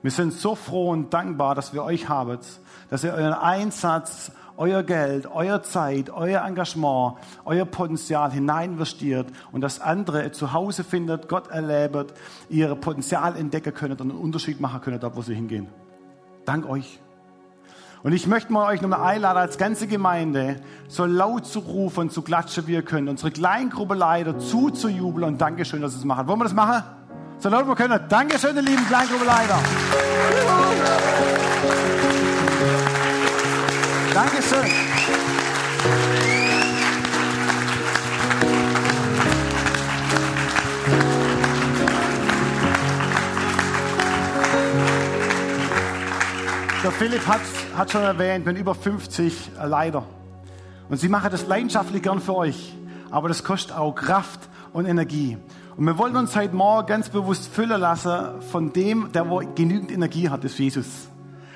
Wir 0.00 0.10
sind 0.10 0.32
so 0.32 0.54
froh 0.54 0.92
und 0.92 1.12
dankbar, 1.12 1.54
dass 1.54 1.74
wir 1.74 1.84
euch 1.84 2.08
habt, 2.08 2.46
dass 2.88 3.04
ihr 3.04 3.12
euren 3.12 3.34
Einsatz, 3.34 4.32
euer 4.56 4.82
Geld, 4.82 5.26
euer 5.26 5.62
Zeit, 5.62 6.08
euer 6.08 6.42
Engagement, 6.42 7.18
euer 7.44 7.66
Potenzial 7.66 8.32
hineininvestiert 8.32 9.26
und 9.52 9.60
das 9.60 9.82
andere 9.82 10.32
zu 10.32 10.54
Hause 10.54 10.84
findet, 10.84 11.28
Gott 11.28 11.48
erlebt, 11.48 12.14
ihr 12.48 12.74
Potenzial 12.76 13.36
entdecken 13.36 13.74
könnt 13.74 14.00
und 14.00 14.10
einen 14.10 14.18
Unterschied 14.18 14.58
machen 14.58 14.80
könnt, 14.80 15.02
dort 15.02 15.16
wo 15.16 15.20
sie 15.20 15.34
hingehen. 15.34 15.68
Dank 16.46 16.66
euch. 16.66 16.98
Und 18.04 18.12
ich 18.12 18.26
möchte 18.26 18.52
mal 18.52 18.70
euch 18.70 18.82
nochmal 18.82 19.00
einladen, 19.00 19.38
als 19.38 19.56
ganze 19.56 19.86
Gemeinde 19.86 20.56
so 20.88 21.06
laut 21.06 21.46
zu 21.46 21.60
rufen, 21.60 22.10
zu 22.10 22.20
klatschen, 22.20 22.66
wie 22.66 22.74
ihr 22.74 22.82
könnt. 22.82 23.08
Unsere 23.08 23.30
Kleingruppe 23.30 23.94
leider 23.94 24.38
zuzujubeln 24.38 25.26
und 25.26 25.40
Dankeschön, 25.40 25.80
dass 25.80 25.94
ihr 25.94 26.00
es 26.00 26.04
machen. 26.04 26.26
Wollen 26.26 26.38
wir 26.38 26.44
das 26.44 26.52
machen? 26.52 26.82
So 27.38 27.48
laut 27.48 27.66
wir 27.66 27.74
können. 27.74 27.98
Dankeschön, 28.10 28.56
ihr 28.56 28.62
lieben 28.62 28.86
Kleingruppe 28.86 29.24
leider. 29.24 29.58
Dankeschön. 34.12 34.93
Philipp 46.98 47.26
hat, 47.26 47.40
hat 47.76 47.90
schon 47.90 48.02
erwähnt, 48.02 48.44
bin 48.44 48.54
über 48.54 48.72
50 48.72 49.50
äh, 49.60 49.66
leider. 49.66 50.04
Und 50.88 50.98
sie 50.98 51.08
machen 51.08 51.28
das 51.32 51.44
leidenschaftlich 51.48 52.02
gern 52.02 52.20
für 52.20 52.36
euch. 52.36 52.72
Aber 53.10 53.26
das 53.26 53.42
kostet 53.42 53.76
auch 53.76 53.96
Kraft 53.96 54.40
und 54.72 54.86
Energie. 54.86 55.36
Und 55.76 55.86
wir 55.86 55.98
wollen 55.98 56.14
uns 56.14 56.36
heute 56.36 56.54
Morgen 56.54 56.86
ganz 56.86 57.08
bewusst 57.08 57.52
füllen 57.52 57.80
lassen 57.80 58.40
von 58.52 58.72
dem, 58.72 59.10
der 59.10 59.28
wo 59.28 59.42
genügend 59.56 59.90
Energie 59.90 60.28
hat, 60.28 60.44
ist 60.44 60.56
Jesus. 60.56 60.86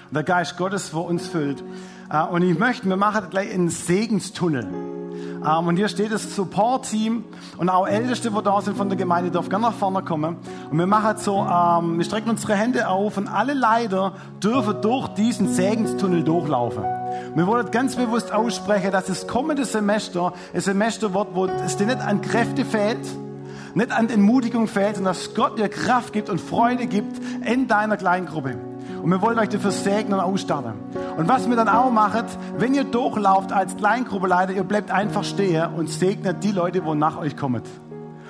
Und 0.08 0.16
der 0.16 0.24
Geist 0.24 0.56
Gottes, 0.56 0.92
wo 0.92 1.02
uns 1.02 1.28
füllt. 1.28 1.62
Äh, 2.10 2.24
und 2.24 2.42
ich 2.42 2.58
möchte, 2.58 2.88
wir 2.88 2.96
machen 2.96 3.30
gleich 3.30 3.54
einen 3.54 3.68
Segenstunnel. 3.68 4.97
Ähm, 5.46 5.66
und 5.66 5.76
hier 5.76 5.88
steht 5.88 6.12
das 6.12 6.34
Support-Team 6.34 7.24
und 7.58 7.68
auch 7.68 7.86
Älteste, 7.86 8.30
die 8.30 8.42
da 8.42 8.60
sind 8.60 8.76
von 8.76 8.88
der 8.88 8.98
Gemeinde, 8.98 9.30
dürfen 9.30 9.50
gerne 9.50 9.66
nach 9.66 9.74
vorne 9.74 10.02
kommen. 10.02 10.36
Und 10.70 10.78
wir 10.78 10.86
machen 10.86 11.16
so, 11.18 11.38
ähm, 11.38 11.98
wir 11.98 12.04
strecken 12.04 12.30
unsere 12.30 12.54
Hände 12.54 12.88
auf 12.88 13.16
und 13.16 13.28
alle 13.28 13.54
Leiter 13.54 14.12
dürfen 14.42 14.80
durch 14.82 15.08
diesen 15.08 15.48
Segenstunnel 15.48 16.22
durchlaufen. 16.24 16.84
Wir 17.34 17.46
wollen 17.46 17.70
ganz 17.70 17.96
bewusst 17.96 18.32
aussprechen, 18.32 18.90
dass 18.90 19.06
das 19.06 19.26
kommende 19.26 19.64
Semester 19.64 20.32
ein 20.52 20.60
Semester 20.60 21.14
wird, 21.14 21.28
wo 21.34 21.46
es 21.46 21.76
dir 21.76 21.86
nicht 21.86 22.00
an 22.00 22.20
Kräfte 22.20 22.64
fehlt, 22.64 23.06
nicht 23.74 23.92
an 23.92 24.08
Entmutigung 24.08 24.66
fehlt, 24.66 24.96
sondern 24.96 25.14
dass 25.14 25.34
Gott 25.34 25.58
dir 25.58 25.68
Kraft 25.68 26.12
gibt 26.12 26.28
und 26.28 26.40
Freude 26.40 26.86
gibt 26.86 27.20
in 27.44 27.68
deiner 27.68 27.96
Kleingruppe. 27.96 28.56
Und 29.02 29.10
wir 29.10 29.22
wollen 29.22 29.38
euch 29.38 29.48
dafür 29.48 29.70
segnen 29.70 30.14
und 30.14 30.20
ausstatten. 30.20 30.72
Und 31.16 31.28
was 31.28 31.48
wir 31.48 31.56
dann 31.56 31.68
auch 31.68 31.90
machen, 31.90 32.24
wenn 32.56 32.74
ihr 32.74 32.84
durchlauft 32.84 33.52
als 33.52 33.76
Kleingruppeleiter, 33.76 34.52
ihr 34.52 34.64
bleibt 34.64 34.90
einfach 34.90 35.24
stehen 35.24 35.74
und 35.74 35.88
segnet 35.88 36.42
die 36.44 36.52
Leute, 36.52 36.80
die 36.80 36.94
nach 36.94 37.18
euch 37.18 37.36
kommen. 37.36 37.62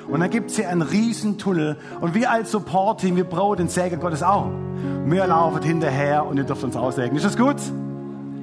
Und 0.09 0.21
dann 0.21 0.31
gibt 0.31 0.51
es 0.51 0.57
hier 0.57 0.69
einen 0.69 0.83
riesen 0.83 1.39
Tunnel. 1.39 1.77
Und 2.01 2.15
wir 2.15 2.31
als 2.31 2.51
Support-Team, 2.51 3.17
wir 3.17 3.25
brauchen 3.25 3.59
den 3.59 3.69
Segen 3.69 4.01
Gottes 4.01 4.23
auch. 4.23 4.51
Wir 5.05 5.27
laufen 5.27 5.63
hinterher 5.63 6.25
und 6.27 6.39
ihr 6.39 6.45
dürft 6.45 6.65
uns 6.65 6.77
aussegnen. 6.77 7.17
Ist 7.17 7.27
das 7.27 7.37
gut? 7.37 7.57